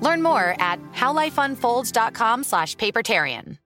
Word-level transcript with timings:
Learn 0.00 0.22
more 0.22 0.54
at 0.58 0.80
howlifeunfolds.com 0.92 2.44
slash 2.44 2.76
papertarian. 2.76 3.58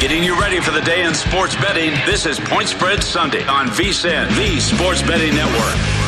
Getting 0.00 0.24
you 0.24 0.40
ready 0.40 0.60
for 0.60 0.70
the 0.70 0.80
day 0.80 1.04
in 1.04 1.12
sports 1.12 1.54
betting, 1.56 1.90
this 2.06 2.24
is 2.24 2.40
Point 2.40 2.68
Spread 2.68 3.02
Sunday 3.02 3.46
on 3.46 3.66
VSIN, 3.66 4.28
the 4.34 4.58
Sports 4.58 5.02
Betting 5.02 5.34
Network. 5.34 6.00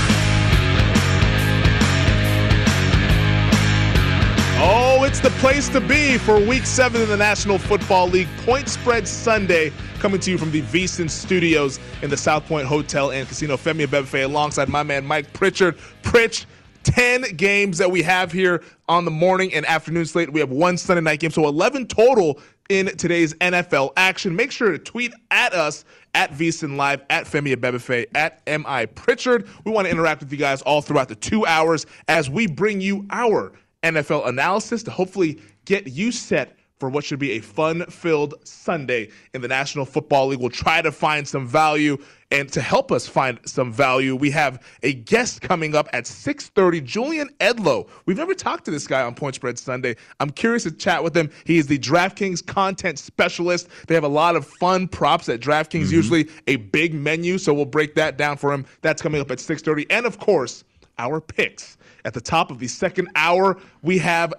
Oh, 4.64 5.04
it's 5.04 5.20
the 5.20 5.30
place 5.40 5.68
to 5.70 5.80
be 5.80 6.16
for 6.16 6.40
week 6.40 6.64
seven 6.64 7.02
in 7.02 7.08
the 7.08 7.16
National 7.16 7.58
Football 7.58 8.06
League. 8.08 8.28
Point 8.46 8.68
Spread 8.68 9.06
Sunday 9.06 9.72
coming 9.98 10.20
to 10.20 10.30
you 10.30 10.38
from 10.38 10.52
the 10.52 10.62
VSIN 10.62 11.10
studios 11.10 11.78
in 12.00 12.08
the 12.08 12.16
South 12.16 12.46
Point 12.46 12.66
Hotel 12.66 13.10
and 13.10 13.28
Casino. 13.28 13.56
Femi 13.56 13.84
Abebefe 13.84 14.24
alongside 14.24 14.68
my 14.68 14.82
man 14.82 15.04
Mike 15.04 15.32
Pritchard. 15.32 15.76
Pritch, 16.02 16.46
10 16.84 17.36
games 17.36 17.78
that 17.78 17.90
we 17.90 18.02
have 18.02 18.32
here 18.32 18.62
on 18.88 19.04
the 19.04 19.10
morning 19.10 19.52
and 19.54 19.64
afternoon 19.66 20.04
slate. 20.04 20.32
We 20.32 20.40
have 20.40 20.50
one 20.50 20.76
Sunday 20.76 21.00
night 21.00 21.20
game, 21.20 21.30
so 21.30 21.46
11 21.46 21.86
total 21.86 22.40
in 22.68 22.86
today's 22.96 23.34
NFL 23.34 23.92
action. 23.96 24.34
Make 24.34 24.52
sure 24.52 24.72
to 24.72 24.78
tweet 24.78 25.12
at 25.30 25.52
us 25.52 25.84
at 26.14 26.32
VSIN 26.32 26.76
Live, 26.76 27.02
at 27.10 27.24
Femi 27.24 27.54
Abebefe, 27.54 28.06
at 28.14 28.42
MI 28.46 28.86
Pritchard. 28.86 29.48
We 29.64 29.72
want 29.72 29.86
to 29.86 29.90
interact 29.90 30.20
with 30.20 30.32
you 30.32 30.38
guys 30.38 30.62
all 30.62 30.82
throughout 30.82 31.08
the 31.08 31.14
two 31.14 31.46
hours 31.46 31.86
as 32.08 32.30
we 32.30 32.46
bring 32.46 32.80
you 32.80 33.06
our 33.10 33.52
NFL 33.82 34.28
analysis 34.28 34.82
to 34.84 34.90
hopefully 34.90 35.40
get 35.64 35.88
you 35.88 36.12
set 36.12 36.56
for 36.82 36.88
what 36.88 37.04
should 37.04 37.20
be 37.20 37.30
a 37.30 37.38
fun 37.38 37.86
filled 37.86 38.34
Sunday 38.42 39.08
in 39.34 39.40
the 39.40 39.46
National 39.46 39.84
Football 39.84 40.26
League. 40.26 40.40
We'll 40.40 40.50
try 40.50 40.82
to 40.82 40.90
find 40.90 41.28
some 41.28 41.46
value 41.46 41.96
and 42.32 42.50
to 42.50 42.60
help 42.60 42.90
us 42.90 43.06
find 43.06 43.38
some 43.44 43.72
value, 43.72 44.16
we 44.16 44.32
have 44.32 44.66
a 44.82 44.92
guest 44.92 45.42
coming 45.42 45.76
up 45.76 45.88
at 45.92 46.06
6:30, 46.06 46.80
Julian 46.80 47.28
Edlow. 47.38 47.88
We've 48.04 48.16
never 48.16 48.34
talked 48.34 48.64
to 48.64 48.72
this 48.72 48.88
guy 48.88 49.00
on 49.02 49.14
Point 49.14 49.36
Spread 49.36 49.60
Sunday. 49.60 49.94
I'm 50.18 50.30
curious 50.30 50.64
to 50.64 50.72
chat 50.72 51.04
with 51.04 51.16
him. 51.16 51.30
He 51.44 51.56
is 51.56 51.68
the 51.68 51.78
DraftKings 51.78 52.44
content 52.44 52.98
specialist. 52.98 53.68
They 53.86 53.94
have 53.94 54.02
a 54.02 54.08
lot 54.08 54.34
of 54.34 54.44
fun 54.44 54.88
props 54.88 55.28
at 55.28 55.38
DraftKings, 55.38 55.84
mm-hmm. 55.84 55.94
usually 55.94 56.28
a 56.48 56.56
big 56.56 56.94
menu, 56.94 57.38
so 57.38 57.54
we'll 57.54 57.64
break 57.64 57.94
that 57.94 58.18
down 58.18 58.38
for 58.38 58.52
him. 58.52 58.66
That's 58.80 59.00
coming 59.00 59.20
up 59.20 59.30
at 59.30 59.38
6:30. 59.38 59.86
And 59.88 60.04
of 60.04 60.18
course, 60.18 60.64
our 60.98 61.20
picks. 61.20 61.76
At 62.04 62.12
the 62.12 62.20
top 62.20 62.50
of 62.50 62.58
the 62.58 62.66
second 62.66 63.08
hour, 63.14 63.56
we 63.82 63.98
have 63.98 64.34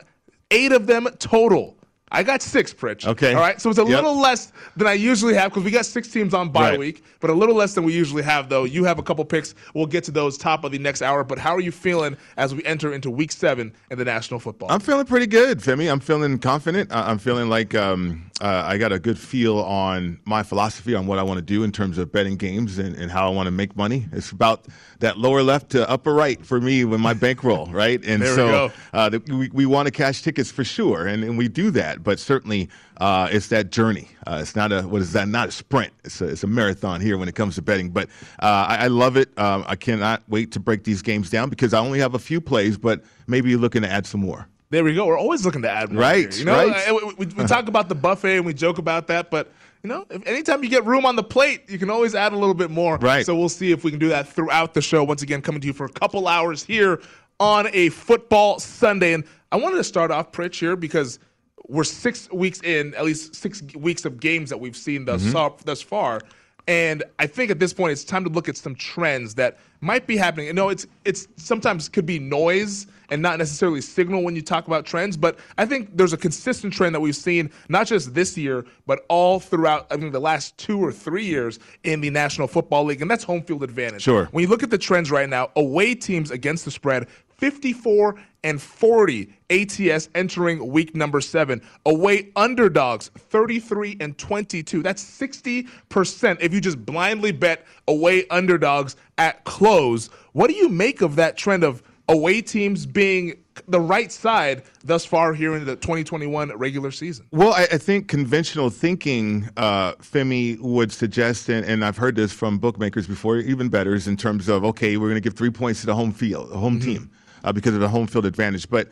8 0.51 0.73
of 0.73 0.87
them 0.87 1.07
total. 1.19 1.77
I 2.13 2.21
got 2.21 2.43
six, 2.43 2.71
Pritch. 2.71 3.07
Okay. 3.07 3.33
All 3.33 3.41
right. 3.41 3.59
So 3.59 3.71
it's 3.71 3.79
a 3.79 3.81
yep. 3.81 3.89
little 3.89 4.17
less 4.17 4.53
than 4.77 4.87
I 4.87 4.93
usually 4.93 5.33
have 5.33 5.51
because 5.51 5.63
we 5.63 5.71
got 5.71 5.85
six 5.85 6.07
teams 6.07 6.33
on 6.33 6.49
bye 6.49 6.71
right. 6.71 6.79
week, 6.79 7.03
but 7.19 7.31
a 7.31 7.33
little 7.33 7.55
less 7.55 7.73
than 7.73 7.83
we 7.83 7.93
usually 7.93 8.21
have, 8.21 8.49
though. 8.49 8.65
You 8.65 8.83
have 8.83 8.99
a 8.99 9.03
couple 9.03 9.25
picks. 9.25 9.55
We'll 9.73 9.87
get 9.87 10.03
to 10.05 10.11
those 10.11 10.37
top 10.37 10.63
of 10.63 10.71
the 10.71 10.77
next 10.77 11.01
hour. 11.01 11.23
But 11.23 11.39
how 11.39 11.55
are 11.55 11.59
you 11.59 11.71
feeling 11.71 12.15
as 12.37 12.53
we 12.53 12.63
enter 12.65 12.93
into 12.93 13.09
week 13.09 13.31
seven 13.31 13.73
in 13.89 13.97
the 13.97 14.05
National 14.05 14.39
Football? 14.39 14.71
I'm 14.71 14.79
feeling 14.79 15.05
pretty 15.05 15.27
good, 15.27 15.59
Femi. 15.59 15.91
I'm 15.91 15.99
feeling 15.99 16.37
confident. 16.37 16.91
I'm 16.93 17.17
feeling 17.17 17.49
like 17.49 17.73
um, 17.73 18.29
uh, 18.41 18.63
I 18.65 18.77
got 18.77 18.91
a 18.91 18.99
good 18.99 19.19
feel 19.19 19.59
on 19.59 20.19
my 20.25 20.41
philosophy 20.41 20.95
on 20.95 21.05
what 21.05 21.19
I 21.19 21.23
want 21.23 21.37
to 21.37 21.43
do 21.43 21.63
in 21.63 21.71
terms 21.71 21.99
of 21.99 22.11
betting 22.11 22.35
games 22.35 22.79
and, 22.79 22.95
and 22.95 23.11
how 23.11 23.27
I 23.27 23.29
want 23.29 23.45
to 23.45 23.51
make 23.51 23.75
money. 23.75 24.07
It's 24.11 24.31
about 24.31 24.65
that 24.99 25.19
lower 25.19 25.43
left 25.43 25.69
to 25.71 25.87
upper 25.87 26.13
right 26.13 26.43
for 26.43 26.59
me 26.59 26.83
with 26.83 26.99
my 26.99 27.13
bankroll, 27.13 27.65
right? 27.71 28.03
And 28.03 28.23
so 28.23 28.67
we, 28.67 28.73
uh, 28.99 29.09
the, 29.09 29.19
we, 29.27 29.49
we 29.53 29.65
want 29.67 29.85
to 29.85 29.91
cash 29.91 30.23
tickets 30.23 30.51
for 30.51 30.63
sure, 30.63 31.05
and, 31.05 31.23
and 31.23 31.37
we 31.37 31.47
do 31.47 31.69
that. 31.71 32.03
But 32.03 32.19
certainly, 32.19 32.69
uh, 32.97 33.29
it's 33.31 33.47
that 33.47 33.71
journey. 33.71 34.09
Uh, 34.25 34.39
it's 34.41 34.55
not 34.55 34.71
a 34.71 34.81
what 34.81 35.01
is 35.01 35.13
that? 35.13 35.27
Not 35.27 35.49
a 35.49 35.51
sprint. 35.51 35.93
It's 36.03 36.19
a, 36.19 36.29
it's 36.29 36.43
a 36.43 36.47
marathon 36.47 37.01
here 37.01 37.17
when 37.17 37.29
it 37.29 37.35
comes 37.35 37.55
to 37.55 37.61
betting. 37.61 37.91
But 37.91 38.09
uh, 38.41 38.65
I, 38.67 38.85
I, 38.85 38.87
love 38.87 39.15
it. 39.15 39.37
Um, 39.37 39.63
I 39.67 39.75
cannot 39.75 40.23
wait 40.27 40.51
to 40.53 40.59
break 40.59 40.83
these 40.83 41.01
games 41.01 41.29
down 41.29 41.49
because 41.49 41.73
I 41.73 41.79
only 41.79 41.99
have 41.99 42.15
a 42.15 42.19
few 42.19 42.41
plays, 42.41 42.77
but 42.77 43.03
maybe 43.27 43.51
you're 43.51 43.59
looking 43.59 43.83
to 43.83 43.89
add 43.89 44.07
some 44.07 44.21
more. 44.21 44.47
There 44.73 44.83
we 44.83 44.95
go. 44.95 45.05
We're 45.05 45.19
always 45.19 45.45
looking 45.45 45.61
to 45.61 45.69
add 45.69 45.91
more. 45.91 46.01
Right. 46.01 46.33
Here, 46.33 46.39
you 46.39 46.45
know, 46.45 46.67
right. 46.67 46.91
we, 46.91 47.25
we, 47.25 47.33
we 47.35 47.45
talk 47.45 47.67
about 47.67 47.89
the 47.89 47.95
buffet 47.95 48.37
and 48.37 48.45
we 48.45 48.55
joke 48.55 48.79
about 48.79 49.05
that, 49.05 49.29
but 49.29 49.51
you 49.83 49.87
know, 49.87 50.03
if, 50.09 50.25
anytime 50.25 50.63
you 50.63 50.69
get 50.69 50.83
room 50.83 51.05
on 51.05 51.15
the 51.15 51.21
plate, 51.21 51.69
you 51.69 51.77
can 51.77 51.91
always 51.91 52.15
add 52.15 52.33
a 52.33 52.35
little 52.35 52.55
bit 52.55 52.71
more. 52.71 52.97
Right. 52.97 53.23
So 53.23 53.35
we'll 53.35 53.49
see 53.49 53.71
if 53.71 53.83
we 53.83 53.91
can 53.91 53.99
do 53.99 54.09
that 54.09 54.27
throughout 54.27 54.73
the 54.73 54.81
show. 54.81 55.03
Once 55.03 55.21
again, 55.21 55.43
coming 55.43 55.61
to 55.61 55.67
you 55.67 55.73
for 55.73 55.85
a 55.85 55.91
couple 55.91 56.27
hours 56.27 56.63
here 56.63 57.03
on 57.39 57.67
a 57.71 57.89
football 57.89 58.57
Sunday, 58.57 59.13
and 59.13 59.25
I 59.51 59.57
wanted 59.57 59.77
to 59.77 59.83
start 59.83 60.09
off 60.09 60.31
Pritch 60.31 60.59
here 60.59 60.75
because 60.75 61.19
we're 61.67 61.83
six 61.83 62.27
weeks 62.31 62.59
in, 62.63 62.95
at 62.95 63.05
least 63.05 63.35
six 63.35 63.61
weeks 63.75 64.05
of 64.05 64.19
games 64.19 64.49
that 64.49 64.59
we've 64.59 64.75
seen 64.75 65.05
thus, 65.05 65.21
mm-hmm. 65.21 65.63
thus 65.65 65.83
far. 65.83 66.19
And 66.67 67.03
I 67.19 67.27
think 67.27 67.51
at 67.51 67.59
this 67.59 67.73
point 67.73 67.91
it's 67.91 68.05
time 68.05 68.23
to 68.23 68.29
look 68.29 68.47
at 68.47 68.55
some 68.55 68.75
trends 68.75 69.35
that 69.35 69.59
might 69.81 70.07
be 70.07 70.15
happening. 70.15 70.47
You 70.47 70.53
know, 70.53 70.69
it's 70.69 70.87
it's 71.03 71.27
sometimes 71.35 71.89
could 71.89 72.05
be 72.05 72.19
noise 72.19 72.87
and 73.09 73.21
not 73.21 73.37
necessarily 73.37 73.81
signal 73.81 74.23
when 74.23 74.35
you 74.35 74.41
talk 74.41 74.65
about 74.65 74.85
trends, 74.85 75.17
but 75.17 75.37
I 75.57 75.65
think 75.65 75.95
there's 75.97 76.13
a 76.13 76.17
consistent 76.17 76.73
trend 76.73 76.95
that 76.95 77.01
we've 77.01 77.15
seen 77.15 77.51
not 77.67 77.87
just 77.87 78.13
this 78.13 78.37
year, 78.37 78.65
but 78.87 79.05
all 79.09 79.41
throughout 79.41 79.87
I 79.91 79.97
mean 79.97 80.13
the 80.13 80.21
last 80.21 80.57
two 80.57 80.79
or 80.79 80.91
three 80.93 81.25
years 81.25 81.59
in 81.83 81.99
the 81.99 82.09
National 82.09 82.47
Football 82.47 82.85
League, 82.85 83.01
and 83.01 83.11
that's 83.11 83.25
home 83.25 83.41
field 83.41 83.63
advantage. 83.63 84.03
Sure. 84.03 84.25
When 84.31 84.41
you 84.41 84.47
look 84.47 84.63
at 84.63 84.69
the 84.69 84.77
trends 84.77 85.11
right 85.11 85.27
now, 85.27 85.49
away 85.57 85.95
teams 85.95 86.31
against 86.31 86.63
the 86.63 86.71
spread 86.71 87.09
54 87.37 88.15
and 88.43 88.61
40 88.61 89.33
ATS 89.49 90.09
entering 90.15 90.67
week 90.71 90.95
number 90.95 91.21
seven. 91.21 91.61
Away 91.85 92.31
underdogs, 92.35 93.09
33 93.09 93.97
and 93.99 94.17
22. 94.17 94.83
That's 94.83 95.03
60% 95.03 96.41
if 96.41 96.53
you 96.53 96.61
just 96.61 96.85
blindly 96.85 97.31
bet 97.31 97.65
away 97.87 98.27
underdogs 98.29 98.95
at 99.17 99.43
close. 99.43 100.07
What 100.33 100.49
do 100.49 100.55
you 100.55 100.69
make 100.69 101.01
of 101.01 101.15
that 101.15 101.37
trend 101.37 101.63
of 101.63 101.83
away 102.07 102.41
teams 102.41 102.85
being 102.85 103.43
the 103.67 103.79
right 103.79 104.11
side 104.11 104.63
thus 104.83 105.05
far 105.05 105.33
here 105.33 105.55
in 105.55 105.65
the 105.65 105.75
2021 105.75 106.49
regular 106.57 106.91
season. 106.91 107.25
Well, 107.31 107.53
I, 107.53 107.63
I 107.63 107.77
think 107.77 108.07
conventional 108.07 108.69
thinking, 108.69 109.49
uh, 109.57 109.93
Femi 109.93 110.59
would 110.59 110.91
suggest, 110.91 111.49
and, 111.49 111.65
and, 111.65 111.85
I've 111.85 111.97
heard 111.97 112.15
this 112.15 112.31
from 112.31 112.57
bookmakers 112.57 113.07
before, 113.07 113.37
even 113.37 113.69
betters, 113.69 114.07
in 114.07 114.17
terms 114.17 114.49
of 114.49 114.63
okay, 114.65 114.97
we're 114.97 115.09
going 115.09 115.15
to 115.15 115.21
give 115.21 115.35
three 115.35 115.51
points 115.51 115.81
to 115.81 115.85
the 115.85 115.95
home 115.95 116.11
field, 116.11 116.49
the 116.49 116.57
home 116.57 116.79
mm-hmm. 116.79 116.91
team, 116.91 117.11
uh, 117.43 117.51
because 117.51 117.73
of 117.73 117.79
the 117.79 117.89
home 117.89 118.07
field 118.07 118.25
advantage. 118.25 118.69
But 118.69 118.89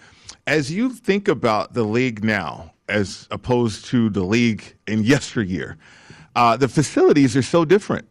as 0.48 0.72
you 0.72 0.90
think 0.90 1.28
about 1.28 1.74
the 1.74 1.84
league 1.84 2.24
now, 2.24 2.72
as 2.90 3.28
opposed 3.32 3.86
to 3.86 4.10
the 4.10 4.24
league 4.24 4.76
in 4.88 5.04
yesteryear, 5.04 5.78
uh, 6.36 6.58
the 6.58 6.68
facilities 6.68 7.36
are 7.36 7.42
so 7.42 7.66
different. 7.66 8.08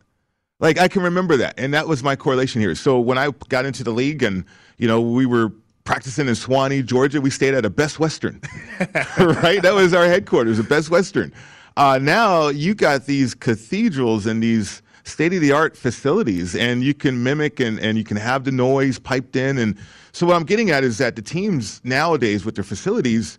Like 0.58 0.78
I 0.78 0.88
can 0.88 1.02
remember 1.02 1.38
that, 1.38 1.54
and 1.58 1.72
that 1.72 1.88
was 1.88 2.02
my 2.02 2.16
correlation 2.16 2.60
here. 2.60 2.74
So 2.74 3.00
when 3.00 3.16
I 3.16 3.30
got 3.48 3.64
into 3.64 3.82
the 3.82 3.92
league, 3.92 4.22
and 4.22 4.44
you 4.76 4.86
know, 4.86 5.00
we 5.00 5.24
were 5.24 5.52
practicing 5.84 6.28
in 6.28 6.34
Suwanee, 6.34 6.84
Georgia. 6.84 7.20
We 7.20 7.30
stayed 7.30 7.54
at 7.54 7.64
a 7.64 7.70
Best 7.70 7.98
Western, 7.98 8.40
right? 9.18 9.62
That 9.62 9.72
was 9.74 9.94
our 9.94 10.04
headquarters, 10.04 10.58
a 10.58 10.62
Best 10.62 10.90
Western. 10.90 11.32
Uh, 11.76 11.98
now 12.00 12.48
you 12.48 12.74
got 12.74 13.06
these 13.06 13.34
cathedrals 13.34 14.26
and 14.26 14.42
these 14.42 14.82
state 15.04 15.32
of 15.32 15.40
the 15.40 15.52
art 15.52 15.76
facilities, 15.76 16.54
and 16.54 16.82
you 16.82 16.94
can 16.94 17.22
mimic 17.22 17.58
and, 17.58 17.80
and 17.80 17.96
you 17.96 18.04
can 18.04 18.16
have 18.16 18.44
the 18.44 18.52
noise 18.52 18.98
piped 18.98 19.34
in. 19.34 19.58
And 19.58 19.78
so, 20.12 20.26
what 20.26 20.36
I'm 20.36 20.44
getting 20.44 20.70
at 20.70 20.84
is 20.84 20.98
that 20.98 21.16
the 21.16 21.22
teams 21.22 21.80
nowadays, 21.84 22.44
with 22.44 22.54
their 22.54 22.64
facilities, 22.64 23.38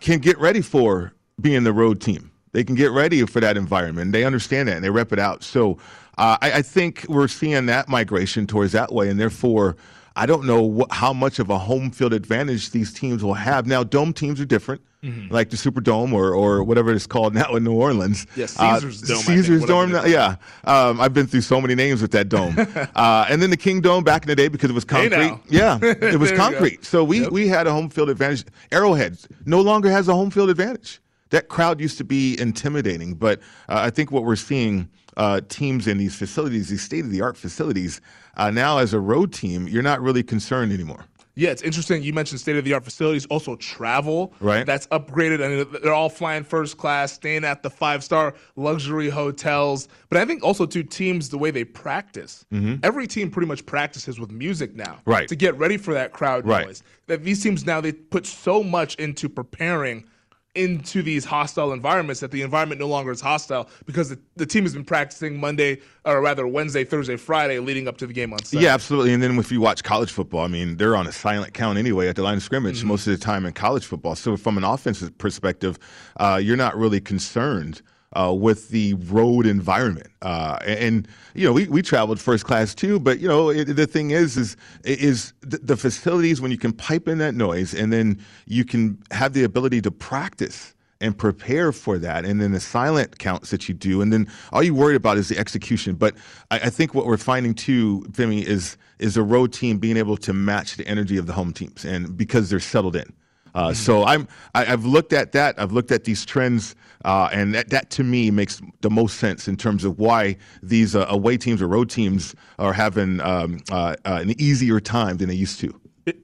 can 0.00 0.18
get 0.18 0.38
ready 0.38 0.60
for 0.60 1.12
being 1.40 1.64
the 1.64 1.72
road 1.72 2.00
team. 2.00 2.30
They 2.52 2.64
can 2.64 2.74
get 2.74 2.90
ready 2.90 3.24
for 3.26 3.40
that 3.40 3.56
environment. 3.56 4.12
They 4.12 4.24
understand 4.24 4.68
that 4.68 4.76
and 4.76 4.84
they 4.84 4.90
rep 4.90 5.12
it 5.12 5.18
out. 5.18 5.42
So, 5.42 5.78
uh, 6.18 6.36
I, 6.40 6.52
I 6.52 6.62
think 6.62 7.04
we're 7.08 7.28
seeing 7.28 7.66
that 7.66 7.88
migration 7.88 8.46
towards 8.46 8.72
that 8.72 8.92
way, 8.92 9.08
and 9.08 9.18
therefore, 9.18 9.76
I 10.14 10.26
don't 10.26 10.44
know 10.44 10.86
how 10.90 11.12
much 11.12 11.38
of 11.38 11.48
a 11.50 11.58
home 11.58 11.90
field 11.90 12.12
advantage 12.12 12.70
these 12.70 12.92
teams 12.92 13.24
will 13.24 13.34
have. 13.34 13.66
Now, 13.66 13.82
dome 13.82 14.12
teams 14.12 14.40
are 14.40 14.44
different, 14.44 14.82
mm-hmm. 15.02 15.32
like 15.32 15.50
the 15.50 15.56
Superdome 15.56 16.12
or, 16.12 16.34
or 16.34 16.62
whatever 16.62 16.92
it's 16.92 17.06
called 17.06 17.34
now 17.42 17.54
in 17.54 17.64
New 17.64 17.74
Orleans. 17.74 18.26
Yeah, 18.36 18.46
Caesars 18.46 19.02
uh, 19.02 19.14
Dome. 19.14 19.22
Caesars 19.22 19.64
Dome. 19.64 19.90
Yeah. 20.06 20.36
Um, 20.64 21.00
I've 21.00 21.14
been 21.14 21.26
through 21.26 21.42
so 21.42 21.60
many 21.60 21.74
names 21.74 22.02
with 22.02 22.12
that 22.12 22.28
dome. 22.28 22.56
uh, 22.94 23.26
and 23.28 23.42
then 23.42 23.50
the 23.50 23.56
Kingdome 23.56 24.04
back 24.04 24.22
in 24.22 24.28
the 24.28 24.36
day 24.36 24.48
because 24.48 24.70
it 24.70 24.74
was 24.74 24.84
concrete. 24.84 25.12
Hey 25.12 25.38
yeah, 25.48 25.78
it 25.82 26.18
was 26.18 26.32
concrete. 26.32 26.84
So 26.84 27.04
we, 27.04 27.22
yep. 27.22 27.32
we 27.32 27.48
had 27.48 27.66
a 27.66 27.72
home 27.72 27.88
field 27.88 28.10
advantage. 28.10 28.44
Arrowhead 28.70 29.18
no 29.44 29.60
longer 29.60 29.90
has 29.90 30.08
a 30.08 30.14
home 30.14 30.30
field 30.30 30.50
advantage. 30.50 31.00
That 31.30 31.48
crowd 31.48 31.80
used 31.80 31.96
to 31.96 32.04
be 32.04 32.38
intimidating, 32.38 33.14
but 33.14 33.40
uh, 33.68 33.80
I 33.80 33.88
think 33.88 34.12
what 34.12 34.24
we're 34.24 34.36
seeing 34.36 34.90
uh, 35.16 35.40
teams 35.48 35.86
in 35.88 35.96
these 35.96 36.14
facilities, 36.14 36.68
these 36.68 36.82
state 36.82 37.04
of 37.04 37.10
the 37.10 37.22
art 37.22 37.38
facilities, 37.38 38.02
uh, 38.36 38.50
now, 38.50 38.78
as 38.78 38.94
a 38.94 39.00
road 39.00 39.32
team, 39.32 39.68
you're 39.68 39.82
not 39.82 40.00
really 40.00 40.22
concerned 40.22 40.72
anymore. 40.72 41.04
Yeah, 41.34 41.50
it's 41.50 41.62
interesting. 41.62 42.02
You 42.02 42.12
mentioned 42.12 42.40
state 42.40 42.56
of 42.56 42.64
the 42.64 42.74
art 42.74 42.84
facilities, 42.84 43.24
also 43.26 43.56
travel. 43.56 44.34
Right. 44.40 44.66
That's 44.66 44.86
upgraded. 44.88 45.42
I 45.42 45.48
mean, 45.48 45.82
they're 45.82 45.94
all 45.94 46.10
flying 46.10 46.44
first 46.44 46.76
class, 46.76 47.12
staying 47.12 47.44
at 47.44 47.62
the 47.62 47.70
five 47.70 48.04
star 48.04 48.34
luxury 48.56 49.08
hotels. 49.08 49.88
But 50.10 50.18
I 50.18 50.24
think 50.24 50.42
also, 50.42 50.66
two 50.66 50.82
teams, 50.82 51.30
the 51.30 51.38
way 51.38 51.50
they 51.50 51.64
practice. 51.64 52.44
Mm-hmm. 52.52 52.76
Every 52.82 53.06
team 53.06 53.30
pretty 53.30 53.48
much 53.48 53.64
practices 53.64 54.20
with 54.20 54.30
music 54.30 54.74
now. 54.74 54.98
Right. 55.06 55.28
To 55.28 55.36
get 55.36 55.56
ready 55.56 55.78
for 55.78 55.94
that 55.94 56.12
crowd 56.12 56.46
right. 56.46 56.66
noise. 56.66 56.82
That 57.06 57.24
these 57.24 57.42
teams 57.42 57.64
now, 57.64 57.80
they 57.80 57.92
put 57.92 58.26
so 58.26 58.62
much 58.62 58.94
into 58.96 59.28
preparing 59.28 60.04
into 60.54 61.02
these 61.02 61.24
hostile 61.24 61.72
environments 61.72 62.20
that 62.20 62.30
the 62.30 62.42
environment 62.42 62.78
no 62.78 62.86
longer 62.86 63.10
is 63.10 63.20
hostile 63.20 63.70
because 63.86 64.10
the, 64.10 64.18
the 64.36 64.44
team 64.44 64.64
has 64.64 64.74
been 64.74 64.84
practicing 64.84 65.40
Monday 65.40 65.80
or 66.04 66.20
rather 66.20 66.46
Wednesday, 66.46 66.84
Thursday, 66.84 67.16
Friday 67.16 67.58
leading 67.58 67.88
up 67.88 67.96
to 67.96 68.06
the 68.06 68.12
game 68.12 68.32
on 68.32 68.42
Sunday. 68.44 68.66
Yeah, 68.66 68.74
absolutely. 68.74 69.14
And 69.14 69.22
then 69.22 69.38
if 69.38 69.50
you 69.50 69.60
watch 69.60 69.82
college 69.82 70.12
football, 70.12 70.44
I 70.44 70.48
mean, 70.48 70.76
they're 70.76 70.96
on 70.96 71.06
a 71.06 71.12
silent 71.12 71.54
count 71.54 71.78
anyway 71.78 72.08
at 72.08 72.16
the 72.16 72.22
line 72.22 72.36
of 72.36 72.42
scrimmage 72.42 72.80
mm-hmm. 72.80 72.88
most 72.88 73.06
of 73.06 73.18
the 73.18 73.24
time 73.24 73.46
in 73.46 73.52
college 73.54 73.86
football. 73.86 74.14
So 74.14 74.36
from 74.36 74.58
an 74.58 74.64
offensive 74.64 75.16
perspective, 75.16 75.78
uh, 76.18 76.38
you're 76.42 76.56
not 76.56 76.76
really 76.76 77.00
concerned 77.00 77.80
uh, 78.14 78.32
with 78.32 78.68
the 78.70 78.94
road 78.94 79.46
environment. 79.46 80.08
Uh, 80.22 80.58
and, 80.66 81.08
you 81.34 81.46
know, 81.46 81.52
we, 81.52 81.66
we 81.68 81.82
traveled 81.82 82.20
first 82.20 82.44
class 82.44 82.74
too, 82.74 83.00
but 83.00 83.18
you 83.20 83.28
know, 83.28 83.50
it, 83.50 83.64
the 83.64 83.86
thing 83.86 84.10
is, 84.10 84.36
is 84.36 84.56
is 84.84 85.32
the, 85.40 85.58
the 85.58 85.76
facilities 85.76 86.40
when 86.40 86.50
you 86.50 86.58
can 86.58 86.72
pipe 86.72 87.08
in 87.08 87.18
that 87.18 87.34
noise 87.34 87.74
and 87.74 87.92
then 87.92 88.18
you 88.46 88.64
can 88.64 88.98
have 89.10 89.32
the 89.32 89.44
ability 89.44 89.80
to 89.82 89.90
practice 89.90 90.74
and 91.02 91.18
prepare 91.18 91.72
for 91.72 91.98
that. 91.98 92.24
And 92.24 92.40
then 92.40 92.52
the 92.52 92.60
silent 92.60 93.18
counts 93.18 93.50
that 93.50 93.68
you 93.68 93.74
do, 93.74 94.00
and 94.00 94.12
then 94.12 94.28
all 94.52 94.62
you 94.62 94.72
worry 94.74 94.94
about 94.94 95.18
is 95.18 95.28
the 95.28 95.36
execution. 95.36 95.96
But 95.96 96.14
I, 96.50 96.60
I 96.60 96.70
think 96.70 96.94
what 96.94 97.06
we're 97.06 97.16
finding 97.16 97.54
too, 97.54 98.06
Femi, 98.12 98.44
is 98.44 98.78
is 98.98 99.16
a 99.16 99.22
road 99.22 99.52
team 99.52 99.78
being 99.78 99.96
able 99.96 100.16
to 100.16 100.32
match 100.32 100.76
the 100.76 100.86
energy 100.86 101.16
of 101.16 101.26
the 101.26 101.32
home 101.32 101.52
teams, 101.52 101.84
and 101.84 102.16
because 102.16 102.48
they're 102.48 102.60
settled 102.60 102.94
in. 102.94 103.12
Uh, 103.54 103.68
mm-hmm. 103.68 103.74
So 103.74 104.04
I'm 104.04 104.28
I, 104.54 104.64
have 104.64 104.84
looked 104.84 105.12
at 105.12 105.32
that. 105.32 105.58
I've 105.58 105.72
looked 105.72 105.92
at 105.92 106.04
these 106.04 106.24
trends, 106.24 106.74
uh, 107.04 107.28
and 107.32 107.54
that, 107.54 107.70
that 107.70 107.90
to 107.90 108.04
me 108.04 108.30
makes 108.30 108.60
the 108.80 108.90
most 108.90 109.18
sense 109.18 109.48
in 109.48 109.56
terms 109.56 109.84
of 109.84 109.98
why 109.98 110.36
these 110.62 110.96
uh, 110.96 111.06
away 111.08 111.36
teams 111.36 111.60
or 111.60 111.68
road 111.68 111.90
teams 111.90 112.34
are 112.58 112.72
having 112.72 113.20
um, 113.20 113.60
uh, 113.70 113.96
uh, 114.04 114.20
an 114.22 114.40
easier 114.40 114.80
time 114.80 115.18
than 115.18 115.28
they 115.28 115.34
used 115.34 115.60
to 115.60 115.78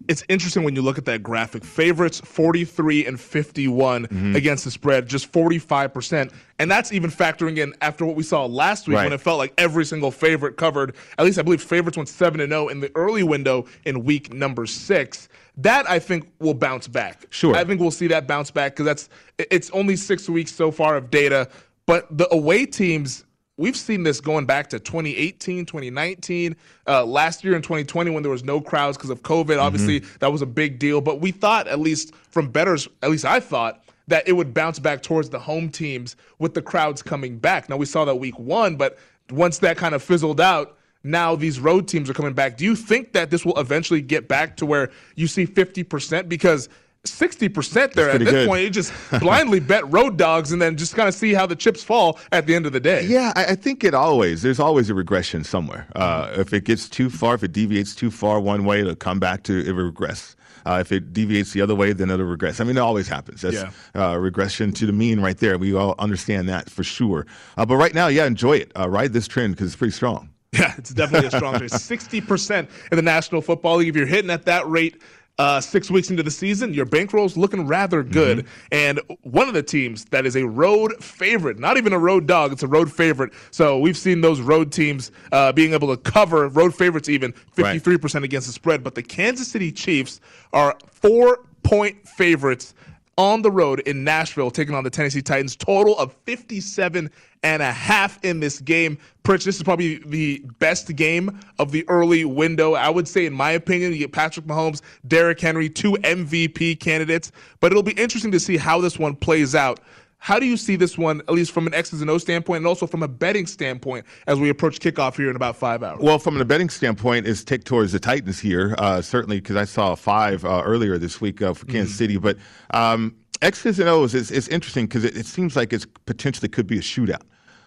it's 0.08 0.24
interesting 0.28 0.64
when 0.64 0.74
you 0.74 0.82
look 0.82 0.98
at 0.98 1.04
that 1.04 1.22
graphic. 1.22 1.64
Favorites 1.64 2.20
43 2.20 3.06
and 3.06 3.20
51 3.20 4.06
mm-hmm. 4.06 4.36
against 4.36 4.64
the 4.64 4.70
spread, 4.70 5.06
just 5.06 5.30
45%. 5.30 6.32
And 6.58 6.70
that's 6.70 6.92
even 6.92 7.10
factoring 7.10 7.58
in 7.58 7.74
after 7.80 8.04
what 8.04 8.16
we 8.16 8.24
saw 8.24 8.44
last 8.46 8.88
week 8.88 8.96
right. 8.96 9.04
when 9.04 9.12
it 9.12 9.20
felt 9.20 9.38
like 9.38 9.54
every 9.56 9.84
single 9.84 10.10
favorite 10.10 10.56
covered. 10.56 10.96
At 11.16 11.24
least 11.24 11.38
I 11.38 11.42
believe 11.42 11.62
favorites 11.62 11.96
went 11.96 12.08
7 12.08 12.40
and 12.40 12.50
0 12.50 12.68
in 12.68 12.80
the 12.80 12.90
early 12.96 13.22
window 13.22 13.66
in 13.84 14.04
week 14.04 14.32
number 14.32 14.66
6. 14.66 15.28
That 15.58 15.88
I 15.90 15.98
think 15.98 16.30
will 16.38 16.54
bounce 16.54 16.88
back. 16.88 17.26
Sure. 17.30 17.54
I 17.54 17.64
think 17.64 17.80
we'll 17.80 17.90
see 17.90 18.06
that 18.08 18.26
bounce 18.26 18.50
back 18.50 18.76
cuz 18.76 18.86
that's 18.86 19.08
it's 19.38 19.70
only 19.70 19.96
6 19.96 20.28
weeks 20.28 20.52
so 20.52 20.70
far 20.70 20.96
of 20.96 21.10
data, 21.10 21.48
but 21.86 22.06
the 22.16 22.32
away 22.32 22.64
teams 22.64 23.24
we've 23.58 23.76
seen 23.76 24.04
this 24.04 24.20
going 24.20 24.46
back 24.46 24.70
to 24.70 24.78
2018, 24.78 25.66
2019, 25.66 26.56
uh, 26.86 27.04
last 27.04 27.44
year 27.44 27.54
in 27.54 27.60
2020 27.60 28.10
when 28.10 28.22
there 28.22 28.32
was 28.32 28.44
no 28.44 28.60
crowds 28.60 28.96
because 28.96 29.10
of 29.10 29.22
COVID. 29.22 29.46
Mm-hmm. 29.46 29.60
Obviously, 29.60 29.98
that 30.20 30.32
was 30.32 30.40
a 30.40 30.46
big 30.46 30.78
deal. 30.78 31.00
But 31.02 31.20
we 31.20 31.32
thought, 31.32 31.68
at 31.68 31.80
least 31.80 32.14
from 32.14 32.50
betters, 32.50 32.88
at 33.02 33.10
least 33.10 33.26
I 33.26 33.40
thought, 33.40 33.84
that 34.06 34.26
it 34.26 34.32
would 34.32 34.54
bounce 34.54 34.78
back 34.78 35.02
towards 35.02 35.28
the 35.28 35.38
home 35.38 35.68
teams 35.68 36.16
with 36.38 36.54
the 36.54 36.62
crowds 36.62 37.02
coming 37.02 37.36
back. 37.36 37.68
Now, 37.68 37.76
we 37.76 37.84
saw 37.84 38.06
that 38.06 38.14
week 38.14 38.38
one, 38.38 38.76
but 38.76 38.98
once 39.30 39.58
that 39.58 39.76
kind 39.76 39.94
of 39.94 40.02
fizzled 40.02 40.40
out, 40.40 40.77
now 41.02 41.34
these 41.36 41.60
road 41.60 41.88
teams 41.88 42.10
are 42.10 42.14
coming 42.14 42.34
back. 42.34 42.56
Do 42.56 42.64
you 42.64 42.76
think 42.76 43.12
that 43.12 43.30
this 43.30 43.44
will 43.44 43.58
eventually 43.58 44.02
get 44.02 44.28
back 44.28 44.56
to 44.58 44.66
where 44.66 44.90
you 45.16 45.26
see 45.26 45.46
50%? 45.46 46.28
Because– 46.28 46.68
sixty 47.04 47.48
percent 47.48 47.94
there 47.94 48.10
at 48.10 48.20
this 48.20 48.30
good. 48.30 48.48
point. 48.48 48.62
You 48.64 48.70
just 48.70 48.92
blindly 49.20 49.60
bet 49.60 49.90
road 49.92 50.16
dogs 50.16 50.52
and 50.52 50.60
then 50.60 50.76
just 50.76 50.94
kind 50.94 51.08
of 51.08 51.14
see 51.14 51.34
how 51.34 51.46
the 51.46 51.56
chips 51.56 51.82
fall 51.82 52.18
at 52.32 52.46
the 52.46 52.54
end 52.54 52.66
of 52.66 52.72
the 52.72 52.80
day. 52.80 53.04
Yeah, 53.04 53.32
I, 53.36 53.46
I 53.46 53.54
think 53.54 53.84
it 53.84 53.94
always 53.94 54.42
there's 54.42 54.60
always 54.60 54.90
a 54.90 54.94
regression 54.94 55.44
somewhere. 55.44 55.86
Uh, 55.94 56.34
if 56.36 56.52
it 56.52 56.64
gets 56.64 56.88
too 56.88 57.10
far, 57.10 57.34
if 57.34 57.42
it 57.42 57.52
deviates 57.52 57.94
too 57.94 58.10
far 58.10 58.40
one 58.40 58.64
way, 58.64 58.80
it'll 58.80 58.96
come 58.96 59.18
back 59.18 59.42
to 59.44 59.58
it 59.58 59.72
regress. 59.72 60.36
Uh, 60.66 60.78
if 60.80 60.92
it 60.92 61.12
deviates 61.12 61.52
the 61.52 61.62
other 61.62 61.74
way, 61.74 61.92
then 61.92 62.10
it'll 62.10 62.26
regress. 62.26 62.60
I 62.60 62.64
mean, 62.64 62.76
it 62.76 62.80
always 62.80 63.08
happens. 63.08 63.40
That's 63.40 63.56
yeah. 63.94 64.10
uh, 64.10 64.16
regression 64.16 64.72
to 64.72 64.86
the 64.86 64.92
mean 64.92 65.20
right 65.20 65.38
there. 65.38 65.56
We 65.56 65.74
all 65.74 65.94
understand 65.98 66.48
that 66.50 66.68
for 66.68 66.84
sure. 66.84 67.26
Uh, 67.56 67.64
but 67.64 67.76
right 67.76 67.94
now, 67.94 68.08
yeah, 68.08 68.26
enjoy 68.26 68.58
it. 68.58 68.72
Uh, 68.78 68.88
ride 68.88 69.14
this 69.14 69.26
trend 69.26 69.54
because 69.54 69.68
it's 69.68 69.76
pretty 69.76 69.92
strong. 69.92 70.28
Yeah, 70.58 70.72
it's 70.78 70.94
definitely 70.94 71.28
a 71.28 71.30
strong 71.30 71.58
trend. 71.58 71.70
60% 71.70 72.68
in 72.90 72.96
the 72.96 73.02
National 73.02 73.42
Football 73.42 73.76
League. 73.76 73.88
If 73.88 73.96
you're 73.96 74.06
hitting 74.06 74.30
at 74.30 74.46
that 74.46 74.66
rate, 74.66 74.96
uh, 75.38 75.60
six 75.60 75.90
weeks 75.90 76.10
into 76.10 76.22
the 76.22 76.30
season, 76.30 76.74
your 76.74 76.84
bankroll's 76.84 77.36
looking 77.36 77.66
rather 77.66 78.02
good. 78.02 78.38
Mm-hmm. 78.38 78.48
And 78.72 79.00
one 79.22 79.46
of 79.46 79.54
the 79.54 79.62
teams 79.62 80.06
that 80.06 80.26
is 80.26 80.36
a 80.36 80.46
road 80.46 81.02
favorite, 81.02 81.58
not 81.58 81.76
even 81.76 81.92
a 81.92 81.98
road 81.98 82.26
dog, 82.26 82.52
it's 82.52 82.62
a 82.62 82.66
road 82.66 82.90
favorite. 82.92 83.32
So 83.50 83.78
we've 83.78 83.96
seen 83.96 84.20
those 84.20 84.40
road 84.40 84.72
teams 84.72 85.12
uh, 85.30 85.52
being 85.52 85.74
able 85.74 85.94
to 85.94 86.10
cover 86.10 86.48
road 86.48 86.74
favorites 86.74 87.08
even 87.08 87.32
53% 87.56 88.14
right. 88.14 88.24
against 88.24 88.48
the 88.48 88.52
spread. 88.52 88.82
But 88.82 88.94
the 88.94 89.02
Kansas 89.02 89.48
City 89.48 89.70
Chiefs 89.70 90.20
are 90.52 90.76
four 90.86 91.44
point 91.62 92.08
favorites 92.08 92.74
on 93.18 93.42
the 93.42 93.50
road 93.50 93.80
in 93.80 94.04
Nashville, 94.04 94.50
taking 94.50 94.74
on 94.74 94.84
the 94.84 94.90
Tennessee 94.90 95.20
Titans. 95.20 95.56
Total 95.56 95.98
of 95.98 96.14
57 96.24 97.10
and 97.42 97.62
a 97.62 97.72
half 97.72 98.24
in 98.24 98.40
this 98.40 98.60
game. 98.60 98.96
Pritch, 99.24 99.44
this 99.44 99.56
is 99.56 99.62
probably 99.62 99.98
the 100.06 100.38
best 100.60 100.94
game 100.96 101.38
of 101.58 101.72
the 101.72 101.86
early 101.88 102.24
window. 102.24 102.74
I 102.74 102.88
would 102.88 103.08
say, 103.08 103.26
in 103.26 103.34
my 103.34 103.50
opinion, 103.50 103.92
you 103.92 103.98
get 103.98 104.12
Patrick 104.12 104.46
Mahomes, 104.46 104.80
Derrick 105.06 105.40
Henry, 105.40 105.68
two 105.68 105.92
MVP 105.94 106.78
candidates. 106.80 107.32
But 107.60 107.72
it'll 107.72 107.82
be 107.82 107.92
interesting 107.92 108.30
to 108.32 108.40
see 108.40 108.56
how 108.56 108.80
this 108.80 108.98
one 108.98 109.16
plays 109.16 109.54
out. 109.54 109.80
How 110.18 110.38
do 110.38 110.46
you 110.46 110.56
see 110.56 110.76
this 110.76 110.98
one, 110.98 111.20
at 111.20 111.30
least 111.30 111.52
from 111.52 111.66
an 111.66 111.74
X's 111.74 112.00
and 112.00 112.10
O 112.10 112.18
standpoint, 112.18 112.58
and 112.58 112.66
also 112.66 112.86
from 112.86 113.02
a 113.02 113.08
betting 113.08 113.46
standpoint, 113.46 114.04
as 114.26 114.38
we 114.38 114.48
approach 114.48 114.80
kickoff 114.80 115.16
here 115.16 115.30
in 115.30 115.36
about 115.36 115.56
five 115.56 115.82
hours? 115.82 116.00
Well, 116.00 116.18
from 116.18 116.40
a 116.40 116.44
betting 116.44 116.68
standpoint, 116.68 117.26
it's 117.26 117.44
tick 117.44 117.64
towards 117.64 117.92
the 117.92 118.00
Titans 118.00 118.40
here, 118.40 118.74
uh, 118.78 119.00
certainly 119.00 119.40
because 119.40 119.56
I 119.56 119.64
saw 119.64 119.94
five 119.94 120.44
uh, 120.44 120.62
earlier 120.64 120.98
this 120.98 121.20
week 121.20 121.40
uh, 121.40 121.54
for 121.54 121.66
Kansas 121.66 121.92
mm-hmm. 121.92 121.98
City. 121.98 122.16
But 122.18 122.36
um, 122.74 123.14
X's 123.42 123.78
and 123.78 123.88
O's 123.88 124.14
is, 124.14 124.30
is 124.30 124.48
interesting 124.48 124.86
because 124.86 125.04
it, 125.04 125.16
it, 125.16 125.26
seems 125.26 125.54
like 125.54 125.72
it 125.72 125.86
potentially 126.06 126.48
could 126.48 126.66
be 126.66 126.78
a 126.78 126.82
shootout. 126.82 127.22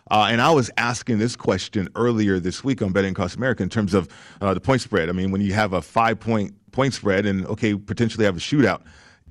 Uh, 0.09 0.27
and 0.29 0.41
I 0.41 0.51
was 0.51 0.69
asking 0.77 1.19
this 1.19 1.37
question 1.37 1.87
earlier 1.95 2.39
this 2.39 2.65
week 2.65 2.81
on 2.81 2.91
Betting 2.91 3.11
Across 3.11 3.37
America 3.37 3.63
in 3.63 3.69
terms 3.69 3.93
of 3.93 4.09
uh, 4.41 4.53
the 4.53 4.59
point 4.59 4.81
spread. 4.81 5.07
I 5.07 5.13
mean, 5.13 5.31
when 5.31 5.39
you 5.39 5.53
have 5.53 5.71
a 5.71 5.81
five 5.81 6.19
point 6.19 6.53
point 6.73 6.93
spread 6.93 7.25
and 7.25 7.45
okay, 7.47 7.75
potentially 7.75 8.25
have 8.25 8.35
a 8.35 8.39
shootout. 8.39 8.81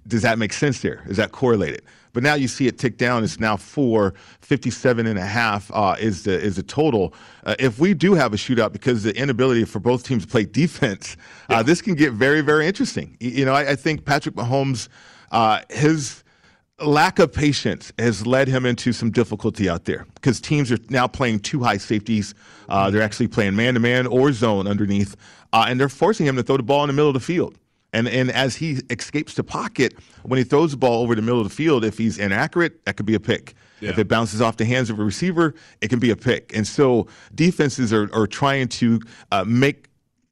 Does 0.07 0.23
that 0.23 0.39
make 0.39 0.55
sense 0.55 0.81
there? 0.81 1.05
Is 1.07 1.19
that 1.19 1.33
correlated? 1.33 1.83
But 2.13 2.23
now 2.23 2.35
you 2.35 2.49
see 2.49 2.67
it 2.67 2.79
tick 2.79 2.97
down. 2.97 3.25
It's 3.25 3.39
now 3.39 3.57
four, 3.57 4.15
57 4.41 5.07
and 5.07 5.19
a 5.19 5.25
half 5.25 5.71
uh, 5.73 5.97
is 5.99 6.25
the 6.25 6.39
is 6.39 6.57
the 6.57 6.63
total. 6.63 7.15
Uh, 7.45 7.55
if 7.59 7.79
we 7.79 7.95
do 7.95 8.15
have 8.15 8.33
a 8.33 8.37
shootout 8.37 8.73
because 8.73 9.03
the 9.03 9.17
inability 9.17 9.65
for 9.65 9.79
both 9.81 10.05
teams 10.05 10.25
to 10.25 10.29
play 10.29 10.45
defense, 10.45 11.17
uh, 11.49 11.55
yeah. 11.57 11.63
this 11.63 11.83
can 11.83 11.95
get 11.95 12.13
very, 12.13 12.41
very 12.41 12.67
interesting. 12.67 13.17
You 13.21 13.45
know, 13.45 13.55
I, 13.55 13.71
I 13.71 13.77
think 13.77 14.05
Patrick 14.05 14.35
Mahomes, 14.35 14.89
uh, 15.31 15.61
his 15.71 16.25
lack 16.81 17.19
of 17.19 17.33
patience 17.33 17.93
has 17.99 18.27
led 18.27 18.49
him 18.49 18.65
into 18.65 18.93
some 18.93 19.11
difficulty 19.11 19.69
out 19.69 19.85
there 19.85 20.07
because 20.15 20.41
teams 20.41 20.73
are 20.73 20.79
now 20.89 21.07
playing 21.07 21.41
two 21.41 21.63
high 21.63 21.77
safeties. 21.77 22.35
Uh, 22.69 22.91
they're 22.91 23.03
actually 23.03 23.29
playing 23.29 23.55
man 23.57 23.75
to 23.75 23.81
man 23.81 24.07
or 24.07 24.33
zone 24.33 24.67
underneath, 24.67 25.17
uh, 25.53 25.67
and 25.69 25.79
they're 25.79 25.89
forcing 25.89 26.27
him 26.27 26.37
to 26.37 26.43
throw 26.43 26.57
the 26.57 26.63
ball 26.63 26.83
in 26.83 26.89
the 26.89 26.93
middle 26.93 27.09
of 27.09 27.15
the 27.15 27.21
field. 27.21 27.57
And 27.93 28.09
and 28.09 28.31
as 28.31 28.57
he 28.57 28.81
escapes 28.91 29.35
the 29.35 29.45
pocket, 29.45 29.95
when 30.23 30.39
he 30.39 30.45
throws 30.45 30.71
the 30.71 30.77
ball 30.77 31.03
over 31.03 31.15
the 31.15 31.23
middle 31.23 31.41
of 31.41 31.49
the 31.49 31.55
field, 31.55 31.85
if 31.85 31.99
he's 31.99 32.19
inaccurate, 32.19 32.85
that 32.85 32.97
could 32.97 33.07
be 33.07 33.15
a 33.15 33.21
pick. 33.21 33.55
Yeah. 33.81 33.91
If 33.91 33.99
it 33.99 34.09
bounces 34.09 34.41
off 34.41 34.57
the 34.59 34.65
hands 34.65 34.91
of 34.91 34.99
a 34.99 35.05
receiver, 35.05 35.55
it 35.81 35.89
can 35.89 35.99
be 35.99 36.11
a 36.11 36.17
pick. 36.17 36.55
And 36.55 36.67
so 36.67 37.07
defenses 37.35 37.93
are, 37.93 38.11
are 38.15 38.27
trying 38.27 38.69
to 38.69 39.01
uh, 39.33 39.45
make 39.47 39.89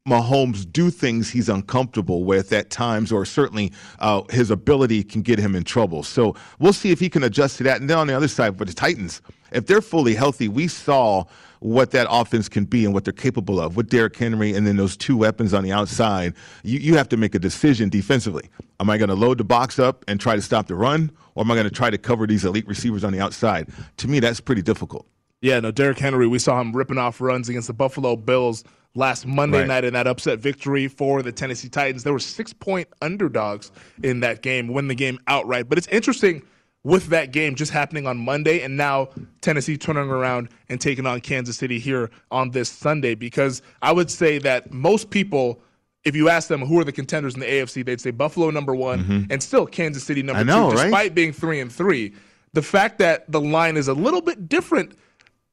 Mahomes 0.06 0.70
do 0.70 0.90
things 0.90 1.30
he's 1.30 1.48
uncomfortable 1.48 2.24
with 2.24 2.52
at 2.52 2.70
times, 2.70 3.12
or 3.12 3.24
certainly 3.24 3.72
uh, 3.98 4.22
his 4.30 4.50
ability 4.50 5.02
can 5.04 5.22
get 5.22 5.38
him 5.38 5.54
in 5.54 5.64
trouble. 5.64 6.02
So 6.02 6.34
we'll 6.58 6.72
see 6.72 6.90
if 6.90 7.00
he 7.00 7.08
can 7.08 7.22
adjust 7.22 7.58
to 7.58 7.64
that. 7.64 7.80
And 7.80 7.88
then 7.88 7.98
on 7.98 8.06
the 8.06 8.14
other 8.14 8.28
side, 8.28 8.56
for 8.56 8.64
the 8.64 8.72
Titans, 8.72 9.20
if 9.52 9.66
they're 9.66 9.82
fully 9.82 10.14
healthy, 10.14 10.48
we 10.48 10.68
saw 10.68 11.24
what 11.60 11.90
that 11.92 12.06
offense 12.10 12.48
can 12.48 12.64
be 12.64 12.84
and 12.84 12.94
what 12.94 13.04
they're 13.04 13.12
capable 13.12 13.60
of 13.60 13.76
with 13.76 13.88
Derrick 13.88 14.16
Henry 14.16 14.54
and 14.54 14.66
then 14.66 14.76
those 14.76 14.96
two 14.96 15.16
weapons 15.16 15.54
on 15.54 15.64
the 15.64 15.72
outside. 15.72 16.34
You, 16.62 16.78
you 16.78 16.96
have 16.96 17.08
to 17.10 17.16
make 17.16 17.34
a 17.34 17.38
decision 17.38 17.88
defensively. 17.88 18.48
Am 18.80 18.90
I 18.90 18.98
going 18.98 19.08
to 19.08 19.14
load 19.14 19.38
the 19.38 19.44
box 19.44 19.78
up 19.78 20.04
and 20.08 20.20
try 20.20 20.36
to 20.36 20.42
stop 20.42 20.68
the 20.68 20.74
run, 20.74 21.10
or 21.34 21.44
am 21.44 21.50
I 21.50 21.54
going 21.54 21.68
to 21.68 21.74
try 21.74 21.90
to 21.90 21.98
cover 21.98 22.26
these 22.26 22.44
elite 22.44 22.66
receivers 22.66 23.04
on 23.04 23.12
the 23.12 23.20
outside? 23.20 23.68
To 23.98 24.08
me, 24.08 24.20
that's 24.20 24.40
pretty 24.40 24.62
difficult. 24.62 25.06
Yeah, 25.40 25.60
no, 25.60 25.70
Derrick 25.70 25.98
Henry, 25.98 26.26
we 26.26 26.40
saw 26.40 26.60
him 26.60 26.72
ripping 26.72 26.98
off 26.98 27.20
runs 27.20 27.48
against 27.48 27.68
the 27.68 27.74
Buffalo 27.74 28.16
Bills 28.16 28.64
last 28.94 29.26
Monday 29.26 29.60
right. 29.60 29.68
night 29.68 29.84
in 29.84 29.92
that 29.92 30.06
upset 30.06 30.40
victory 30.40 30.88
for 30.88 31.22
the 31.22 31.30
Tennessee 31.30 31.68
Titans. 31.68 32.02
There 32.02 32.12
were 32.12 32.18
six 32.18 32.52
point 32.52 32.88
underdogs 33.02 33.70
in 34.02 34.20
that 34.20 34.42
game, 34.42 34.68
win 34.68 34.88
the 34.88 34.94
game 34.94 35.20
outright. 35.28 35.68
But 35.68 35.78
it's 35.78 35.86
interesting 35.88 36.42
with 36.88 37.08
that 37.08 37.32
game 37.32 37.54
just 37.54 37.70
happening 37.70 38.06
on 38.06 38.16
Monday 38.16 38.62
and 38.62 38.74
now 38.74 39.10
Tennessee 39.42 39.76
turning 39.76 40.08
around 40.08 40.48
and 40.70 40.80
taking 40.80 41.04
on 41.04 41.20
Kansas 41.20 41.58
City 41.58 41.78
here 41.78 42.08
on 42.30 42.50
this 42.50 42.70
Sunday 42.70 43.14
because 43.14 43.60
I 43.82 43.92
would 43.92 44.10
say 44.10 44.38
that 44.38 44.72
most 44.72 45.10
people 45.10 45.60
if 46.04 46.16
you 46.16 46.30
ask 46.30 46.48
them 46.48 46.62
who 46.62 46.80
are 46.80 46.84
the 46.84 46.92
contenders 46.92 47.34
in 47.34 47.40
the 47.40 47.46
AFC, 47.46 47.84
they'd 47.84 48.00
say 48.00 48.10
Buffalo 48.10 48.48
number 48.48 48.74
one 48.74 49.04
mm-hmm. 49.04 49.30
and 49.30 49.42
still 49.42 49.66
Kansas 49.66 50.02
City 50.02 50.22
number 50.22 50.44
know, 50.44 50.70
two, 50.70 50.76
despite 50.76 50.92
right? 50.92 51.14
being 51.14 51.32
three 51.32 51.60
and 51.60 51.70
three. 51.70 52.14
The 52.54 52.62
fact 52.62 52.98
that 53.00 53.30
the 53.30 53.40
line 53.40 53.76
is 53.76 53.88
a 53.88 53.94
little 53.94 54.22
bit 54.22 54.48
different, 54.48 54.96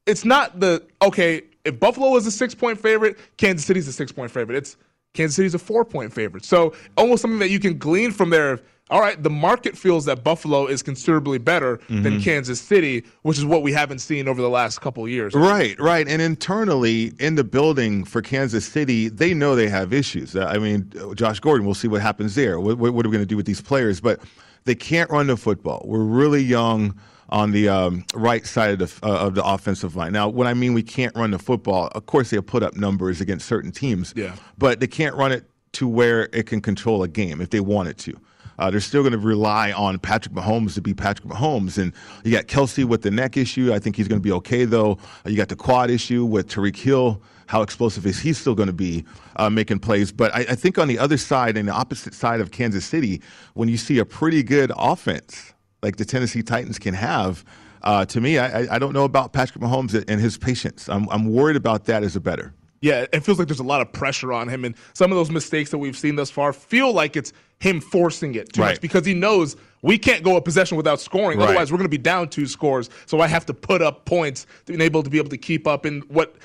it's 0.06 0.24
not 0.24 0.58
the 0.58 0.82
okay, 1.02 1.42
if 1.66 1.78
Buffalo 1.78 2.16
is 2.16 2.26
a 2.26 2.30
six 2.30 2.54
point 2.54 2.80
favorite, 2.80 3.18
Kansas 3.36 3.66
City's 3.66 3.86
a 3.88 3.92
six 3.92 4.10
point 4.10 4.30
favorite. 4.30 4.56
It's 4.56 4.78
Kansas 5.12 5.36
City's 5.36 5.54
a 5.54 5.58
four 5.58 5.84
point 5.84 6.14
favorite. 6.14 6.46
So 6.46 6.72
almost 6.96 7.20
something 7.20 7.40
that 7.40 7.50
you 7.50 7.60
can 7.60 7.76
glean 7.76 8.10
from 8.10 8.30
there. 8.30 8.60
All 8.88 9.00
right, 9.00 9.20
the 9.20 9.30
market 9.30 9.76
feels 9.76 10.04
that 10.04 10.22
Buffalo 10.22 10.66
is 10.66 10.80
considerably 10.80 11.38
better 11.38 11.78
mm-hmm. 11.78 12.02
than 12.02 12.20
Kansas 12.20 12.60
City, 12.60 13.04
which 13.22 13.36
is 13.36 13.44
what 13.44 13.62
we 13.62 13.72
haven't 13.72 13.98
seen 13.98 14.28
over 14.28 14.40
the 14.40 14.48
last 14.48 14.80
couple 14.80 15.02
of 15.02 15.10
years. 15.10 15.34
Right, 15.34 15.78
right. 15.80 16.06
And 16.06 16.22
internally 16.22 17.12
in 17.18 17.34
the 17.34 17.42
building 17.42 18.04
for 18.04 18.22
Kansas 18.22 18.64
City, 18.64 19.08
they 19.08 19.34
know 19.34 19.56
they 19.56 19.68
have 19.68 19.92
issues. 19.92 20.36
I 20.36 20.58
mean, 20.58 20.92
Josh 21.16 21.40
Gordon, 21.40 21.66
we'll 21.66 21.74
see 21.74 21.88
what 21.88 22.00
happens 22.00 22.36
there. 22.36 22.60
What, 22.60 22.78
what 22.78 22.90
are 22.90 23.08
we 23.08 23.16
going 23.16 23.18
to 23.18 23.26
do 23.26 23.36
with 23.36 23.46
these 23.46 23.60
players? 23.60 24.00
But 24.00 24.20
they 24.66 24.76
can't 24.76 25.10
run 25.10 25.26
the 25.26 25.36
football. 25.36 25.82
We're 25.84 26.04
really 26.04 26.42
young 26.42 26.96
on 27.28 27.50
the 27.50 27.68
um, 27.68 28.04
right 28.14 28.46
side 28.46 28.80
of 28.80 29.00
the, 29.00 29.06
uh, 29.06 29.26
of 29.26 29.34
the 29.34 29.44
offensive 29.44 29.96
line. 29.96 30.12
Now, 30.12 30.28
when 30.28 30.46
I 30.46 30.54
mean 30.54 30.74
we 30.74 30.84
can't 30.84 31.14
run 31.16 31.32
the 31.32 31.40
football, 31.40 31.88
of 31.88 32.06
course 32.06 32.30
they'll 32.30 32.42
put 32.42 32.62
up 32.62 32.76
numbers 32.76 33.20
against 33.20 33.46
certain 33.46 33.72
teams, 33.72 34.14
yeah. 34.16 34.36
but 34.58 34.78
they 34.78 34.86
can't 34.86 35.16
run 35.16 35.32
it 35.32 35.44
to 35.72 35.88
where 35.88 36.28
it 36.32 36.46
can 36.46 36.60
control 36.60 37.02
a 37.02 37.08
game 37.08 37.40
if 37.40 37.50
they 37.50 37.60
wanted 37.60 37.98
to. 37.98 38.16
Uh, 38.58 38.70
they're 38.70 38.80
still 38.80 39.02
going 39.02 39.12
to 39.12 39.18
rely 39.18 39.72
on 39.72 39.98
Patrick 39.98 40.34
Mahomes 40.34 40.74
to 40.74 40.80
be 40.80 40.94
Patrick 40.94 41.28
Mahomes. 41.28 41.78
And 41.78 41.92
you 42.24 42.32
got 42.32 42.46
Kelce 42.46 42.84
with 42.84 43.02
the 43.02 43.10
neck 43.10 43.36
issue. 43.36 43.72
I 43.72 43.78
think 43.78 43.96
he's 43.96 44.08
going 44.08 44.20
to 44.20 44.24
be 44.24 44.32
okay, 44.32 44.64
though. 44.64 44.92
Uh, 45.24 45.30
you 45.30 45.36
got 45.36 45.48
the 45.48 45.56
quad 45.56 45.90
issue 45.90 46.24
with 46.24 46.48
Tyreek 46.48 46.76
Hill. 46.76 47.22
How 47.46 47.62
explosive 47.62 48.06
is 48.06 48.18
he 48.18 48.32
still 48.32 48.54
going 48.54 48.66
to 48.66 48.72
be 48.72 49.04
uh, 49.36 49.50
making 49.50 49.78
plays? 49.78 50.10
But 50.10 50.34
I, 50.34 50.40
I, 50.40 50.54
think 50.56 50.78
on 50.78 50.88
the 50.88 50.98
other 50.98 51.16
side, 51.16 51.56
and 51.56 51.68
the 51.68 51.72
opposite 51.72 52.12
side 52.12 52.40
of 52.40 52.50
Kansas 52.50 52.84
City, 52.84 53.22
when 53.54 53.68
you 53.68 53.76
see 53.76 53.98
a 53.98 54.04
pretty 54.04 54.42
good 54.42 54.72
offense 54.76 55.52
like 55.82 55.96
the 55.96 56.04
Tennessee 56.04 56.42
Titans 56.42 56.78
can 56.78 56.94
have, 56.94 57.44
uh, 57.82 58.04
to 58.06 58.20
me, 58.20 58.38
I, 58.38 58.74
I, 58.74 58.78
don't 58.80 58.92
know 58.92 59.04
about 59.04 59.32
Patrick 59.32 59.62
Mahomes 59.62 59.94
and 60.08 60.20
his 60.20 60.36
patience. 60.36 60.88
I'm, 60.88 61.08
I'm 61.08 61.32
worried 61.32 61.54
about 61.54 61.84
that 61.84 62.02
as 62.02 62.16
a 62.16 62.20
better. 62.20 62.52
Yeah, 62.86 63.06
it 63.12 63.20
feels 63.24 63.40
like 63.40 63.48
there's 63.48 63.58
a 63.58 63.64
lot 63.64 63.80
of 63.80 63.92
pressure 63.92 64.32
on 64.32 64.48
him, 64.48 64.64
and 64.64 64.76
some 64.92 65.10
of 65.10 65.16
those 65.16 65.30
mistakes 65.30 65.70
that 65.72 65.78
we've 65.78 65.96
seen 65.96 66.14
thus 66.14 66.30
far 66.30 66.52
feel 66.52 66.92
like 66.92 67.16
it's 67.16 67.32
him 67.58 67.80
forcing 67.80 68.36
it 68.36 68.52
too 68.52 68.60
right. 68.60 68.70
much 68.70 68.80
because 68.80 69.04
he 69.04 69.12
knows 69.12 69.56
we 69.82 69.98
can't 69.98 70.22
go 70.22 70.36
a 70.36 70.40
possession 70.40 70.76
without 70.76 71.00
scoring. 71.00 71.38
Right. 71.38 71.48
Otherwise, 71.48 71.72
we're 71.72 71.78
going 71.78 71.86
to 71.86 71.96
be 71.96 71.98
down 71.98 72.28
two 72.28 72.46
scores. 72.46 72.88
So 73.06 73.20
I 73.20 73.26
have 73.26 73.44
to 73.46 73.54
put 73.54 73.82
up 73.82 74.04
points 74.04 74.46
to 74.66 74.76
be 74.76 74.84
able 74.84 75.02
to 75.02 75.10
be 75.10 75.18
able 75.18 75.30
to 75.30 75.38
keep 75.38 75.66
up 75.66 75.84
in 75.84 76.02
what 76.02 76.36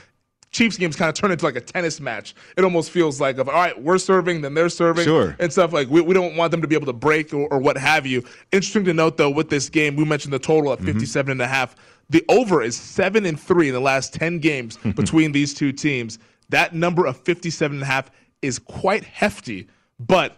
Chiefs 0.51 0.77
games 0.77 0.95
kind 0.95 1.09
of 1.09 1.15
turn 1.15 1.31
into 1.31 1.45
like 1.45 1.55
a 1.55 1.61
tennis 1.61 1.99
match. 1.99 2.33
It 2.57 2.63
almost 2.63 2.89
feels 2.89 3.21
like 3.21 3.37
of 3.37 3.47
all 3.47 3.53
right, 3.53 3.79
we're 3.79 3.99
serving, 3.99 4.41
then 4.41 4.55
they're 4.55 4.69
serving, 4.69 5.05
sure. 5.05 5.35
and 5.39 5.51
stuff 5.51 5.71
like 5.73 5.89
we, 5.89 6.01
we 6.01 6.13
don't 6.13 6.35
want 6.35 6.51
them 6.51 6.61
to 6.61 6.67
be 6.67 6.75
able 6.75 6.87
to 6.87 6.93
break 6.93 7.33
or, 7.33 7.47
or 7.49 7.59
what 7.59 7.77
have 7.77 8.05
you. 8.05 8.23
Interesting 8.51 8.83
to 8.85 8.93
note 8.93 9.17
though 9.17 9.29
with 9.29 9.49
this 9.49 9.69
game, 9.69 9.95
we 9.95 10.05
mentioned 10.05 10.33
the 10.33 10.39
total 10.39 10.73
at 10.73 10.79
mm-hmm. 10.79 10.87
57 10.87 11.31
and 11.31 11.41
a 11.41 11.47
half. 11.47 11.75
The 12.09 12.25
over 12.27 12.61
is 12.61 12.75
seven 12.75 13.25
and 13.25 13.39
three 13.39 13.69
in 13.69 13.73
the 13.73 13.79
last 13.79 14.13
10 14.13 14.39
games 14.39 14.77
between 14.95 15.31
these 15.31 15.53
two 15.53 15.71
teams. 15.71 16.19
That 16.51 16.73
number 16.75 17.05
of 17.05 17.17
57 17.17 17.75
and 17.75 17.83
a 17.83 17.85
half 17.85 18.11
is 18.41 18.59
quite 18.59 19.03
hefty, 19.03 19.67
but 19.99 20.37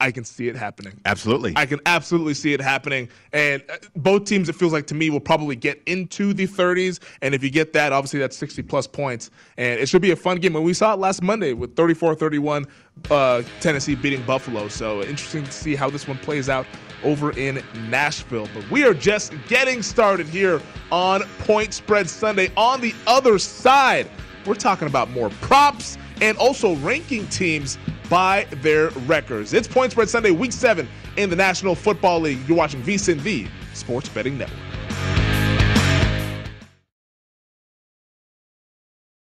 I 0.00 0.12
can 0.12 0.22
see 0.22 0.46
it 0.46 0.54
happening. 0.54 1.00
Absolutely. 1.04 1.54
I 1.56 1.66
can 1.66 1.80
absolutely 1.84 2.34
see 2.34 2.52
it 2.52 2.60
happening. 2.60 3.08
And 3.32 3.64
uh, 3.68 3.78
both 3.96 4.26
teams, 4.26 4.48
it 4.48 4.54
feels 4.54 4.72
like 4.72 4.86
to 4.88 4.94
me, 4.94 5.10
will 5.10 5.18
probably 5.18 5.56
get 5.56 5.82
into 5.86 6.32
the 6.32 6.46
30s. 6.46 7.00
And 7.20 7.34
if 7.34 7.42
you 7.42 7.50
get 7.50 7.72
that, 7.72 7.92
obviously 7.92 8.20
that's 8.20 8.36
60 8.36 8.62
plus 8.62 8.86
points. 8.86 9.32
And 9.56 9.80
it 9.80 9.88
should 9.88 10.02
be 10.02 10.12
a 10.12 10.16
fun 10.16 10.36
game. 10.38 10.54
And 10.54 10.64
we 10.64 10.72
saw 10.72 10.94
it 10.94 11.00
last 11.00 11.20
Monday 11.20 11.52
with 11.52 11.74
34 11.74 12.14
31, 12.14 12.66
uh, 13.10 13.42
Tennessee 13.58 13.96
beating 13.96 14.22
Buffalo. 14.22 14.68
So 14.68 15.02
interesting 15.02 15.42
to 15.42 15.52
see 15.52 15.74
how 15.74 15.90
this 15.90 16.06
one 16.06 16.18
plays 16.18 16.48
out 16.48 16.66
over 17.02 17.32
in 17.32 17.60
Nashville. 17.88 18.48
But 18.54 18.70
we 18.70 18.84
are 18.84 18.94
just 18.94 19.32
getting 19.48 19.82
started 19.82 20.28
here 20.28 20.62
on 20.92 21.22
Point 21.40 21.74
Spread 21.74 22.08
Sunday. 22.08 22.52
On 22.56 22.80
the 22.80 22.94
other 23.08 23.36
side, 23.40 24.08
we're 24.48 24.54
talking 24.54 24.88
about 24.88 25.10
more 25.10 25.28
props 25.42 25.98
and 26.20 26.36
also 26.38 26.74
ranking 26.76 27.26
teams 27.28 27.78
by 28.08 28.46
their 28.62 28.88
records. 29.06 29.52
It's 29.52 29.68
Point 29.68 29.92
Spread 29.92 30.08
Sunday, 30.08 30.30
Week 30.30 30.52
7 30.52 30.88
in 31.16 31.30
the 31.30 31.36
National 31.36 31.74
Football 31.74 32.20
League. 32.20 32.38
You're 32.48 32.56
watching 32.56 32.82
VSIN, 32.82 33.22
the 33.22 33.46
Sports 33.74 34.08
Betting 34.08 34.38
Network. 34.38 34.67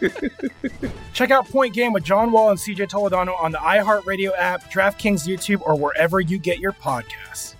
Check 1.12 1.30
out 1.30 1.48
Point 1.48 1.74
Game 1.74 1.92
with 1.92 2.04
John 2.04 2.32
Wall 2.32 2.50
and 2.50 2.58
CJ 2.58 2.88
Toledano 2.88 3.40
on 3.40 3.52
the 3.52 3.58
iHeartRadio 3.58 4.32
app, 4.36 4.70
DraftKings 4.70 5.26
YouTube, 5.26 5.60
or 5.62 5.76
wherever 5.76 6.20
you 6.20 6.38
get 6.38 6.58
your 6.58 6.72
podcasts. 6.72 7.54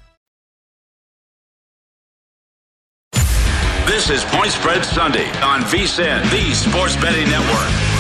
This 3.86 4.08
is 4.08 4.24
Point 4.26 4.52
Spread 4.52 4.84
Sunday 4.84 5.28
on 5.40 5.62
VSIN, 5.62 6.22
the 6.30 6.54
Sports 6.54 6.96
Betting 6.96 7.28
Network. 7.28 7.90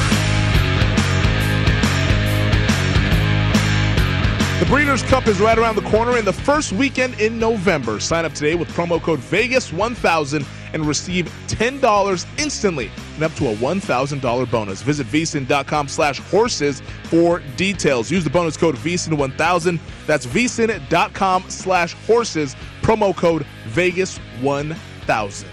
The 4.60 4.66
Breeders' 4.66 5.02
Cup 5.02 5.26
is 5.26 5.40
right 5.40 5.58
around 5.58 5.74
the 5.76 5.82
corner 5.82 6.16
in 6.18 6.24
the 6.24 6.32
first 6.32 6.72
weekend 6.72 7.18
in 7.18 7.38
November. 7.38 7.98
Sign 7.98 8.24
up 8.24 8.34
today 8.34 8.54
with 8.54 8.68
promo 8.68 9.00
code 9.02 9.18
VEGAS1000 9.18 10.46
and 10.72 10.86
receive 10.86 11.26
$10 11.48 12.26
instantly 12.38 12.90
and 13.14 13.22
up 13.24 13.32
to 13.34 13.48
a 13.48 13.54
$1,000 13.54 14.50
bonus. 14.50 14.82
Visit 14.82 15.06
vsin.com 15.08 15.88
slash 15.88 16.18
horses 16.18 16.82
for 17.04 17.40
details. 17.56 18.10
Use 18.10 18.24
the 18.24 18.30
bonus 18.30 18.56
code 18.56 18.76
VSIN1000. 18.76 19.78
That's 20.06 20.26
vsin.com 20.26 21.44
slash 21.48 21.94
horses. 22.06 22.56
Promo 22.82 23.16
code 23.16 23.46
VEGAS1000. 23.68 25.46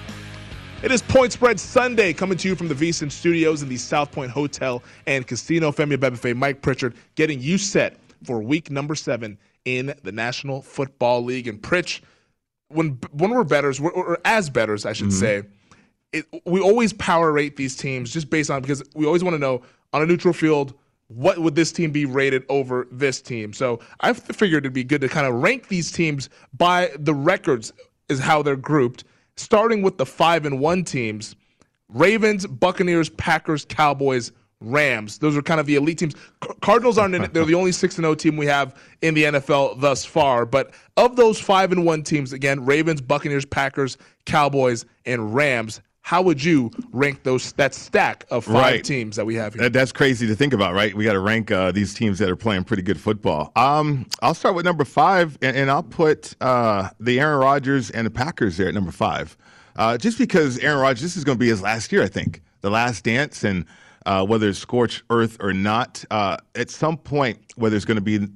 It 0.84 0.92
is 0.92 1.02
Point 1.02 1.34
Spread 1.34 1.60
Sunday 1.60 2.14
coming 2.14 2.38
to 2.38 2.48
you 2.48 2.56
from 2.56 2.68
the 2.68 2.76
VSIN 2.76 3.12
studios 3.12 3.64
in 3.64 3.70
the 3.70 3.78
South 3.78 4.12
Point 4.12 4.30
Hotel 4.30 4.84
and 5.08 5.26
Casino. 5.26 5.72
Femi 5.72 5.98
Abebefe, 5.98 6.36
Mike 6.36 6.62
Pritchard 6.62 6.94
getting 7.16 7.42
you 7.42 7.58
set 7.58 7.98
for 8.24 8.42
week 8.44 8.70
number 8.70 8.94
seven 8.94 9.40
in 9.66 9.94
the 10.04 10.12
National 10.12 10.62
Football 10.62 11.24
League. 11.24 11.48
And 11.48 11.60
Pritch, 11.60 12.02
when 12.70 13.00
when 13.12 13.32
we're 13.32 13.44
betters, 13.44 13.80
or 13.80 14.20
as 14.26 14.50
betters, 14.50 14.86
I 14.86 14.94
should 14.94 15.08
mm-hmm. 15.08 15.20
say, 15.20 15.44
it, 16.14 16.26
we 16.46 16.60
always 16.60 16.94
power 16.94 17.32
rate 17.32 17.56
these 17.56 17.76
teams 17.76 18.12
just 18.12 18.30
based 18.30 18.50
on 18.50 18.62
because 18.62 18.84
we 18.96 19.06
always 19.06 19.24
want 19.24 19.36
to 19.36 19.40
know 19.40 19.62
on 19.94 20.02
a 20.02 20.06
neutral 20.06 20.34
field 20.34 20.74
what 21.08 21.38
would 21.38 21.56
this 21.56 21.72
team 21.72 21.92
be 21.92 22.06
rated 22.06 22.44
over 22.50 22.88
this 22.92 23.22
team. 23.22 23.54
So 23.54 23.80
I 24.02 24.14
figured 24.14 24.64
it'd 24.64 24.74
be 24.74 24.84
good 24.84 25.02
to 25.02 25.08
kind 25.08 25.26
of 25.26 25.36
rank 25.36 25.70
these 25.70 25.92
teams 25.92 26.30
by 26.58 26.92
the 27.00 27.14
records 27.14 27.72
is 28.10 28.20
how 28.20 28.42
they're 28.42 28.58
grouped, 28.58 29.06
starting 29.36 29.82
with 29.82 29.98
the 29.98 30.06
five 30.06 30.46
and 30.46 30.60
one 30.60 30.84
teams: 30.84 31.36
Ravens, 31.90 32.46
Buccaneers, 32.46 33.10
Packers, 33.10 33.66
Cowboys, 33.66 34.32
Rams. 34.60 35.20
Those 35.20 35.38
are 35.38 35.42
kind 35.42 35.60
of 35.60 35.66
the 35.66 35.76
elite 35.76 36.00
teams. 36.00 36.16
Cardinals 36.62 36.98
aren't 36.98 37.16
in 37.16 37.24
it. 37.24 37.34
They're 37.34 37.46
the 37.46 37.56
only 37.56 37.72
6 37.74 37.96
0 37.96 38.16
team 38.16 38.38
we 38.38 38.48
have 38.48 38.76
in 39.02 39.14
the 39.14 39.26
NFL 39.26 39.80
thus 39.80 40.04
far. 40.04 40.46
But 40.46 40.72
of 40.96 41.16
those 41.16 41.40
5 41.40 41.72
and 41.72 41.86
1 41.86 42.04
teams, 42.04 42.34
again, 42.34 42.66
Ravens, 42.66 43.02
Buccaneers, 43.02 43.46
Packers, 43.46 43.98
Cowboys, 44.26 44.86
and 45.06 45.34
Rams, 45.34 45.82
how 46.08 46.22
would 46.22 46.42
you 46.42 46.72
rank 46.94 47.24
those 47.24 47.52
that 47.54 47.74
stack 47.74 48.26
of 48.32 48.46
five 48.46 48.54
right. 48.54 48.84
teams 48.84 49.18
that 49.18 49.26
we 49.26 49.36
have 49.36 49.54
here? 49.54 49.68
That's 49.68 49.92
crazy 49.92 50.26
to 50.28 50.36
think 50.36 50.54
about, 50.54 50.74
right? 50.74 50.94
We 50.94 51.04
got 51.04 51.14
to 51.14 51.20
rank 51.20 51.52
uh, 51.52 51.74
these 51.74 51.94
teams 51.94 52.18
that 52.20 52.30
are 52.30 52.38
playing 52.38 52.64
pretty 52.64 52.82
good 52.82 52.98
football. 52.98 53.52
Um, 53.58 54.06
I'll 54.22 54.34
start 54.34 54.56
with 54.56 54.64
number 54.64 54.86
five, 54.86 55.38
and, 55.42 55.58
and 55.58 55.70
I'll 55.70 55.84
put 55.84 56.34
uh, 56.40 56.92
the 57.02 57.20
Aaron 57.20 57.40
Rodgers 57.40 57.90
and 57.90 58.08
the 58.08 58.12
Packers 58.12 58.56
there 58.56 58.70
at 58.70 58.74
number 58.74 58.94
five, 58.94 59.38
uh, 59.76 59.98
just 59.98 60.18
because 60.18 60.58
Aaron 60.60 60.80
Rodgers, 60.80 61.02
this 61.02 61.18
is 61.18 61.26
going 61.26 61.38
to 61.38 61.42
be 61.42 61.50
his 61.50 61.62
last 61.62 61.92
year, 61.92 62.04
I 62.04 62.08
think, 62.08 62.42
the 62.62 62.70
last 62.70 63.04
dance, 63.04 63.44
and 63.44 63.66
uh, 64.06 64.26
whether 64.26 64.50
it's 64.50 64.60
scorched 64.60 65.04
earth 65.10 65.38
or 65.40 65.54
not. 65.54 66.04
Uh, 66.12 66.38
at 66.56 66.70
some 66.70 66.98
point, 66.98 67.40
whether 67.56 67.76
it's 67.76 67.86
going 67.86 67.96
to 67.96 68.02
be 68.02 68.28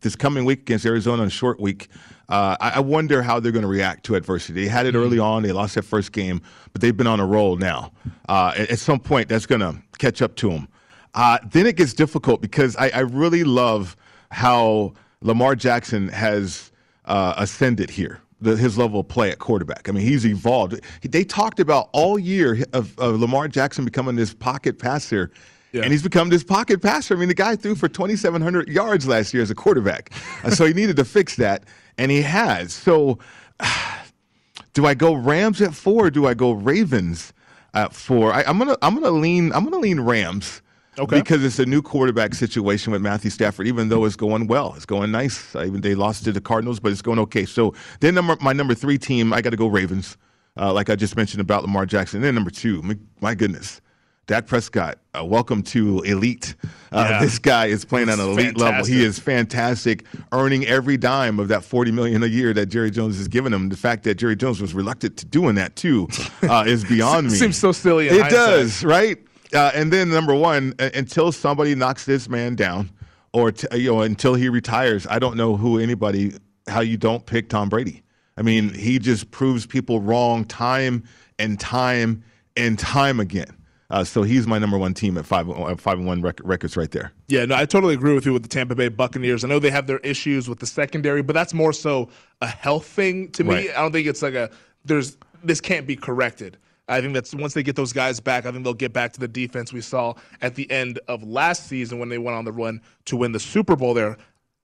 this 0.00 0.16
coming 0.16 0.44
week 0.44 0.60
against 0.60 0.84
Arizona, 0.84 1.22
a 1.22 1.30
short 1.30 1.58
week, 1.60 1.88
uh, 2.28 2.56
I, 2.60 2.70
I, 2.76 2.80
wonder 2.80 3.22
how 3.22 3.40
they're 3.40 3.52
going 3.52 3.62
to 3.62 3.68
react 3.68 4.04
to 4.04 4.14
adversity. 4.14 4.62
They 4.62 4.68
had 4.68 4.86
it 4.86 4.94
early 4.94 5.18
mm-hmm. 5.18 5.26
on; 5.26 5.42
they 5.42 5.52
lost 5.52 5.74
their 5.74 5.82
first 5.82 6.12
game, 6.12 6.40
but 6.72 6.80
they've 6.80 6.96
been 6.96 7.06
on 7.06 7.20
a 7.20 7.26
roll 7.26 7.56
now. 7.56 7.92
Uh, 8.28 8.52
at, 8.56 8.70
at, 8.70 8.78
some 8.78 8.98
point, 8.98 9.28
that's 9.28 9.46
going 9.46 9.60
to 9.60 9.76
catch 9.98 10.22
up 10.22 10.34
to 10.36 10.50
them. 10.50 10.68
Uh, 11.14 11.38
then 11.50 11.66
it 11.66 11.76
gets 11.76 11.92
difficult 11.92 12.40
because 12.40 12.76
I, 12.76 12.88
I, 12.88 13.00
really 13.00 13.44
love 13.44 13.96
how 14.30 14.94
Lamar 15.20 15.54
Jackson 15.54 16.08
has 16.08 16.72
uh, 17.04 17.34
ascended 17.36 17.90
here 17.90 18.20
the, 18.40 18.56
his 18.56 18.76
level 18.78 19.00
of 19.00 19.08
play 19.08 19.30
at 19.30 19.38
quarterback. 19.38 19.88
I 19.88 19.92
mean, 19.92 20.06
he's 20.06 20.26
evolved. 20.26 20.80
They 21.02 21.24
talked 21.24 21.60
about 21.60 21.88
all 21.92 22.18
year 22.18 22.64
of, 22.72 22.98
of 22.98 23.20
Lamar 23.20 23.48
Jackson 23.48 23.84
becoming 23.84 24.16
this 24.16 24.34
pocket 24.34 24.78
passer. 24.78 25.30
Yeah. 25.72 25.82
And 25.82 25.90
he's 25.90 26.02
become 26.02 26.28
this 26.28 26.44
pocket 26.44 26.80
passer. 26.80 27.14
I 27.14 27.18
mean, 27.18 27.28
the 27.28 27.34
guy 27.34 27.56
threw 27.56 27.74
for 27.74 27.88
2,700 27.88 28.68
yards 28.68 29.08
last 29.08 29.34
year 29.34 29.42
as 29.42 29.50
a 29.50 29.54
quarterback. 29.54 30.12
uh, 30.44 30.50
so 30.50 30.66
he 30.66 30.72
needed 30.74 30.96
to 30.96 31.04
fix 31.04 31.36
that, 31.36 31.64
and 31.98 32.10
he 32.12 32.22
has. 32.22 32.72
So, 32.72 33.18
do 34.72 34.86
I 34.86 34.94
go 34.94 35.14
Rams 35.14 35.60
at 35.60 35.74
four? 35.74 36.06
or 36.06 36.10
Do 36.10 36.26
I 36.26 36.34
go 36.34 36.52
Ravens 36.52 37.32
at 37.72 37.92
four? 37.92 38.32
I, 38.32 38.42
am 38.42 38.58
gonna 38.58 38.76
I'm 38.82 38.94
gonna 38.94 39.10
lean 39.10 39.52
I'm 39.52 39.64
gonna 39.64 39.78
lean 39.78 40.00
Rams. 40.00 40.62
Okay. 40.98 41.18
Because 41.18 41.44
it's 41.44 41.58
a 41.58 41.66
new 41.66 41.82
quarterback 41.82 42.34
situation 42.34 42.92
with 42.92 43.02
Matthew 43.02 43.30
Stafford, 43.30 43.66
even 43.66 43.88
though 43.88 44.04
it's 44.04 44.16
going 44.16 44.46
well, 44.46 44.74
it's 44.76 44.86
going 44.86 45.10
nice. 45.10 45.54
Even 45.56 45.80
they 45.80 45.94
lost 45.94 46.24
to 46.24 46.32
the 46.32 46.40
Cardinals, 46.40 46.78
but 46.78 46.92
it's 46.92 47.02
going 47.02 47.18
okay. 47.20 47.44
So 47.44 47.74
then 48.00 48.14
number, 48.14 48.36
my 48.40 48.52
number 48.52 48.74
three 48.74 48.98
team, 48.98 49.32
I 49.32 49.40
got 49.42 49.50
to 49.50 49.56
go 49.56 49.66
Ravens, 49.66 50.16
uh, 50.56 50.72
like 50.72 50.90
I 50.90 50.96
just 50.96 51.16
mentioned 51.16 51.40
about 51.40 51.62
Lamar 51.62 51.86
Jackson. 51.86 52.18
And 52.18 52.24
then 52.24 52.34
number 52.34 52.50
two, 52.50 52.80
my, 52.82 52.96
my 53.20 53.34
goodness, 53.34 53.80
Dak 54.26 54.46
Prescott. 54.46 54.98
Uh, 55.18 55.24
welcome 55.24 55.62
to 55.64 56.00
elite. 56.00 56.54
Uh, 56.92 57.06
yeah. 57.10 57.20
This 57.20 57.38
guy 57.38 57.66
is 57.66 57.84
playing 57.84 58.08
it's 58.08 58.18
on 58.18 58.24
an 58.24 58.32
elite 58.32 58.46
fantastic. 58.56 58.62
level. 58.62 58.84
He 58.86 59.04
is 59.04 59.18
fantastic, 59.18 60.04
earning 60.32 60.64
every 60.66 60.96
dime 60.96 61.38
of 61.38 61.48
that 61.48 61.64
forty 61.64 61.90
million 61.90 62.22
a 62.22 62.26
year 62.26 62.54
that 62.54 62.66
Jerry 62.66 62.90
Jones 62.90 63.18
is 63.18 63.28
giving 63.28 63.52
him. 63.52 63.68
The 63.68 63.76
fact 63.76 64.04
that 64.04 64.14
Jerry 64.14 64.36
Jones 64.36 64.60
was 64.60 64.74
reluctant 64.74 65.16
to 65.18 65.26
doing 65.26 65.56
that 65.56 65.76
too 65.76 66.08
uh, 66.42 66.64
is 66.66 66.84
beyond 66.88 67.26
me. 67.26 67.34
Seems 67.34 67.58
so 67.58 67.72
silly. 67.72 68.06
it 68.06 68.12
hindsight. 68.12 68.30
does, 68.30 68.84
right? 68.84 69.18
Uh, 69.54 69.70
and 69.74 69.92
then 69.92 70.10
number 70.10 70.34
one, 70.34 70.74
until 70.78 71.30
somebody 71.30 71.74
knocks 71.74 72.04
this 72.04 72.28
man 72.28 72.54
down, 72.56 72.90
or 73.32 73.52
t- 73.52 73.66
you 73.76 73.92
know, 73.92 74.00
until 74.02 74.34
he 74.34 74.48
retires, 74.48 75.06
I 75.08 75.18
don't 75.18 75.36
know 75.36 75.56
who 75.56 75.78
anybody 75.78 76.32
how 76.66 76.80
you 76.80 76.96
don't 76.96 77.24
pick 77.26 77.48
Tom 77.48 77.68
Brady. 77.68 78.02
I 78.36 78.42
mean, 78.42 78.72
he 78.72 78.98
just 78.98 79.30
proves 79.30 79.66
people 79.66 80.00
wrong 80.00 80.44
time 80.44 81.04
and 81.38 81.58
time 81.60 82.24
and 82.56 82.78
time 82.78 83.20
again. 83.20 83.56
Uh, 83.90 84.02
so 84.02 84.22
he's 84.22 84.46
my 84.46 84.58
number 84.58 84.78
one 84.78 84.94
team 84.94 85.16
at 85.18 85.26
five 85.26 85.48
uh, 85.48 85.76
five 85.76 85.98
and 85.98 86.06
one 86.06 86.22
rec- 86.22 86.40
records 86.42 86.76
right 86.76 86.90
there. 86.90 87.12
Yeah, 87.28 87.44
no, 87.44 87.54
I 87.54 87.66
totally 87.66 87.94
agree 87.94 88.14
with 88.14 88.24
you 88.26 88.32
with 88.32 88.42
the 88.42 88.48
Tampa 88.48 88.74
Bay 88.74 88.88
Buccaneers. 88.88 89.44
I 89.44 89.48
know 89.48 89.58
they 89.58 89.70
have 89.70 89.86
their 89.86 89.98
issues 89.98 90.48
with 90.48 90.58
the 90.58 90.66
secondary, 90.66 91.22
but 91.22 91.34
that's 91.34 91.54
more 91.54 91.72
so 91.72 92.08
a 92.40 92.46
health 92.46 92.86
thing 92.86 93.30
to 93.32 93.44
me. 93.44 93.54
Right. 93.54 93.70
I 93.70 93.82
don't 93.82 93.92
think 93.92 94.06
it's 94.06 94.22
like 94.22 94.34
a 94.34 94.50
there's 94.84 95.16
this 95.44 95.60
can't 95.60 95.86
be 95.86 95.96
corrected. 95.96 96.56
I 96.88 97.00
think 97.00 97.14
that's 97.14 97.34
once 97.34 97.54
they 97.54 97.62
get 97.62 97.76
those 97.76 97.92
guys 97.92 98.20
back, 98.20 98.44
I 98.46 98.52
think 98.52 98.64
they'll 98.64 98.74
get 98.74 98.92
back 98.92 99.12
to 99.14 99.20
the 99.20 99.28
defense 99.28 99.72
we 99.72 99.80
saw 99.80 100.14
at 100.42 100.54
the 100.54 100.70
end 100.70 101.00
of 101.08 101.22
last 101.22 101.66
season 101.66 101.98
when 101.98 102.08
they 102.08 102.18
went 102.18 102.36
on 102.36 102.44
the 102.44 102.52
run 102.52 102.80
to 103.06 103.16
win 103.16 103.32
the 103.32 103.40
Super 103.40 103.74
Bowl 103.74 103.94
there. 103.94 104.18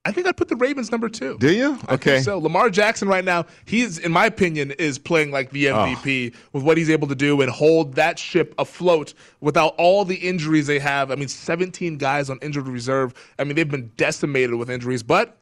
I 0.05 0.13
think 0.13 0.27
I'd 0.27 0.37
put 0.37 0.49
the 0.49 0.57
Ravens 0.57 0.91
number 0.91 1.11
two. 1.11 1.37
Do 1.39 1.53
you? 1.53 1.79
Okay. 1.91 2.21
so 2.21 2.39
Lamar 2.39 2.71
Jackson 2.71 3.07
right 3.07 3.25
now, 3.25 3.45
he's 3.67 3.99
in 3.99 4.13
my 4.13 4.25
opinion 4.25 4.71
is 4.73 4.99
playing 4.99 5.31
like 5.31 5.51
the 5.51 5.69
ah. 5.69 5.87
MVP 5.87 6.35
with 6.53 6.63
what 6.63 6.79
he's 6.79 6.89
able 6.89 7.07
to 7.09 7.15
do 7.15 7.43
and 7.43 7.51
hold 7.51 7.95
that 7.95 8.19
ship 8.19 8.55
afloat 8.59 9.13
without 9.41 9.75
all 9.77 10.07
the 10.07 10.17
injuries 10.17 10.67
they 10.67 10.79
have. 10.79 11.11
I 11.11 11.17
mean, 11.17 11.29
17 11.29 11.99
guys 11.99 12.31
on 12.31 12.39
injured 12.41 12.67
reserve. 12.67 13.13
I 13.39 13.45
mean, 13.45 13.57
they've 13.57 13.71
been 13.71 13.93
decimated 13.99 14.55
with 14.55 14.71
injuries, 14.71 15.03
but 15.03 15.37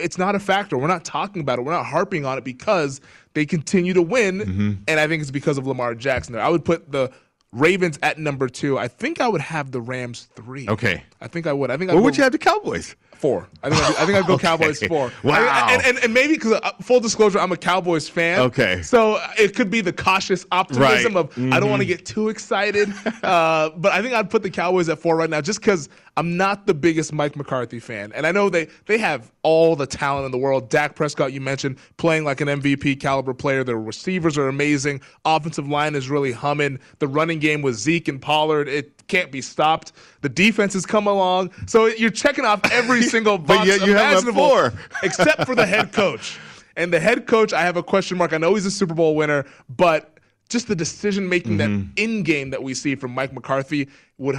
it's 0.00 0.18
not 0.18 0.34
a 0.34 0.38
factor. 0.40 0.76
We're 0.78 0.86
not 0.86 1.04
talking 1.04 1.40
about 1.42 1.58
it. 1.58 1.62
We're 1.62 1.72
not 1.72 1.86
harping 1.86 2.24
on 2.24 2.38
it 2.38 2.44
because 2.44 3.00
they 3.34 3.46
continue 3.46 3.94
to 3.94 4.02
win, 4.02 4.40
mm-hmm. 4.40 4.72
and 4.88 5.00
I 5.00 5.06
think 5.06 5.22
it's 5.22 5.30
because 5.30 5.58
of 5.58 5.66
Lamar 5.66 5.94
Jackson. 5.94 6.34
There, 6.34 6.42
I 6.42 6.48
would 6.48 6.64
put 6.64 6.90
the 6.90 7.10
Ravens 7.52 7.98
at 8.02 8.18
number 8.18 8.48
two. 8.48 8.78
I 8.78 8.88
think 8.88 9.20
I 9.20 9.28
would 9.28 9.40
have 9.40 9.72
the 9.72 9.80
Rams 9.80 10.28
three. 10.36 10.68
Okay. 10.68 11.02
I 11.20 11.28
think 11.28 11.46
I 11.46 11.52
would. 11.52 11.70
I 11.70 11.76
think. 11.76 11.90
I'd 11.90 11.94
Where 11.94 12.02
would 12.02 12.16
you 12.16 12.22
have 12.22 12.32
the 12.32 12.38
Cowboys? 12.38 12.94
Four. 13.16 13.48
I 13.62 13.68
think 13.68 13.82
I'd, 13.82 13.96
I 13.96 14.06
think 14.06 14.18
I'd 14.18 14.26
go 14.26 14.32
Okay. 14.40 14.46
Cowboys 14.46 14.82
four. 14.82 15.12
Wow. 15.22 15.34
I- 15.34 15.74
and, 15.74 15.84
and, 15.84 15.98
and 16.04 16.14
maybe 16.14 16.34
because 16.34 16.52
uh, 16.52 16.72
full 16.80 17.00
disclosure, 17.00 17.38
I'm 17.38 17.52
a 17.52 17.56
Cowboys 17.56 18.08
fan. 18.08 18.40
Okay. 18.40 18.80
So 18.80 19.16
uh, 19.16 19.28
it 19.38 19.54
could 19.54 19.68
be 19.68 19.82
the 19.82 19.92
cautious 19.92 20.46
optimism 20.50 21.14
Right. 21.14 21.24
of 21.26 21.52
I 21.52 21.60
don't 21.60 21.68
want 21.68 21.82
to 21.82 21.86
Mhm. 21.86 21.88
get 21.88 22.06
too 22.06 22.30
excited. 22.30 22.88
uh, 23.22 23.70
but 23.76 23.92
I 23.92 24.00
think 24.00 24.14
I'd 24.14 24.30
put 24.30 24.42
the 24.42 24.48
Cowboys 24.50 24.88
at 24.88 24.98
four 24.98 25.16
right 25.16 25.28
now, 25.28 25.42
just 25.42 25.60
because 25.60 25.90
I'm 26.16 26.36
not 26.38 26.66
the 26.66 26.74
biggest 26.74 27.12
Mike 27.12 27.36
McCarthy 27.36 27.78
fan, 27.78 28.10
and 28.14 28.26
I 28.26 28.32
know 28.32 28.48
they 28.50 28.68
they 28.86 28.98
have 28.98 29.30
all 29.42 29.76
the 29.76 29.86
talent 29.86 30.26
in 30.26 30.32
the 30.32 30.38
world. 30.38 30.68
Dak 30.70 30.94
Prescott, 30.94 31.32
you 31.32 31.40
mentioned, 31.40 31.76
playing 31.98 32.24
like 32.24 32.40
an 32.40 32.48
MVP 32.48 33.00
caliber 33.00 33.32
player. 33.34 33.64
Their 33.64 33.78
receivers 33.80 34.36
are 34.36 34.48
amazing. 34.48 35.00
Offensive 35.24 35.68
line 35.68 35.94
is 35.94 36.10
really 36.10 36.32
humming. 36.32 36.78
The 36.98 37.08
running 37.08 37.38
game 37.38 37.62
with 37.62 37.76
Zeke 37.76 38.08
and 38.08 38.20
Pollard, 38.20 38.68
it 38.68 38.99
can't 39.10 39.30
be 39.30 39.42
stopped. 39.42 39.92
The 40.22 40.28
defense 40.28 40.72
has 40.74 40.86
come 40.86 41.06
along, 41.06 41.50
so 41.66 41.86
you're 41.86 42.10
checking 42.10 42.44
off 42.44 42.60
every 42.72 43.02
single 43.14 43.36
But 43.38 43.56
box 43.56 43.66
yet 43.68 43.80
you 43.86 43.94
have 43.94 44.12
imaginable, 44.12 44.48
four. 44.48 44.72
except 45.02 45.44
for 45.46 45.54
the 45.54 45.66
head 45.66 45.92
coach. 45.92 46.38
And 46.76 46.92
the 46.92 47.00
head 47.00 47.26
coach, 47.26 47.52
I 47.52 47.62
have 47.62 47.76
a 47.76 47.82
question 47.82 48.16
mark. 48.16 48.32
I 48.32 48.38
know 48.38 48.54
he's 48.54 48.64
a 48.64 48.70
Super 48.70 48.94
Bowl 48.94 49.14
winner, 49.16 49.44
but 49.68 50.18
just 50.48 50.68
the 50.68 50.74
decision 50.76 51.28
making 51.28 51.58
that 51.58 51.68
Mm-hmm. 51.68 51.90
in 51.96 52.22
game 52.22 52.50
that 52.50 52.62
we 52.62 52.72
see 52.74 52.94
from 52.94 53.10
Mike 53.12 53.32
McCarthy 53.32 53.88
would 54.18 54.36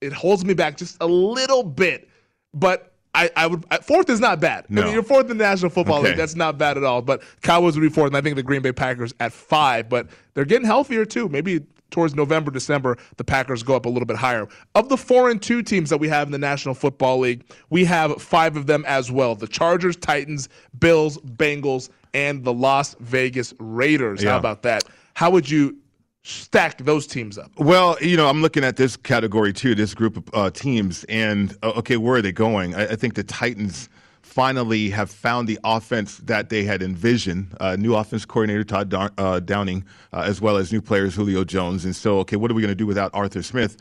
it 0.00 0.12
holds 0.12 0.44
me 0.44 0.54
back 0.54 0.76
just 0.76 0.96
a 1.00 1.06
little 1.06 1.62
bit. 1.62 2.08
But 2.54 2.92
I, 3.14 3.30
I 3.36 3.46
would 3.46 3.64
I- 3.70 3.78
fourth 3.78 4.08
is 4.08 4.20
not 4.20 4.40
bad. 4.40 4.66
I 4.70 4.72
mean, 4.72 4.92
you're 4.92 5.02
fourth 5.02 5.30
in 5.30 5.36
the 5.38 5.44
National 5.44 5.70
Football 5.70 5.98
Okay. 5.98 6.08
League. 6.08 6.16
That's 6.16 6.36
not 6.36 6.58
bad 6.58 6.76
at 6.76 6.84
all. 6.84 7.02
But 7.02 7.22
Cowboys 7.42 7.74
would 7.76 7.82
be 7.82 7.88
fourth, 7.92 8.08
and 8.08 8.16
I 8.16 8.20
think 8.20 8.36
the 8.36 8.42
Green 8.42 8.62
Bay 8.62 8.72
Packers 8.72 9.12
at 9.20 9.32
five. 9.32 9.88
But 9.88 10.08
they're 10.34 10.44
getting 10.44 10.66
healthier 10.66 11.04
too. 11.04 11.28
Maybe 11.28 11.60
towards 11.90 12.14
November, 12.14 12.50
December, 12.50 12.96
the 13.16 13.24
Packers 13.24 13.62
go 13.62 13.74
up 13.76 13.86
a 13.86 13.88
little 13.88 14.06
bit 14.06 14.16
higher. 14.16 14.48
Of 14.74 14.88
the 14.88 14.96
four 14.96 15.30
and 15.30 15.40
two 15.40 15.62
teams 15.62 15.90
that 15.90 15.98
we 15.98 16.08
have 16.08 16.28
in 16.28 16.32
the 16.32 16.38
National 16.38 16.74
Football 16.74 17.18
League, 17.18 17.44
we 17.70 17.84
have 17.84 18.20
five 18.22 18.56
of 18.56 18.66
them 18.66 18.84
as 18.86 19.10
well: 19.10 19.34
the 19.34 19.48
Chargers, 19.48 19.96
Titans, 19.96 20.48
Bills, 20.78 21.18
Bengals, 21.18 21.90
and 22.14 22.44
the 22.44 22.52
Las 22.52 22.96
Vegas 23.00 23.54
Raiders. 23.58 24.22
Yeah. 24.22 24.30
How 24.30 24.38
about 24.38 24.62
that? 24.62 24.84
How 25.14 25.30
would 25.30 25.50
you 25.50 25.76
stack 26.22 26.78
those 26.78 27.06
teams 27.06 27.38
up? 27.38 27.50
Well, 27.58 27.96
you 28.00 28.16
know, 28.16 28.28
I'm 28.28 28.42
looking 28.42 28.64
at 28.64 28.76
this 28.76 28.96
category 28.96 29.52
too, 29.52 29.74
this 29.74 29.94
group 29.94 30.16
of 30.16 30.24
uh, 30.34 30.50
teams, 30.50 31.04
and 31.04 31.56
uh, 31.62 31.72
okay, 31.76 31.96
where 31.96 32.16
are 32.16 32.22
they 32.22 32.32
going? 32.32 32.74
I, 32.74 32.88
I 32.88 32.96
think 32.96 33.14
the 33.14 33.24
Titans 33.24 33.88
finally 34.30 34.90
have 34.90 35.10
found 35.10 35.48
the 35.48 35.58
offense 35.64 36.18
that 36.18 36.48
they 36.50 36.62
had 36.62 36.82
envisioned. 36.82 37.52
Uh, 37.58 37.76
new 37.76 37.96
offense 37.96 38.24
coordinator 38.24 38.62
Todd 38.62 38.88
Dar- 38.88 39.12
uh, 39.18 39.40
Downing, 39.40 39.84
uh, 40.12 40.20
as 40.20 40.40
well 40.40 40.56
as 40.56 40.72
new 40.72 40.80
players 40.80 41.16
Julio 41.16 41.42
Jones, 41.44 41.84
and 41.84 41.94
so 41.94 42.18
okay, 42.20 42.36
what 42.36 42.50
are 42.50 42.54
we 42.54 42.62
going 42.62 42.70
to 42.70 42.76
do 42.76 42.86
without 42.86 43.10
Arthur 43.12 43.42
Smith? 43.42 43.76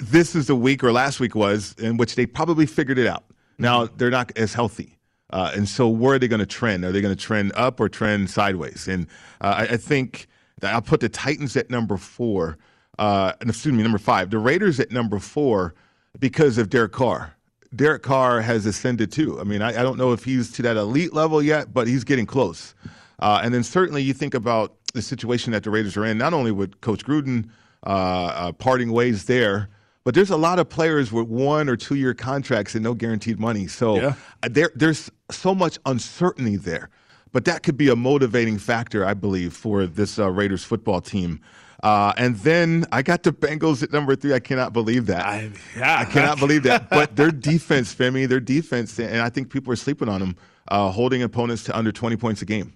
This 0.00 0.34
is 0.34 0.46
the 0.46 0.56
week, 0.56 0.82
or 0.82 0.90
last 0.90 1.20
week 1.20 1.34
was, 1.34 1.74
in 1.78 1.98
which 1.98 2.14
they 2.14 2.24
probably 2.24 2.66
figured 2.66 2.98
it 2.98 3.06
out. 3.06 3.24
Now 3.58 3.86
they're 3.86 4.10
not 4.10 4.32
as 4.36 4.54
healthy. 4.54 4.98
Uh, 5.30 5.52
and 5.54 5.68
so, 5.68 5.88
where 5.88 6.14
are 6.14 6.18
they 6.18 6.28
going 6.28 6.40
to 6.40 6.46
trend? 6.46 6.84
Are 6.84 6.92
they 6.92 7.00
going 7.00 7.14
to 7.14 7.20
trend 7.20 7.52
up 7.54 7.78
or 7.78 7.88
trend 7.88 8.30
sideways? 8.30 8.88
And 8.88 9.06
uh, 9.40 9.54
I, 9.58 9.74
I 9.74 9.76
think 9.76 10.28
that 10.60 10.72
I'll 10.72 10.82
put 10.82 11.00
the 11.00 11.08
Titans 11.08 11.56
at 11.56 11.68
number 11.70 11.96
four. 11.96 12.56
Uh, 12.98 13.32
and 13.40 13.50
excuse 13.50 13.74
me, 13.74 13.82
number 13.82 13.98
five. 13.98 14.30
The 14.30 14.38
Raiders 14.38 14.80
at 14.80 14.90
number 14.92 15.18
four 15.18 15.74
because 16.18 16.56
of 16.56 16.70
Derek 16.70 16.92
Carr. 16.92 17.36
Derek 17.74 18.02
Carr 18.02 18.40
has 18.40 18.66
ascended 18.66 19.10
too. 19.12 19.40
I 19.40 19.44
mean, 19.44 19.62
I, 19.62 19.68
I 19.68 19.82
don't 19.82 19.98
know 19.98 20.12
if 20.12 20.24
he's 20.24 20.52
to 20.52 20.62
that 20.62 20.76
elite 20.76 21.12
level 21.12 21.42
yet, 21.42 21.72
but 21.72 21.86
he's 21.86 22.04
getting 22.04 22.26
close. 22.26 22.74
Uh, 23.18 23.40
and 23.42 23.52
then 23.54 23.62
certainly 23.62 24.02
you 24.02 24.12
think 24.12 24.34
about 24.34 24.74
the 24.92 25.02
situation 25.02 25.52
that 25.52 25.62
the 25.64 25.70
Raiders 25.70 25.96
are 25.96 26.04
in, 26.04 26.18
not 26.18 26.34
only 26.34 26.52
with 26.52 26.80
Coach 26.80 27.04
Gruden 27.04 27.48
uh, 27.86 27.88
uh, 27.90 28.52
parting 28.52 28.92
ways 28.92 29.24
there, 29.24 29.68
but 30.04 30.14
there's 30.14 30.30
a 30.30 30.36
lot 30.36 30.58
of 30.58 30.68
players 30.68 31.10
with 31.12 31.26
one 31.28 31.68
or 31.68 31.76
two 31.76 31.94
year 31.94 32.14
contracts 32.14 32.74
and 32.74 32.84
no 32.84 32.94
guaranteed 32.94 33.38
money. 33.40 33.66
So 33.66 33.96
Yeah. 33.96 34.14
uh, 34.42 34.48
there, 34.50 34.70
there's 34.74 35.10
so 35.30 35.54
much 35.54 35.78
uncertainty 35.86 36.56
there. 36.56 36.90
But 37.32 37.46
that 37.46 37.64
could 37.64 37.76
be 37.76 37.88
a 37.88 37.96
motivating 37.96 38.58
factor, 38.58 39.04
I 39.04 39.14
believe, 39.14 39.54
for 39.54 39.86
this 39.86 40.20
uh, 40.20 40.30
Raiders 40.30 40.62
football 40.62 41.00
team. 41.00 41.40
Uh, 41.84 42.14
and 42.16 42.36
then 42.36 42.86
I 42.90 43.02
got 43.02 43.24
the 43.24 43.32
Bengals 43.32 43.82
at 43.82 43.92
number 43.92 44.16
three. 44.16 44.32
I 44.32 44.40
cannot 44.40 44.72
believe 44.72 45.04
that. 45.06 45.26
I, 45.26 45.50
yeah. 45.76 46.06
cannot 46.06 46.38
believe 46.38 46.62
that. 46.62 46.88
But 46.88 47.14
their 47.14 47.30
defense, 47.30 47.94
Femi, 47.94 48.26
their 48.26 48.40
defense, 48.40 48.98
and 48.98 49.20
I 49.20 49.28
think 49.28 49.50
people 49.50 49.70
are 49.70 49.76
sleeping 49.76 50.08
on 50.08 50.20
them, 50.20 50.36
uh, 50.68 50.90
holding 50.90 51.22
opponents 51.22 51.62
to 51.64 51.76
under 51.76 51.92
20 51.92 52.16
points 52.16 52.40
a 52.40 52.46
game. 52.46 52.72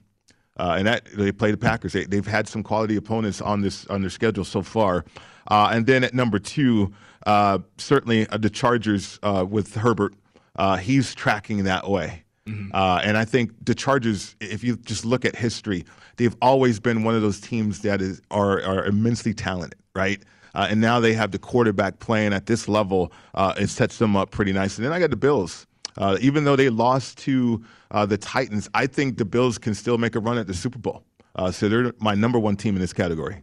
Uh, 0.58 0.74
and 0.76 0.86
that 0.86 1.06
they 1.16 1.32
play 1.32 1.50
the 1.50 1.56
Packers. 1.56 1.94
They, 1.94 2.04
they've 2.04 2.26
had 2.26 2.48
some 2.48 2.62
quality 2.62 2.96
opponents 2.96 3.40
on 3.40 3.62
this 3.62 3.86
on 3.86 4.02
their 4.02 4.10
schedule 4.10 4.44
so 4.44 4.60
far. 4.60 5.06
Uh, 5.46 5.70
and 5.72 5.86
then 5.86 6.04
at 6.04 6.12
number 6.12 6.38
two, 6.38 6.92
uh, 7.26 7.60
certainly 7.78 8.28
uh, 8.28 8.36
the 8.36 8.50
Chargers 8.50 9.18
uh, 9.22 9.46
with 9.48 9.74
Herbert. 9.76 10.14
Uh, 10.56 10.76
he's 10.76 11.14
tracking 11.14 11.64
that 11.64 11.88
way. 11.88 12.24
Uh, 12.72 13.00
and 13.04 13.16
I 13.16 13.24
think 13.24 13.52
the 13.64 13.74
Chargers, 13.74 14.36
if 14.40 14.62
you 14.64 14.76
just 14.76 15.04
look 15.04 15.24
at 15.24 15.36
history, 15.36 15.84
they've 16.16 16.36
always 16.42 16.80
been 16.80 17.04
one 17.04 17.14
of 17.14 17.22
those 17.22 17.40
teams 17.40 17.80
that 17.82 18.00
is 18.00 18.20
are, 18.30 18.62
are 18.62 18.84
immensely 18.84 19.34
talented, 19.34 19.78
right? 19.94 20.22
Uh, 20.54 20.66
and 20.70 20.80
now 20.80 20.98
they 21.00 21.12
have 21.12 21.30
the 21.30 21.38
quarterback 21.38 21.98
playing 21.98 22.32
at 22.32 22.46
this 22.46 22.68
level. 22.68 23.12
Uh, 23.34 23.54
it 23.56 23.68
sets 23.68 23.98
them 23.98 24.16
up 24.16 24.30
pretty 24.30 24.52
nice. 24.52 24.76
And 24.76 24.84
then 24.84 24.92
I 24.92 24.98
got 24.98 25.10
the 25.10 25.16
Bills. 25.16 25.66
Uh, 25.96 26.16
even 26.20 26.44
though 26.44 26.56
they 26.56 26.68
lost 26.68 27.18
to 27.18 27.62
uh, 27.90 28.06
the 28.06 28.16
Titans, 28.16 28.68
I 28.72 28.86
think 28.86 29.18
the 29.18 29.24
Bills 29.24 29.58
can 29.58 29.74
still 29.74 29.98
make 29.98 30.14
a 30.14 30.20
run 30.20 30.38
at 30.38 30.46
the 30.46 30.54
Super 30.54 30.78
Bowl. 30.78 31.04
Uh, 31.34 31.50
so 31.50 31.68
they're 31.68 31.92
my 31.98 32.14
number 32.14 32.38
one 32.38 32.56
team 32.56 32.74
in 32.74 32.80
this 32.80 32.92
category. 32.92 33.42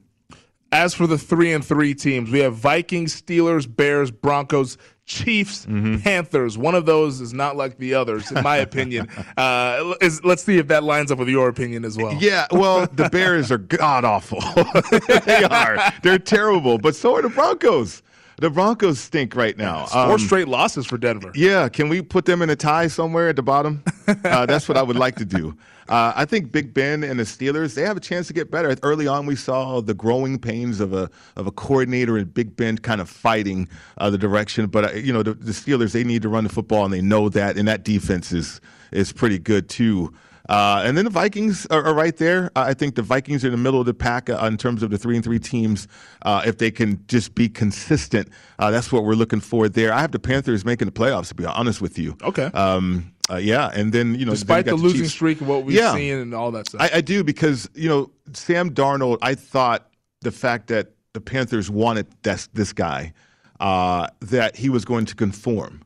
As 0.72 0.94
for 0.94 1.08
the 1.08 1.18
three 1.18 1.54
and 1.54 1.64
three 1.64 1.94
teams, 1.94 2.32
we 2.32 2.40
have 2.40 2.56
Vikings, 2.56 3.22
Steelers, 3.22 3.74
Bears, 3.74 4.12
Broncos, 4.12 4.78
Chiefs, 5.06 5.66
Mm-hmm. 5.66 5.98
Panthers. 5.98 6.58
One 6.58 6.74
of 6.76 6.86
those 6.86 7.22
is 7.22 7.34
not 7.34 7.56
like 7.56 7.78
the 7.78 7.94
others, 7.94 8.32
in 8.32 8.42
my 8.44 8.58
opinion. 8.70 9.08
Uh, 9.38 9.94
is, 10.02 10.24
let's 10.24 10.44
see 10.44 10.58
if 10.58 10.68
that 10.70 10.84
lines 10.84 11.12
up 11.12 11.20
with 11.20 11.30
your 11.30 11.48
opinion 11.48 11.86
as 11.86 11.96
well. 11.98 12.14
Yeah, 12.20 12.48
well, 12.52 12.88
the 12.88 13.10
Bears 13.10 13.52
are 13.52 13.58
god 13.60 14.04
awful. 14.04 14.40
they 15.26 15.44
are. 15.44 15.94
They're 16.02 16.18
terrible, 16.20 16.78
but 16.80 16.96
so 16.96 17.16
are 17.16 17.22
the 17.22 17.30
Broncos. 17.30 18.02
The 18.38 18.50
Broncos 18.50 19.00
stink 19.00 19.36
right 19.36 19.58
now. 19.58 19.86
Four 19.86 20.14
Um, 20.14 20.20
straight 20.20 20.48
losses 20.48 20.86
for 20.86 20.98
Denver. 20.98 21.32
Yeah, 21.36 21.70
can 21.70 21.88
we 21.88 22.02
put 22.02 22.26
them 22.26 22.42
in 22.42 22.50
a 22.50 22.56
tie 22.56 22.88
somewhere 22.88 23.30
at 23.30 23.36
the 23.38 23.44
bottom? 23.44 23.82
Uh, 24.08 24.46
that's 24.46 24.68
what 24.68 24.78
I 24.78 24.82
would 24.84 24.98
like 24.98 25.16
to 25.16 25.26
do. 25.26 25.56
Uh, 25.88 26.12
I 26.16 26.26
think 26.26 26.52
Big 26.52 26.74
Ben 26.74 27.04
and 27.04 27.20
the 27.20 27.24
Steelers 27.24 27.76
they 27.76 27.84
have 27.84 27.96
a 27.96 28.00
chance 28.00 28.28
to 28.28 28.34
get 28.34 28.50
better. 28.52 28.76
Early 28.84 29.08
on, 29.08 29.26
we 29.28 29.36
saw 29.36 29.82
the 29.82 29.94
growing 29.94 30.40
pains 30.40 30.80
of 30.80 30.94
a 30.94 31.10
of 31.36 31.46
a 31.48 31.52
coordinator 31.52 32.18
and 32.18 32.34
Big 32.34 32.56
Ben 32.56 32.78
kind 32.78 33.00
of 33.00 33.08
fighting 33.10 33.70
uh, 34.00 34.10
the 34.10 34.18
direction. 34.18 34.66
But 34.68 34.84
uh, 34.86 34.98
you 34.98 35.14
know, 35.14 35.22
the, 35.24 35.34
the 35.36 35.52
Steelers 35.52 35.92
they 35.94 36.04
need 36.04 36.24
to 36.24 36.30
run 36.30 36.44
the 36.44 36.50
football 36.50 36.86
and 36.86 36.94
they 36.94 37.02
know 37.02 37.30
that, 37.30 37.56
and 37.58 37.68
that 37.68 37.84
defense 37.84 38.32
is 38.34 38.60
is 38.92 39.14
pretty 39.14 39.38
good 39.40 39.70
too. 39.70 40.12
Uh, 40.48 40.84
and 40.86 40.96
then 40.98 41.06
the 41.06 41.12
Vikings 41.12 41.66
are, 41.68 41.84
are 41.84 41.94
right 41.94 42.16
there. 42.18 42.52
Uh, 42.56 42.66
I 42.68 42.74
think 42.74 42.96
the 42.96 43.02
Vikings 43.02 43.44
are 43.44 43.48
in 43.48 43.52
the 43.52 43.58
middle 43.58 43.80
of 43.80 43.86
the 43.86 43.94
pack 43.94 44.30
uh, 44.30 44.38
in 44.46 44.58
terms 44.58 44.84
of 44.84 44.92
the 44.92 44.98
three 44.98 45.16
and 45.16 45.24
three 45.24 45.40
teams. 45.40 45.88
Uh, 46.22 46.42
if 46.46 46.58
they 46.60 46.70
can 46.72 47.04
just 47.08 47.34
be 47.36 47.50
consistent, 47.50 48.30
uh, 48.60 48.70
that's 48.72 48.92
what 48.92 49.04
we're 49.04 49.16
looking 49.16 49.40
for 49.40 49.68
there. 49.70 49.92
I 49.94 50.02
have 50.02 50.12
the 50.12 50.20
Panthers 50.20 50.64
making 50.66 50.86
the 50.88 50.92
playoffs. 50.92 51.30
To 51.30 51.36
be 51.36 51.46
honest 51.46 51.82
with 51.82 51.98
you, 51.98 52.16
Okay. 52.24 52.46
um, 52.54 53.12
uh, 53.30 53.38
yeah, 53.38 53.72
and 53.74 53.92
then 53.92 54.14
you 54.16 54.26
know, 54.26 54.32
Despite 54.34 54.66
then 54.66 54.76
the 54.76 54.78
you 54.78 54.84
got 54.84 54.84
losing 54.84 55.02
Chiefs. 55.02 55.14
streak 55.14 55.40
and 55.40 55.50
what 55.50 55.64
we've 55.64 55.76
Yeah. 55.76 55.94
seen 55.96 56.14
and 56.18 56.34
all 56.36 56.52
that 56.52 56.68
stuff. 56.68 56.82
I, 56.82 56.98
I 56.98 57.02
do 57.02 57.24
because 57.24 57.68
you 57.74 57.90
know 57.90 58.12
Sam 58.34 58.70
Darnold. 58.72 59.18
I 59.24 59.34
thought 59.36 59.88
the 60.22 60.32
fact 60.32 60.68
that 60.68 60.92
the 61.14 61.22
Panthers 61.22 61.72
wanted 61.72 62.06
this 62.24 62.48
this 62.54 62.72
guy, 62.74 63.14
uh, 63.60 64.08
that 64.20 64.56
he 64.56 64.70
was 64.70 64.86
going 64.86 65.06
to 65.06 65.16
conform. 65.16 65.82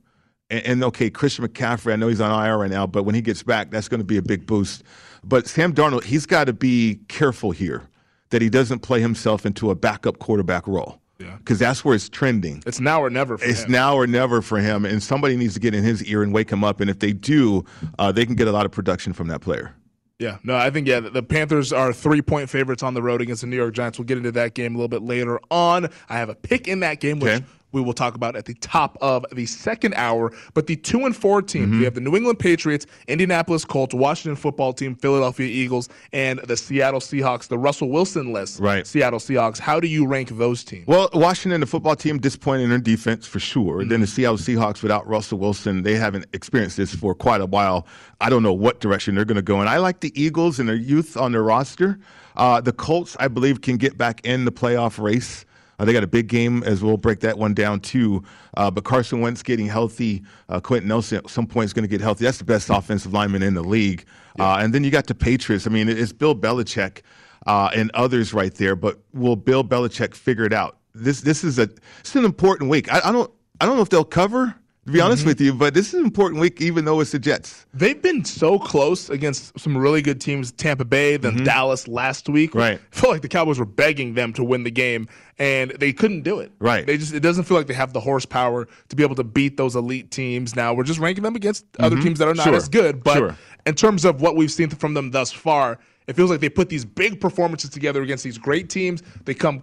And, 0.49 0.65
and 0.65 0.83
okay, 0.85 1.09
Christian 1.09 1.47
McCaffrey. 1.47 1.93
I 1.93 1.95
know 1.95 2.07
he's 2.07 2.21
on 2.21 2.45
IR 2.45 2.57
right 2.57 2.71
now, 2.71 2.88
but 2.88 3.03
when 3.03 3.15
he 3.15 3.21
gets 3.21 3.43
back, 3.43 3.71
that's 3.71 3.88
going 3.88 3.99
to 3.99 4.05
be 4.05 4.17
a 4.17 4.21
big 4.21 4.45
boost. 4.45 4.83
But 5.23 5.47
Sam 5.47 5.73
Darnold, 5.73 6.03
he's 6.05 6.25
got 6.25 6.45
to 6.45 6.53
be 6.53 6.99
careful 7.07 7.51
here 7.51 7.83
that 8.29 8.41
he 8.41 8.49
doesn't 8.49 8.79
play 8.79 9.01
himself 9.01 9.45
into 9.45 9.69
a 9.71 9.75
backup 9.75 10.19
quarterback 10.19 10.67
role. 10.67 11.01
Yeah. 11.19 11.35
Because 11.38 11.59
that's 11.59 11.83
where 11.83 11.95
it's 11.95 12.07
trending. 12.07 12.63
it's 12.65 12.79
now 12.79 13.01
or 13.03 13.09
never 13.09 13.38
for 13.38 13.43
It's 13.43 13.63
him. 13.63 13.71
now 13.73 13.95
or 13.95 14.07
never 14.07 14.41
for 14.41 14.57
him, 14.59 14.85
and 14.85 15.03
somebody 15.03 15.35
needs 15.35 15.53
to 15.55 15.59
get 15.59 15.75
in 15.75 15.83
his 15.83 16.01
ear 16.05 16.23
and 16.23 16.33
wake 16.33 16.49
him 16.49 16.63
up. 16.63 16.79
And 16.79 16.89
if 16.89 16.99
they 16.99 17.12
do, 17.12 17.65
uh, 17.97 18.12
they 18.13 18.25
can 18.25 18.35
get 18.35 18.47
a 18.47 18.51
lot 18.53 18.65
of 18.65 18.71
production 18.71 19.12
from 19.12 19.27
that 19.27 19.41
player. 19.41 19.75
Yeah, 20.19 20.38
no, 20.43 20.55
I 20.55 20.69
think 20.69 20.88
yeah, 20.88 20.99
the- 21.01 21.09
the 21.09 21.23
Panthers 21.23 21.73
are 21.73 21.91
three 21.91 22.21
point 22.21 22.49
favorites 22.49 22.83
on 22.83 22.93
the 22.93 23.01
road 23.01 23.21
against 23.21 23.41
the 23.41 23.47
New 23.47 23.55
York 23.57 23.73
Giants. 23.73 23.99
We'll 23.99 24.05
get 24.05 24.17
into 24.17 24.31
that 24.33 24.53
game 24.53 24.75
a 24.75 24.77
little 24.77 24.88
bit 24.88 25.01
later 25.01 25.39
on. 25.51 25.89
I 26.07 26.15
have 26.17 26.29
a 26.29 26.35
pick 26.35 26.67
in 26.69 26.79
that 26.81 27.01
game, 27.01 27.19
which 27.19 27.33
Okay. 27.33 27.45
We 27.71 27.82
will 27.82 27.93
talk 27.93 28.15
about 28.15 28.36
at 28.36 28.45
the 28.45 28.53
top 28.55 28.97
of 29.01 29.25
the 29.32 29.45
second 29.45 29.93
hour. 29.95 30.32
But 30.53 30.67
the 30.67 30.75
two 30.75 31.05
and 31.05 31.15
four 31.15 31.41
teams, 31.41 31.67
Mm-hmm. 31.69 31.79
we 31.79 31.84
have 31.86 31.93
the 31.93 32.01
New 32.01 32.15
England 32.15 32.39
Patriots, 32.39 32.86
Indianapolis 33.08 33.65
Colts, 33.65 33.93
Washington 33.93 34.36
football 34.36 34.73
team, 34.73 34.95
Philadelphia 34.95 35.47
Eagles, 35.47 35.89
and 36.13 36.39
the 36.39 36.55
Seattle 36.58 36.99
Seahawks, 36.99 37.47
the 37.47 37.58
Russell 37.58 37.89
Wilson 37.89 38.32
list. 38.34 38.60
Right. 38.60 38.88
Seattle 38.88 39.19
Seahawks. 39.19 39.60
How 39.60 39.79
do 39.79 39.88
you 39.88 40.08
rank 40.08 40.29
those 40.29 40.63
teams? 40.63 40.88
Well, 40.88 41.10
Washington, 41.13 41.60
the 41.62 41.67
football 41.67 41.95
team, 41.95 42.17
disappointing 42.19 42.63
in 42.65 42.69
their 42.69 42.79
defense 42.79 43.27
for 43.27 43.39
sure. 43.39 43.79
Then 43.86 43.99
the 44.01 44.05
Mm-hmm. 44.08 44.15
Seattle 44.15 44.38
Seahawks 44.38 44.82
without 44.82 45.08
Russell 45.08 45.38
Wilson, 45.38 45.84
they 45.84 45.95
haven't 45.95 46.25
experienced 46.34 46.77
this 46.77 46.93
for 46.95 47.13
quite 47.13 47.41
a 47.41 47.45
while. 47.45 47.86
I 48.21 48.29
don't 48.29 48.43
know 48.43 48.53
what 48.53 48.79
direction 48.79 49.15
they're 49.15 49.25
going 49.25 49.36
to 49.36 49.41
go 49.41 49.62
in. 49.62 49.67
I 49.67 49.77
like 49.77 49.99
the 49.99 50.12
Eagles 50.19 50.60
and 50.60 50.67
their 50.67 50.75
youth 50.75 51.15
on 51.17 51.32
their 51.32 51.43
roster. 51.43 51.99
Uh, 52.36 52.62
the 52.62 52.71
Colts, 52.71 53.15
I 53.19 53.27
believe, 53.27 53.62
can 53.62 53.77
get 53.77 53.97
back 53.97 54.21
in 54.25 54.45
the 54.45 54.51
playoff 54.51 54.97
race. 55.01 55.45
Uh, 55.79 55.85
they 55.85 55.93
got 55.93 56.03
a 56.03 56.07
big 56.07 56.27
game, 56.27 56.61
as 56.63 56.83
we'll 56.83 56.97
break 56.97 57.21
that 57.21 57.37
one 57.37 57.53
down 57.53 57.79
too. 57.79 58.21
Uh, 58.57 58.69
but 58.69 58.83
Carson 58.83 59.21
Wentz 59.21 59.41
getting 59.41 59.67
healthy, 59.67 60.23
uh, 60.49 60.59
Quenton 60.59 60.89
Nelson 60.89 61.19
at 61.19 61.29
some 61.29 61.47
point 61.47 61.65
is 61.65 61.73
going 61.73 61.83
to 61.83 61.89
get 61.89 62.01
healthy. 62.01 62.25
That's 62.25 62.37
the 62.37 62.43
best 62.43 62.69
offensive 62.69 63.13
lineman 63.13 63.41
in 63.41 63.53
the 63.53 63.63
league. 63.63 64.05
Uh, 64.37 64.57
and 64.59 64.73
then 64.73 64.83
you 64.83 64.91
got 64.91 65.07
the 65.07 65.15
Patriots. 65.15 65.65
I 65.65 65.69
mean, 65.69 65.89
it's 65.89 66.11
Bill 66.13 66.35
Belichick 66.35 67.01
uh, 67.47 67.69
and 67.73 67.91
others 67.93 68.33
right 68.33 68.53
there. 68.53 68.75
But 68.75 68.99
will 69.13 69.35
Bill 69.35 69.63
Belichick 69.63 70.13
figure 70.13 70.45
it 70.45 70.53
out? 70.53 70.77
This 70.93 71.21
this 71.21 71.43
is 71.43 71.59
a 71.59 71.69
it's 71.99 72.15
an 72.15 72.25
important 72.25 72.69
week. 72.69 72.91
I, 72.91 73.01
I 73.05 73.11
don't 73.11 73.31
I 73.61 73.65
don't 73.65 73.75
know 73.75 73.81
if 73.81 73.89
they'll 73.89 74.03
cover. 74.03 74.55
To 74.89 74.93
be 74.93 75.02
honest 75.02 75.23
with 75.23 75.39
you, 75.39 75.54
but 75.54 75.75
this 75.75 75.89
is 75.89 75.93
an 75.99 76.04
important 76.04 76.41
week, 76.41 76.62
even 76.62 76.84
though 76.84 76.99
it's 76.99 77.12
the 77.12 77.19
Jets. 77.19 77.67
They've 77.75 78.02
been 78.02 78.25
so 78.25 78.58
close 78.58 79.12
against 79.12 79.58
some 79.60 79.78
really 79.78 80.02
good 80.02 80.19
teams, 80.19 80.52
Tampa 80.52 80.84
Bay, 80.84 81.15
then 81.15 81.43
Dallas 81.43 81.88
last 81.88 82.28
week. 82.28 82.49
Mm-hmm. 82.52 82.58
Right. 82.60 82.80
I 82.93 82.95
feel 82.95 83.12
like 83.12 83.21
the 83.21 83.28
Cowboys 83.28 83.60
were 83.60 83.65
begging 83.65 84.15
them 84.15 84.34
to 84.34 84.43
win 84.43 84.63
the 84.63 84.71
game, 84.71 85.08
and 85.38 85.69
they 85.71 85.93
couldn't 85.93 86.23
do 86.23 86.39
it. 86.39 86.52
Right. 86.58 86.88
They 86.88 86.97
just 86.97 87.13
it 87.13 87.19
doesn't 87.19 87.43
feel 87.43 87.56
like 87.56 87.67
they 87.67 87.75
have 87.75 87.93
the 87.93 87.99
horsepower 87.99 88.67
to 88.88 88.95
be 88.95 89.04
able 89.04 89.15
to 89.17 89.23
beat 89.23 89.58
those 89.58 89.75
elite 89.75 90.10
teams. 90.10 90.56
Now 90.56 90.73
we're 90.73 90.84
just 90.86 90.99
ranking 90.99 91.23
them 91.23 91.36
against 91.36 91.65
other 91.80 91.95
Mhm. 91.97 92.04
teams 92.04 92.19
that 92.19 92.28
are 92.28 92.34
not 92.34 92.45
Sure. 92.45 92.56
as 92.56 92.67
good. 92.67 93.04
But 93.04 93.17
Sure. 93.17 93.38
in 93.67 93.75
terms 93.75 94.06
of 94.06 94.21
what 94.21 94.36
we've 94.36 94.52
seen 94.52 94.69
from 94.69 94.95
them 94.95 95.12
thus 95.12 95.32
far, 95.32 95.78
it 96.08 96.15
feels 96.15 96.32
like 96.32 96.39
they 96.39 96.49
put 96.49 96.67
these 96.67 96.84
big 96.84 97.21
performances 97.21 97.69
together 97.69 98.02
against 98.02 98.23
these 98.23 98.39
great 98.39 98.69
teams. 98.69 99.04
They 99.25 99.36
come 99.36 99.62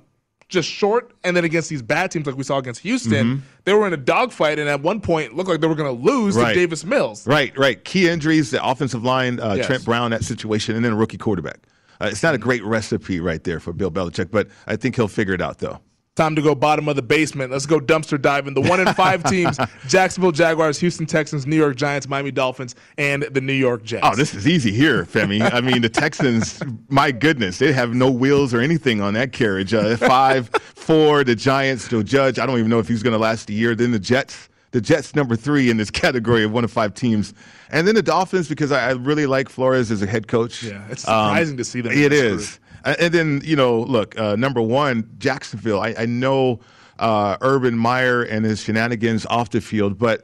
just 0.49 0.69
short, 0.69 1.13
and 1.25 1.37
then 1.37 1.45
against 1.45 1.69
these 1.69 1.83
bad 1.83 2.11
teams 2.11 2.27
like 2.27 2.37
we 2.37 2.45
saw 2.45 2.59
against 2.59 2.81
Houston, 2.83 3.39
Mhm. 3.39 3.41
they 3.65 3.75
were 3.75 3.87
in 3.87 3.93
a 3.93 3.97
dogfight, 3.97 4.59
and 4.59 4.69
at 4.69 4.81
one 4.81 5.01
point 5.01 5.35
looked 5.35 5.49
like 5.51 5.61
they 5.61 5.67
were 5.67 5.75
going 5.75 5.95
to 5.97 6.03
lose 6.05 6.37
Right. 6.37 6.55
to 6.55 6.61
Davis 6.61 6.85
Mills. 6.85 7.27
Right, 7.27 7.57
right. 7.59 7.83
Key 7.85 8.09
injuries, 8.09 8.51
the 8.51 8.65
offensive 8.65 9.03
line, 9.05 9.41
uh, 9.41 9.55
Yes. 9.55 9.67
Trent 9.67 9.85
Brown, 9.85 10.11
that 10.13 10.25
situation, 10.25 10.77
and 10.77 10.85
then 10.85 10.93
a 10.93 10.97
rookie 10.97 11.19
quarterback. 11.19 11.59
Uh, 12.01 12.09
it's 12.13 12.23
not 12.23 12.35
a 12.35 12.39
great 12.39 12.63
recipe 12.65 13.19
right 13.21 13.43
there 13.45 13.59
for 13.59 13.73
Bill 13.73 13.91
Belichick, 13.91 14.31
but 14.31 14.49
I 14.67 14.77
think 14.77 14.97
he'll 14.97 15.09
figure 15.09 15.35
it 15.35 15.41
out, 15.41 15.59
though. 15.59 15.81
Time 16.17 16.35
to 16.35 16.41
go 16.41 16.55
bottom 16.55 16.89
of 16.89 16.97
the 16.97 17.03
basement. 17.03 17.53
Let's 17.53 17.67
go 17.67 17.79
dumpster 17.79 18.21
diving. 18.21 18.55
The 18.55 18.63
one 18.63 18.81
in 18.81 18.93
five 18.95 19.23
teams: 19.31 19.59
Jacksonville 19.87 20.33
Jaguars, 20.33 20.81
Houston 20.81 21.05
Texans, 21.05 21.47
New 21.47 21.57
York 21.57 21.77
Giants, 21.77 22.09
Miami 22.09 22.31
Dolphins, 22.31 22.75
and 22.97 23.25
the 23.25 23.41
New 23.43 23.53
York 23.53 23.85
Jets. 23.85 24.07
Oh, 24.11 24.15
this 24.17 24.35
is 24.35 24.49
easy 24.49 24.73
here, 24.73 25.05
Femi. 25.05 25.43
I 25.53 25.61
mean, 25.61 25.83
the 25.83 25.91
Texans, 25.91 26.63
my 26.89 27.13
goodness, 27.13 27.59
they 27.59 27.71
have 27.75 27.95
no 27.95 28.11
wheels 28.11 28.55
or 28.55 28.61
anything 28.61 29.03
on 29.03 29.13
that 29.13 29.33
carriage. 29.33 29.75
Uh, 29.75 29.95
five, 29.99 30.49
four, 30.75 31.23
the 31.23 31.35
Giants, 31.35 31.87
Joe 31.87 32.03
Judge. 32.03 32.39
I 32.39 32.47
don't 32.47 32.59
even 32.59 32.71
know 32.71 32.79
if 32.79 32.89
he's 32.89 33.03
going 33.03 33.13
to 33.13 33.19
last 33.19 33.51
a 33.51 33.53
year. 33.53 33.75
Then 33.75 33.93
the 33.93 33.99
Jets, 33.99 34.49
the 34.71 34.81
Jets 34.81 35.15
number 35.15 35.37
three 35.37 35.69
in 35.69 35.77
this 35.77 35.91
category 35.91 36.45
of 36.45 36.51
one 36.51 36.65
of 36.65 36.73
five 36.73 36.95
teams. 36.95 37.35
And 37.69 37.87
then 37.87 37.95
the 37.95 38.03
Dolphins, 38.03 38.49
because 38.49 38.73
I, 38.73 38.89
I 38.89 38.93
really 38.93 39.27
like 39.27 39.51
Flores 39.51 39.91
as 39.91 40.01
a 40.01 40.07
head 40.07 40.29
coach. 40.29 40.63
Yeah, 40.63 40.83
it's 40.89 41.03
surprising 41.03 41.59
to 41.59 41.65
see 41.65 41.83
them 41.83 41.93
It 41.93 42.15
is. 42.15 42.55
And 42.55 42.66
and 42.85 43.13
then, 43.13 43.41
you 43.45 43.57
know, 43.57 43.81
look, 43.81 44.19
uh, 44.19 44.37
number 44.37 44.61
one, 44.63 45.09
Jacksonville. 45.19 45.81
I, 45.81 45.95
I 45.99 46.07
know 46.07 46.61
uh, 46.99 47.37
Urban 47.41 47.77
Meyer 47.77 48.23
and 48.23 48.45
his 48.45 48.63
shenanigans 48.63 49.27
off 49.27 49.51
the 49.51 49.61
field, 49.61 49.99
but 49.99 50.23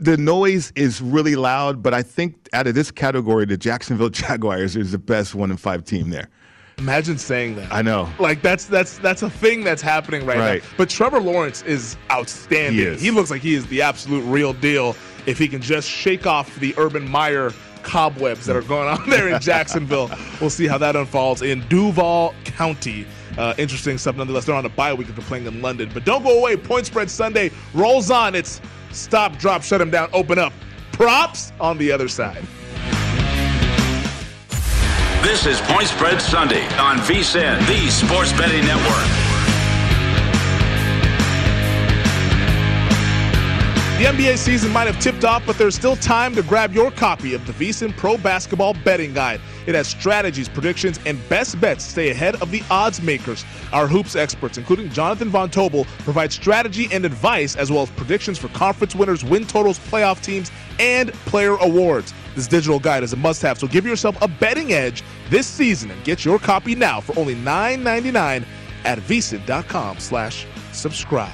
the 0.00 0.16
noise 0.16 0.72
is 0.74 1.00
really 1.00 1.36
loud. 1.36 1.82
But 1.82 1.94
I 1.94 2.02
think 2.02 2.48
out 2.52 2.66
of 2.66 2.74
this 2.74 2.90
category, 2.90 3.44
the 3.44 3.56
Jacksonville 3.56 4.08
Jaguars 4.10 4.76
is 4.76 4.92
the 4.92 4.98
best 4.98 5.34
one 5.34 5.50
in 5.50 5.56
five 5.56 5.84
team 5.84 6.10
there. 6.10 6.28
Imagine 6.78 7.18
saying 7.18 7.56
that. 7.56 7.72
I 7.72 7.82
know. 7.82 8.08
Like 8.18 8.40
that's 8.42 8.64
that's 8.64 8.98
that's 8.98 9.22
a 9.22 9.30
thing 9.30 9.62
that's 9.62 9.82
happening 9.82 10.24
right, 10.26 10.38
Right. 10.38 10.62
now. 10.62 10.68
But 10.76 10.88
Trevor 10.88 11.20
Lawrence 11.20 11.62
is 11.62 11.96
outstanding. 12.10 12.98
He 12.98 13.08
is. 13.08 13.14
looks 13.14 13.30
like 13.30 13.42
he 13.42 13.54
is 13.54 13.66
the 13.66 13.82
absolute 13.82 14.22
real 14.22 14.52
deal 14.54 14.96
if 15.26 15.38
he 15.38 15.46
can 15.48 15.60
just 15.60 15.88
shake 15.88 16.26
off 16.26 16.56
the 16.56 16.74
Urban 16.78 17.08
Meyer 17.08 17.52
cobwebs 17.82 18.46
that 18.46 18.56
are 18.56 18.62
going 18.62 18.88
on 18.88 19.08
there 19.10 19.28
in 19.28 19.40
Jacksonville. 19.40 20.10
we'll 20.40 20.50
see 20.50 20.66
how 20.66 20.78
that 20.78 20.96
unfolds 20.96 21.42
in 21.42 21.66
Duval 21.68 22.34
County. 22.44 23.06
Uh, 23.38 23.54
interesting 23.58 23.96
stuff 23.98 24.16
nonetheless. 24.16 24.44
They're 24.44 24.54
on 24.54 24.66
a 24.66 24.70
bye 24.70 24.92
week 24.92 25.08
if 25.08 25.16
they're 25.16 25.24
playing 25.24 25.46
in 25.46 25.62
London. 25.62 25.90
But 25.92 26.04
don't 26.04 26.22
go 26.22 26.38
away. 26.38 26.56
Point 26.56 26.86
spread 26.86 27.10
Sunday 27.10 27.50
rolls 27.74 28.10
on. 28.10 28.34
It's 28.34 28.60
stop, 28.92 29.38
drop, 29.38 29.62
shut 29.62 29.78
them 29.78 29.90
down, 29.90 30.10
open 30.12 30.38
up. 30.38 30.52
Props 30.92 31.52
on 31.60 31.78
the 31.78 31.90
other 31.90 32.08
side. 32.08 32.44
This 35.22 35.46
is 35.46 35.60
Point 35.62 35.86
Spread 35.86 36.20
Sunday 36.20 36.66
on 36.78 36.98
VSIN, 36.98 37.64
the 37.68 37.88
Sports 37.90 38.32
Betting 38.32 38.64
Network. 38.66 39.21
The 43.98 44.08
NBA 44.08 44.36
season 44.36 44.72
might 44.72 44.88
have 44.88 44.98
tipped 45.00 45.24
off, 45.24 45.46
but 45.46 45.56
there's 45.56 45.76
still 45.76 45.94
time 45.94 46.34
to 46.34 46.42
grab 46.42 46.74
your 46.74 46.90
copy 46.90 47.34
of 47.34 47.46
the 47.46 47.52
VSiN 47.52 47.96
Pro 47.96 48.16
Basketball 48.16 48.74
Betting 48.84 49.12
Guide. 49.12 49.40
It 49.66 49.76
has 49.76 49.86
strategies, 49.86 50.48
predictions, 50.48 50.98
and 51.06 51.20
best 51.28 51.60
bets 51.60 51.84
to 51.84 51.90
stay 51.92 52.10
ahead 52.10 52.42
of 52.42 52.50
the 52.50 52.62
odds 52.68 53.00
makers. 53.00 53.44
Our 53.72 53.86
hoops 53.86 54.16
experts, 54.16 54.58
including 54.58 54.88
Jonathan 54.88 55.28
Von 55.28 55.50
Tobel, 55.50 55.84
provide 56.00 56.32
strategy 56.32 56.88
and 56.90 57.04
advice, 57.04 57.54
as 57.54 57.70
well 57.70 57.82
as 57.82 57.90
predictions 57.90 58.38
for 58.38 58.48
conference 58.48 58.96
winners, 58.96 59.24
win 59.24 59.46
totals, 59.46 59.78
playoff 59.78 60.20
teams, 60.20 60.50
and 60.80 61.12
player 61.26 61.54
awards. 61.56 62.12
This 62.34 62.48
digital 62.48 62.80
guide 62.80 63.04
is 63.04 63.12
a 63.12 63.16
must-have, 63.16 63.58
so 63.58 63.68
give 63.68 63.86
yourself 63.86 64.20
a 64.20 64.26
betting 64.26 64.72
edge 64.72 65.04
this 65.30 65.46
season 65.46 65.92
and 65.92 66.02
get 66.02 66.24
your 66.24 66.40
copy 66.40 66.74
now 66.74 67.00
for 67.00 67.16
only 67.16 67.36
$9.99 67.36 68.44
at 68.84 68.98
vsin.com 68.98 69.98
slash 70.00 70.44
subscribe. 70.72 71.32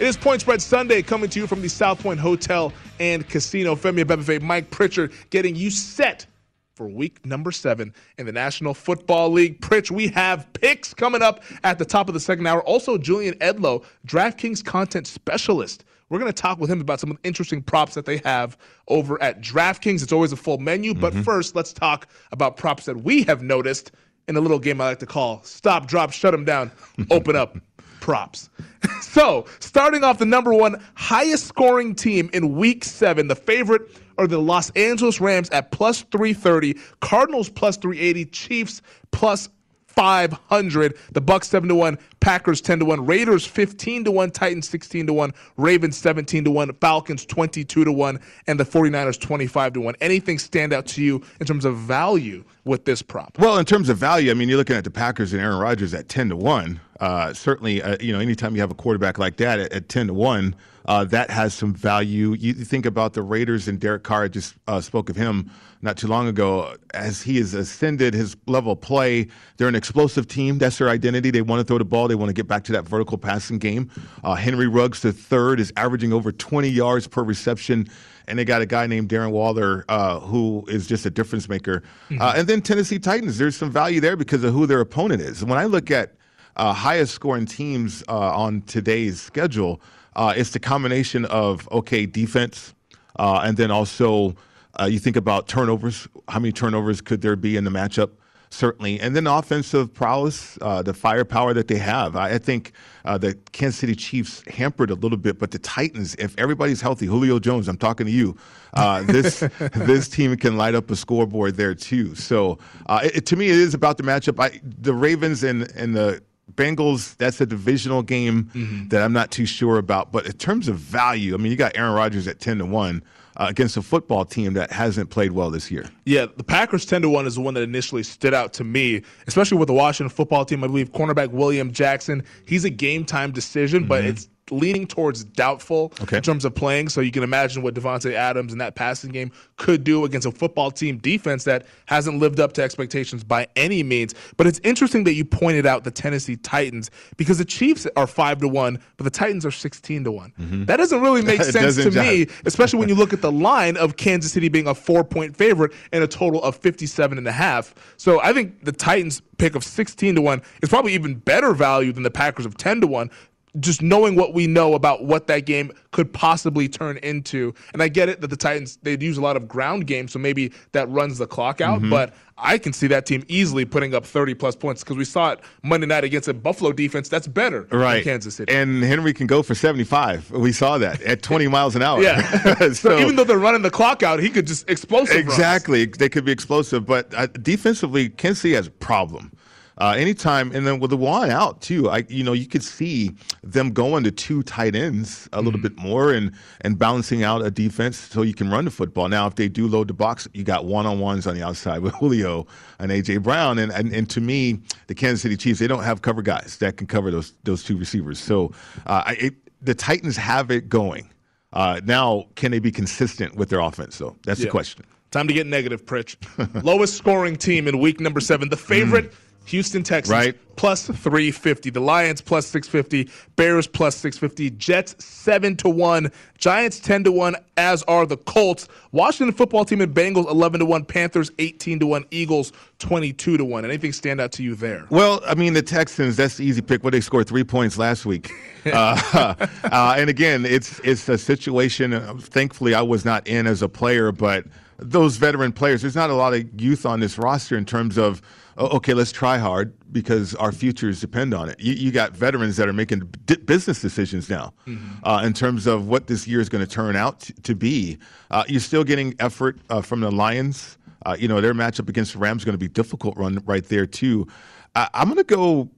It 0.00 0.06
is 0.06 0.16
Point 0.16 0.40
Spread 0.40 0.60
Sunday 0.60 1.02
coming 1.02 1.30
to 1.30 1.38
you 1.38 1.46
from 1.46 1.62
the 1.62 1.68
South 1.68 2.02
Point 2.02 2.18
Hotel 2.18 2.72
and 2.98 3.28
Casino. 3.28 3.76
Femi 3.76 4.02
Abebefe, 4.04 4.40
Mike 4.40 4.70
Pritchard 4.70 5.12
getting 5.30 5.54
you 5.54 5.70
set 5.70 6.26
for 6.74 6.88
week 6.88 7.24
number 7.24 7.52
seven 7.52 7.94
in 8.18 8.26
the 8.26 8.32
National 8.32 8.74
Football 8.74 9.30
League. 9.30 9.60
Pritch, 9.60 9.90
we 9.90 10.08
have 10.08 10.50
picks 10.54 10.92
coming 10.94 11.22
up 11.22 11.44
at 11.62 11.78
the 11.78 11.84
top 11.84 12.08
of 12.08 12.14
the 12.14 12.20
second 12.20 12.46
hour. 12.46 12.62
Also, 12.64 12.98
Julian 12.98 13.34
Edlow, 13.38 13.84
DraftKings 14.06 14.64
content 14.64 15.06
specialist. 15.06 15.84
We're 16.08 16.18
going 16.18 16.32
to 16.32 16.42
talk 16.42 16.58
with 16.58 16.70
him 16.70 16.80
about 16.80 16.98
some 16.98 17.10
of 17.10 17.18
the 17.22 17.28
interesting 17.28 17.62
props 17.62 17.94
that 17.94 18.04
they 18.04 18.18
have 18.24 18.58
over 18.88 19.22
at 19.22 19.40
DraftKings. 19.40 20.02
It's 20.02 20.12
always 20.12 20.32
a 20.32 20.36
full 20.36 20.58
menu, 20.58 20.94
but 20.94 21.12
mm-hmm. 21.12 21.22
first, 21.22 21.54
let's 21.54 21.72
talk 21.72 22.08
about 22.32 22.56
props 22.56 22.86
that 22.86 23.04
we 23.04 23.22
have 23.24 23.42
noticed 23.42 23.92
in 24.28 24.36
a 24.36 24.40
little 24.40 24.58
game 24.58 24.80
I 24.80 24.86
like 24.86 24.98
to 25.00 25.06
call 25.06 25.42
Stop, 25.42 25.86
Drop, 25.86 26.12
Shut 26.12 26.34
'em 26.34 26.44
Down, 26.44 26.70
Open 27.10 27.36
Up 27.36 27.56
props. 28.02 28.50
so, 29.00 29.46
starting 29.60 30.04
off 30.04 30.18
the 30.18 30.26
number 30.26 30.52
one 30.52 30.82
highest 30.94 31.46
scoring 31.46 31.94
team 31.94 32.28
in 32.34 32.56
week 32.56 32.84
seven, 32.84 33.28
the 33.28 33.36
favorite 33.36 33.82
are 34.18 34.26
the 34.26 34.38
Los 34.38 34.68
Angeles 34.70 35.20
Rams 35.20 35.48
at 35.50 35.70
plus 35.70 36.02
330, 36.02 36.76
Cardinals 37.00 37.48
plus 37.48 37.78
380, 37.78 38.26
Chiefs 38.26 38.82
plus 39.10 39.48
500, 39.92 40.96
the 41.12 41.20
Bucs 41.20 41.44
7 41.44 41.68
to 41.68 41.74
1, 41.74 41.98
Packers 42.20 42.60
10 42.60 42.80
to 42.80 42.84
1, 42.86 43.06
Raiders 43.06 43.46
15 43.46 44.04
to 44.04 44.10
1, 44.10 44.30
Titans 44.30 44.68
16 44.68 45.06
to 45.06 45.12
1, 45.12 45.32
Ravens 45.56 45.96
17 45.98 46.44
to 46.44 46.50
1, 46.50 46.72
Falcons 46.74 47.26
22 47.26 47.84
to 47.84 47.92
1, 47.92 48.20
and 48.46 48.58
the 48.58 48.64
49ers 48.64 49.20
25 49.20 49.74
to 49.74 49.80
1. 49.80 49.94
Anything 50.00 50.38
stand 50.38 50.72
out 50.72 50.86
to 50.86 51.02
you 51.02 51.22
in 51.40 51.46
terms 51.46 51.64
of 51.64 51.76
value 51.76 52.44
with 52.64 52.84
this 52.84 53.02
prop? 53.02 53.38
Well, 53.38 53.58
in 53.58 53.64
terms 53.64 53.88
of 53.88 53.98
value, 53.98 54.30
I 54.30 54.34
mean, 54.34 54.48
you're 54.48 54.58
looking 54.58 54.76
at 54.76 54.84
the 54.84 54.90
Packers 54.90 55.32
and 55.32 55.42
Aaron 55.42 55.58
Rodgers 55.58 55.94
at 55.94 56.08
10 56.08 56.30
to 56.30 56.36
1. 56.36 56.80
Uh, 57.02 57.34
certainly, 57.34 57.82
uh, 57.82 57.96
you 58.00 58.12
know, 58.12 58.20
anytime 58.20 58.54
you 58.54 58.60
have 58.60 58.70
a 58.70 58.76
quarterback 58.76 59.18
like 59.18 59.36
that 59.36 59.58
at, 59.58 59.72
at 59.72 59.88
10 59.88 60.06
to 60.06 60.14
1, 60.14 60.54
uh, 60.86 61.04
that 61.04 61.30
has 61.30 61.52
some 61.52 61.74
value. 61.74 62.34
You, 62.34 62.54
think 62.54 62.86
about 62.86 63.14
the 63.14 63.22
Raiders 63.22 63.66
and 63.66 63.80
Derek 63.80 64.04
Carr, 64.04 64.22
I 64.22 64.28
just 64.28 64.54
uh, 64.68 64.80
spoke 64.80 65.10
of 65.10 65.16
him 65.16 65.50
not 65.80 65.96
too 65.96 66.06
long 66.06 66.28
ago. 66.28 66.76
As 66.94 67.20
he 67.20 67.38
has 67.38 67.54
ascended 67.54 68.14
his 68.14 68.36
level 68.46 68.70
of 68.70 68.80
play, 68.80 69.26
they're 69.56 69.66
an 69.66 69.74
explosive 69.74 70.28
team. 70.28 70.58
That's 70.58 70.78
their 70.78 70.90
identity. 70.90 71.32
They 71.32 71.42
want 71.42 71.58
to 71.58 71.64
throw 71.64 71.78
the 71.78 71.84
ball, 71.84 72.06
they 72.06 72.14
want 72.14 72.28
to 72.28 72.34
get 72.34 72.46
back 72.46 72.62
to 72.64 72.72
that 72.72 72.86
vertical 72.86 73.18
passing 73.18 73.58
game. 73.58 73.90
Uh, 74.22 74.36
Henry 74.36 74.68
Ruggs, 74.68 75.02
the 75.02 75.12
third, 75.12 75.58
is 75.58 75.72
averaging 75.76 76.12
over 76.12 76.30
20 76.30 76.68
yards 76.68 77.08
per 77.08 77.24
reception 77.24 77.88
and 78.28 78.38
they 78.38 78.44
got 78.44 78.62
a 78.62 78.66
guy 78.66 78.86
named 78.86 79.08
Darren 79.08 79.32
Waller 79.32 79.84
uh, 79.88 80.20
who 80.20 80.64
is 80.68 80.86
just 80.86 81.04
a 81.04 81.10
difference 81.10 81.48
maker. 81.48 81.82
Uh, 82.20 82.34
and 82.36 82.46
then 82.46 82.62
Tennessee 82.62 83.00
Titans, 83.00 83.38
there's 83.38 83.56
some 83.56 83.72
value 83.72 84.00
there 84.00 84.14
because 84.14 84.44
of 84.44 84.54
who 84.54 84.64
their 84.64 84.78
opponent 84.78 85.20
is. 85.20 85.44
When 85.44 85.58
I 85.58 85.64
look 85.64 85.90
at 85.90 86.14
uh, 86.56 86.72
highest 86.72 87.14
scoring 87.14 87.46
teams 87.46 88.02
uh, 88.08 88.36
on 88.36 88.62
today's 88.62 89.20
schedule, 89.20 89.80
uh, 90.16 90.34
it's 90.36 90.50
the 90.50 90.60
combination 90.60 91.24
of 91.26 91.68
okay 91.72 92.06
defense, 92.06 92.74
uh, 93.16 93.42
and 93.44 93.56
then 93.56 93.70
also 93.70 94.34
uh, 94.80 94.84
you 94.84 94.98
think 94.98 95.16
about 95.16 95.48
turnovers. 95.48 96.08
How 96.28 96.38
many 96.38 96.52
turnovers 96.52 97.00
could 97.00 97.22
there 97.22 97.36
be 97.36 97.56
in 97.56 97.64
the 97.64 97.70
matchup? 97.70 98.10
certainly, 98.52 99.00
and 99.00 99.16
then 99.16 99.26
offensive 99.26 99.92
prowess, 99.92 100.58
uh, 100.60 100.82
the 100.82 100.94
firepower 100.94 101.54
that 101.54 101.68
they 101.68 101.78
have. 101.78 102.16
I, 102.16 102.34
I 102.34 102.38
think 102.38 102.72
uh, 103.04 103.18
the 103.18 103.34
Kansas 103.52 103.80
City 103.80 103.94
Chiefs 103.94 104.42
hampered 104.46 104.90
a 104.90 104.94
little 104.94 105.18
bit, 105.18 105.38
but 105.38 105.50
the 105.50 105.58
Titans, 105.58 106.14
if 106.16 106.38
everybody's 106.38 106.80
healthy, 106.80 107.06
Julio 107.06 107.38
Jones, 107.38 107.68
I'm 107.68 107.78
talking 107.78 108.06
to 108.06 108.12
you, 108.12 108.36
uh, 108.74 109.02
this 109.02 109.40
this 109.74 110.08
team 110.08 110.36
can 110.36 110.56
light 110.56 110.74
up 110.74 110.90
a 110.90 110.96
scoreboard 110.96 111.56
there 111.56 111.74
too. 111.74 112.14
So 112.14 112.58
uh, 112.86 113.00
it, 113.02 113.26
to 113.26 113.36
me, 113.36 113.48
it 113.48 113.56
is 113.56 113.74
about 113.74 113.96
the 113.96 114.02
matchup. 114.02 114.38
I, 114.38 114.60
the 114.62 114.94
Ravens 114.94 115.42
and 115.42 115.70
and 115.74 115.96
the 115.96 116.22
Bengals, 116.56 117.16
that's 117.16 117.40
a 117.40 117.46
divisional 117.46 118.02
game 118.02 118.44
mm-hmm. 118.54 118.88
that 118.88 119.02
I'm 119.02 119.12
not 119.12 119.30
too 119.30 119.46
sure 119.46 119.78
about. 119.78 120.12
But 120.12 120.26
in 120.26 120.32
terms 120.32 120.68
of 120.68 120.76
value, 120.76 121.34
I 121.34 121.36
mean, 121.38 121.50
you 121.50 121.56
got 121.56 121.76
Aaron 121.76 121.94
Rodgers 121.94 122.26
at 122.28 122.40
10 122.40 122.58
to 122.58 122.66
1 122.66 123.02
uh, 123.36 123.46
against 123.48 123.76
a 123.76 123.82
football 123.82 124.24
team 124.24 124.54
that 124.54 124.70
hasn't 124.70 125.10
played 125.10 125.32
well 125.32 125.50
this 125.50 125.70
year. 125.70 125.88
Yeah, 126.04 126.26
the 126.36 126.44
Packers 126.44 126.84
10 126.84 127.02
to 127.02 127.08
1 127.08 127.26
is 127.26 127.36
the 127.36 127.40
one 127.40 127.54
that 127.54 127.62
initially 127.62 128.02
stood 128.02 128.34
out 128.34 128.52
to 128.54 128.64
me, 128.64 129.02
especially 129.26 129.58
with 129.58 129.68
the 129.68 129.74
Washington 129.74 130.14
football 130.14 130.44
team. 130.44 130.62
I 130.64 130.66
believe 130.66 130.92
cornerback 130.92 131.30
William 131.30 131.72
Jackson, 131.72 132.22
he's 132.46 132.64
a 132.64 132.70
game 132.70 133.04
time 133.04 133.32
decision, 133.32 133.80
mm-hmm. 133.80 133.88
but 133.88 134.04
it's 134.04 134.28
leaning 134.50 134.86
towards 134.86 135.24
doubtful 135.24 135.92
okay. 136.00 136.16
in 136.16 136.22
terms 136.22 136.44
of 136.44 136.54
playing. 136.54 136.88
So 136.88 137.00
you 137.00 137.10
can 137.10 137.22
imagine 137.22 137.62
what 137.62 137.74
Davante 137.74 138.12
Adams 138.12 138.52
in 138.52 138.58
that 138.58 138.74
passing 138.74 139.10
game 139.10 139.30
could 139.56 139.84
do 139.84 140.04
against 140.04 140.26
a 140.26 140.32
football 140.32 140.70
team 140.70 140.98
defense 140.98 141.44
that 141.44 141.66
hasn't 141.86 142.18
lived 142.18 142.40
up 142.40 142.52
to 142.54 142.62
expectations 142.62 143.24
by 143.24 143.46
any 143.56 143.82
means. 143.82 144.14
But 144.36 144.46
it's 144.46 144.60
interesting 144.64 145.04
that 145.04 145.14
you 145.14 145.24
pointed 145.24 145.66
out 145.66 145.84
the 145.84 145.90
Tennessee 145.90 146.36
Titans 146.36 146.90
because 147.16 147.38
the 147.38 147.44
Chiefs 147.44 147.86
are 147.96 148.06
five 148.06 148.38
to 148.40 148.48
one, 148.48 148.78
but 148.96 149.04
the 149.04 149.10
Titans 149.10 149.46
are 149.46 149.50
sixteen 149.50 150.04
to 150.04 150.12
one. 150.12 150.32
Mm-hmm. 150.38 150.64
That 150.64 150.76
doesn't 150.76 151.00
really 151.00 151.22
make 151.22 151.42
sense 151.42 151.76
to 151.76 151.90
me, 151.90 152.26
especially 152.44 152.78
when 152.78 152.88
you 152.88 152.94
look 152.94 153.12
at 153.12 153.20
the 153.20 153.32
line 153.32 153.76
of 153.76 153.96
Kansas 153.96 154.32
City 154.32 154.48
being 154.48 154.66
a 154.66 154.74
four 154.74 155.04
point 155.04 155.36
favorite 155.36 155.72
and 155.92 156.02
a 156.02 156.06
total 156.06 156.42
of 156.42 156.56
57 156.56 157.18
and 157.18 157.26
a 157.26 157.32
half. 157.32 157.74
So 157.96 158.20
I 158.20 158.32
think 158.32 158.64
the 158.64 158.72
Titans 158.72 159.22
pick 159.38 159.54
of 159.54 159.64
16 159.64 160.14
to 160.14 160.20
1 160.20 160.42
is 160.62 160.68
probably 160.68 160.94
even 160.94 161.14
better 161.14 161.52
value 161.52 161.92
than 161.92 162.04
the 162.04 162.10
Packers 162.10 162.46
of 162.46 162.56
10 162.56 162.80
to 162.82 162.86
1 162.86 163.10
just 163.60 163.82
knowing 163.82 164.16
what 164.16 164.32
we 164.32 164.46
know 164.46 164.74
about 164.74 165.04
what 165.04 165.26
that 165.26 165.40
game 165.40 165.72
could 165.90 166.12
possibly 166.12 166.68
turn 166.68 166.96
into. 166.98 167.54
And 167.72 167.82
I 167.82 167.88
get 167.88 168.08
it 168.08 168.20
that 168.22 168.28
the 168.28 168.36
Titans 168.36 168.78
they'd 168.82 169.02
use 169.02 169.18
a 169.18 169.20
lot 169.20 169.36
of 169.36 169.46
ground 169.46 169.86
game, 169.86 170.08
so 170.08 170.18
maybe 170.18 170.52
that 170.72 170.88
runs 170.88 171.18
the 171.18 171.26
clock 171.26 171.60
out. 171.60 171.80
Mm-hmm. 171.80 171.90
But 171.90 172.14
I 172.38 172.58
can 172.58 172.72
see 172.72 172.86
that 172.88 173.06
team 173.06 173.24
easily 173.28 173.64
putting 173.64 173.94
up 173.94 174.06
30 174.06 174.34
plus 174.34 174.56
points 174.56 174.82
because 174.82 174.96
we 174.96 175.04
saw 175.04 175.32
it 175.32 175.40
Monday 175.62 175.86
night 175.86 176.02
against 176.02 176.28
a 176.28 176.34
Buffalo 176.34 176.72
defense 176.72 177.08
that's 177.08 177.26
better 177.26 177.68
right. 177.70 178.02
Kansas 178.02 178.36
City. 178.36 178.52
And 178.52 178.82
Henry 178.82 179.12
can 179.12 179.26
go 179.26 179.42
for 179.42 179.54
75. 179.54 180.30
We 180.30 180.52
saw 180.52 180.78
that 180.78 181.02
at 181.02 181.22
20 181.22 181.48
miles 181.48 181.76
an 181.76 181.82
hour. 181.82 182.02
Yeah. 182.02 182.54
so, 182.58 182.72
so, 182.72 182.98
even 182.98 183.16
though 183.16 183.24
they're 183.24 183.38
running 183.38 183.62
the 183.62 183.70
clock 183.70 184.02
out, 184.02 184.18
he 184.18 184.30
could 184.30 184.46
just 184.46 184.68
explosive. 184.70 185.16
Exactly. 185.16 185.86
Runs. 185.86 185.98
They 185.98 186.08
could 186.08 186.24
be 186.24 186.32
explosive, 186.32 186.86
but 186.86 187.12
uh, 187.14 187.26
defensively, 187.26 188.08
Kansas 188.08 188.40
City 188.40 188.54
has 188.54 188.66
a 188.66 188.70
problem. 188.70 189.32
Uh, 189.78 189.94
anytime, 189.96 190.52
and 190.52 190.66
then 190.66 190.80
with 190.80 190.90
the 190.90 190.96
one 190.96 191.30
out 191.30 191.60
too, 191.60 191.88
I 191.88 192.04
you 192.08 192.22
know 192.22 192.32
you 192.32 192.46
could 192.46 192.62
see 192.62 193.12
them 193.42 193.72
going 193.72 194.04
to 194.04 194.10
two 194.10 194.42
tight 194.42 194.74
ends 194.74 195.28
a 195.32 195.40
little 195.40 195.58
mm 195.58 195.62
bit 195.62 195.78
more 195.78 196.12
and 196.12 196.32
and 196.62 196.76
balancing 196.76 197.22
out 197.22 197.44
a 197.44 197.50
defense 197.50 197.96
so 197.96 198.22
you 198.22 198.34
can 198.34 198.50
run 198.50 198.64
the 198.64 198.70
football. 198.70 199.08
Now, 199.08 199.28
if 199.28 199.36
they 199.36 199.48
do 199.48 199.68
load 199.68 199.86
the 199.86 199.94
box, 199.94 200.26
you 200.34 200.42
got 200.42 200.64
one 200.64 200.86
on 200.86 200.98
ones 200.98 201.24
on 201.24 201.36
the 201.36 201.42
outside 201.44 201.78
with 201.78 201.94
Julio 202.00 202.48
and 202.80 202.90
AJ 202.90 203.22
Brown, 203.22 203.60
and, 203.60 203.70
and 203.70 203.92
and 203.92 204.10
to 204.10 204.20
me, 204.20 204.58
the 204.88 204.94
Kansas 204.94 205.22
City 205.22 205.36
Chiefs 205.36 205.60
they 205.60 205.68
don't 205.68 205.84
have 205.84 206.02
cover 206.02 206.20
guys 206.20 206.56
that 206.58 206.76
can 206.76 206.88
cover 206.88 207.12
those 207.12 207.34
those 207.44 207.62
two 207.62 207.76
receivers. 207.76 208.18
So 208.18 208.50
uh, 208.86 209.14
it, 209.16 209.34
the 209.60 209.74
Titans 209.74 210.16
have 210.16 210.50
it 210.50 210.68
going. 210.68 211.08
Uh, 211.52 211.80
now, 211.84 212.24
can 212.34 212.50
they 212.50 212.58
be 212.58 212.72
consistent 212.72 213.36
with 213.36 213.50
their 213.50 213.60
offense? 213.60 213.98
though? 213.98 214.16
that's 214.24 214.40
yeah. 214.40 214.46
the 214.46 214.50
question. 214.50 214.84
Time 215.12 215.28
to 215.28 215.34
get 215.34 215.46
negative, 215.46 215.84
Pritch. 215.84 216.16
Lowest 216.64 216.96
scoring 216.96 217.36
team 217.36 217.68
in 217.68 217.78
week 217.78 218.00
number 218.00 218.18
seven. 218.18 218.48
The 218.48 218.56
favorite. 218.56 219.12
Houston 219.46 219.82
Texans 219.82 220.12
right. 220.12 220.56
plus 220.56 220.86
350. 220.86 221.70
The 221.70 221.80
Lions 221.80 222.20
plus 222.20 222.46
650. 222.46 223.10
Bears 223.36 223.66
plus 223.66 223.96
650. 223.96 224.50
Jets 224.56 225.04
7 225.04 225.56
to 225.56 225.68
1. 225.68 226.10
Giants 226.38 226.80
10 226.80 227.04
to 227.04 227.12
1, 227.12 227.36
as 227.56 227.82
are 227.84 228.06
the 228.06 228.16
Colts. 228.16 228.68
Washington 228.92 229.34
football 229.34 229.64
team 229.64 229.80
and 229.80 229.94
Bengals 229.94 230.30
11 230.30 230.60
to 230.60 230.66
1. 230.66 230.84
Panthers 230.84 231.30
18 231.38 231.80
to 231.80 231.86
1. 231.86 232.04
Eagles 232.10 232.52
22 232.78 233.36
to 233.36 233.44
1. 233.44 233.64
Anything 233.64 233.92
stand 233.92 234.20
out 234.20 234.32
to 234.32 234.42
you 234.42 234.54
there? 234.54 234.86
Well, 234.90 235.20
I 235.26 235.34
mean, 235.34 235.54
the 235.54 235.62
Texans, 235.62 236.16
that's 236.16 236.36
the 236.36 236.44
easy 236.44 236.62
pick. 236.62 236.84
What 236.84 236.92
they 236.92 237.00
scored 237.00 237.26
three 237.26 237.44
points 237.44 237.78
last 237.78 238.06
week. 238.06 238.30
uh, 238.66 238.98
uh, 239.64 239.94
and 239.96 240.08
again, 240.08 240.46
it's, 240.46 240.78
it's 240.80 241.08
a 241.08 241.18
situation, 241.18 241.92
uh, 241.92 242.14
thankfully, 242.18 242.74
I 242.74 242.82
was 242.82 243.04
not 243.04 243.26
in 243.26 243.46
as 243.46 243.62
a 243.62 243.68
player, 243.68 244.12
but 244.12 244.44
those 244.78 245.16
veteran 245.16 245.52
players, 245.52 245.82
there's 245.82 245.96
not 245.96 246.10
a 246.10 246.14
lot 246.14 246.34
of 246.34 246.60
youth 246.60 246.86
on 246.86 247.00
this 247.00 247.18
roster 247.18 247.56
in 247.56 247.64
terms 247.64 247.98
of 247.98 248.22
okay, 248.58 248.92
let's 248.92 249.12
try 249.12 249.38
hard 249.38 249.72
because 249.92 250.34
our 250.34 250.52
futures 250.52 251.00
depend 251.00 251.32
on 251.32 251.48
it. 251.48 251.58
You, 251.58 251.72
you 251.72 251.90
got 251.90 252.12
veterans 252.12 252.56
that 252.58 252.68
are 252.68 252.72
making 252.72 253.00
business 253.46 253.80
decisions 253.80 254.28
now 254.28 254.52
mm-hmm. 254.66 255.04
uh, 255.04 255.22
in 255.24 255.32
terms 255.32 255.66
of 255.66 255.88
what 255.88 256.06
this 256.06 256.26
year 256.26 256.40
is 256.40 256.48
going 256.48 256.64
to 256.64 256.70
turn 256.70 256.94
out 256.94 257.20
t- 257.20 257.34
to 257.44 257.54
be. 257.54 257.98
Uh, 258.30 258.44
you're 258.48 258.60
still 258.60 258.84
getting 258.84 259.14
effort 259.18 259.58
uh, 259.70 259.80
from 259.80 260.00
the 260.00 260.10
Lions. 260.10 260.76
Uh, 261.06 261.16
you 261.18 261.28
know, 261.28 261.40
their 261.40 261.54
matchup 261.54 261.88
against 261.88 262.12
the 262.12 262.18
Rams 262.18 262.42
is 262.42 262.44
going 262.44 262.52
to 262.52 262.58
be 262.58 262.68
difficult 262.68 263.16
run 263.16 263.42
right 263.46 263.64
there, 263.64 263.86
too. 263.86 264.28
I'm 264.74 265.04
going 265.04 265.18
to 265.18 265.24
go 265.24 265.68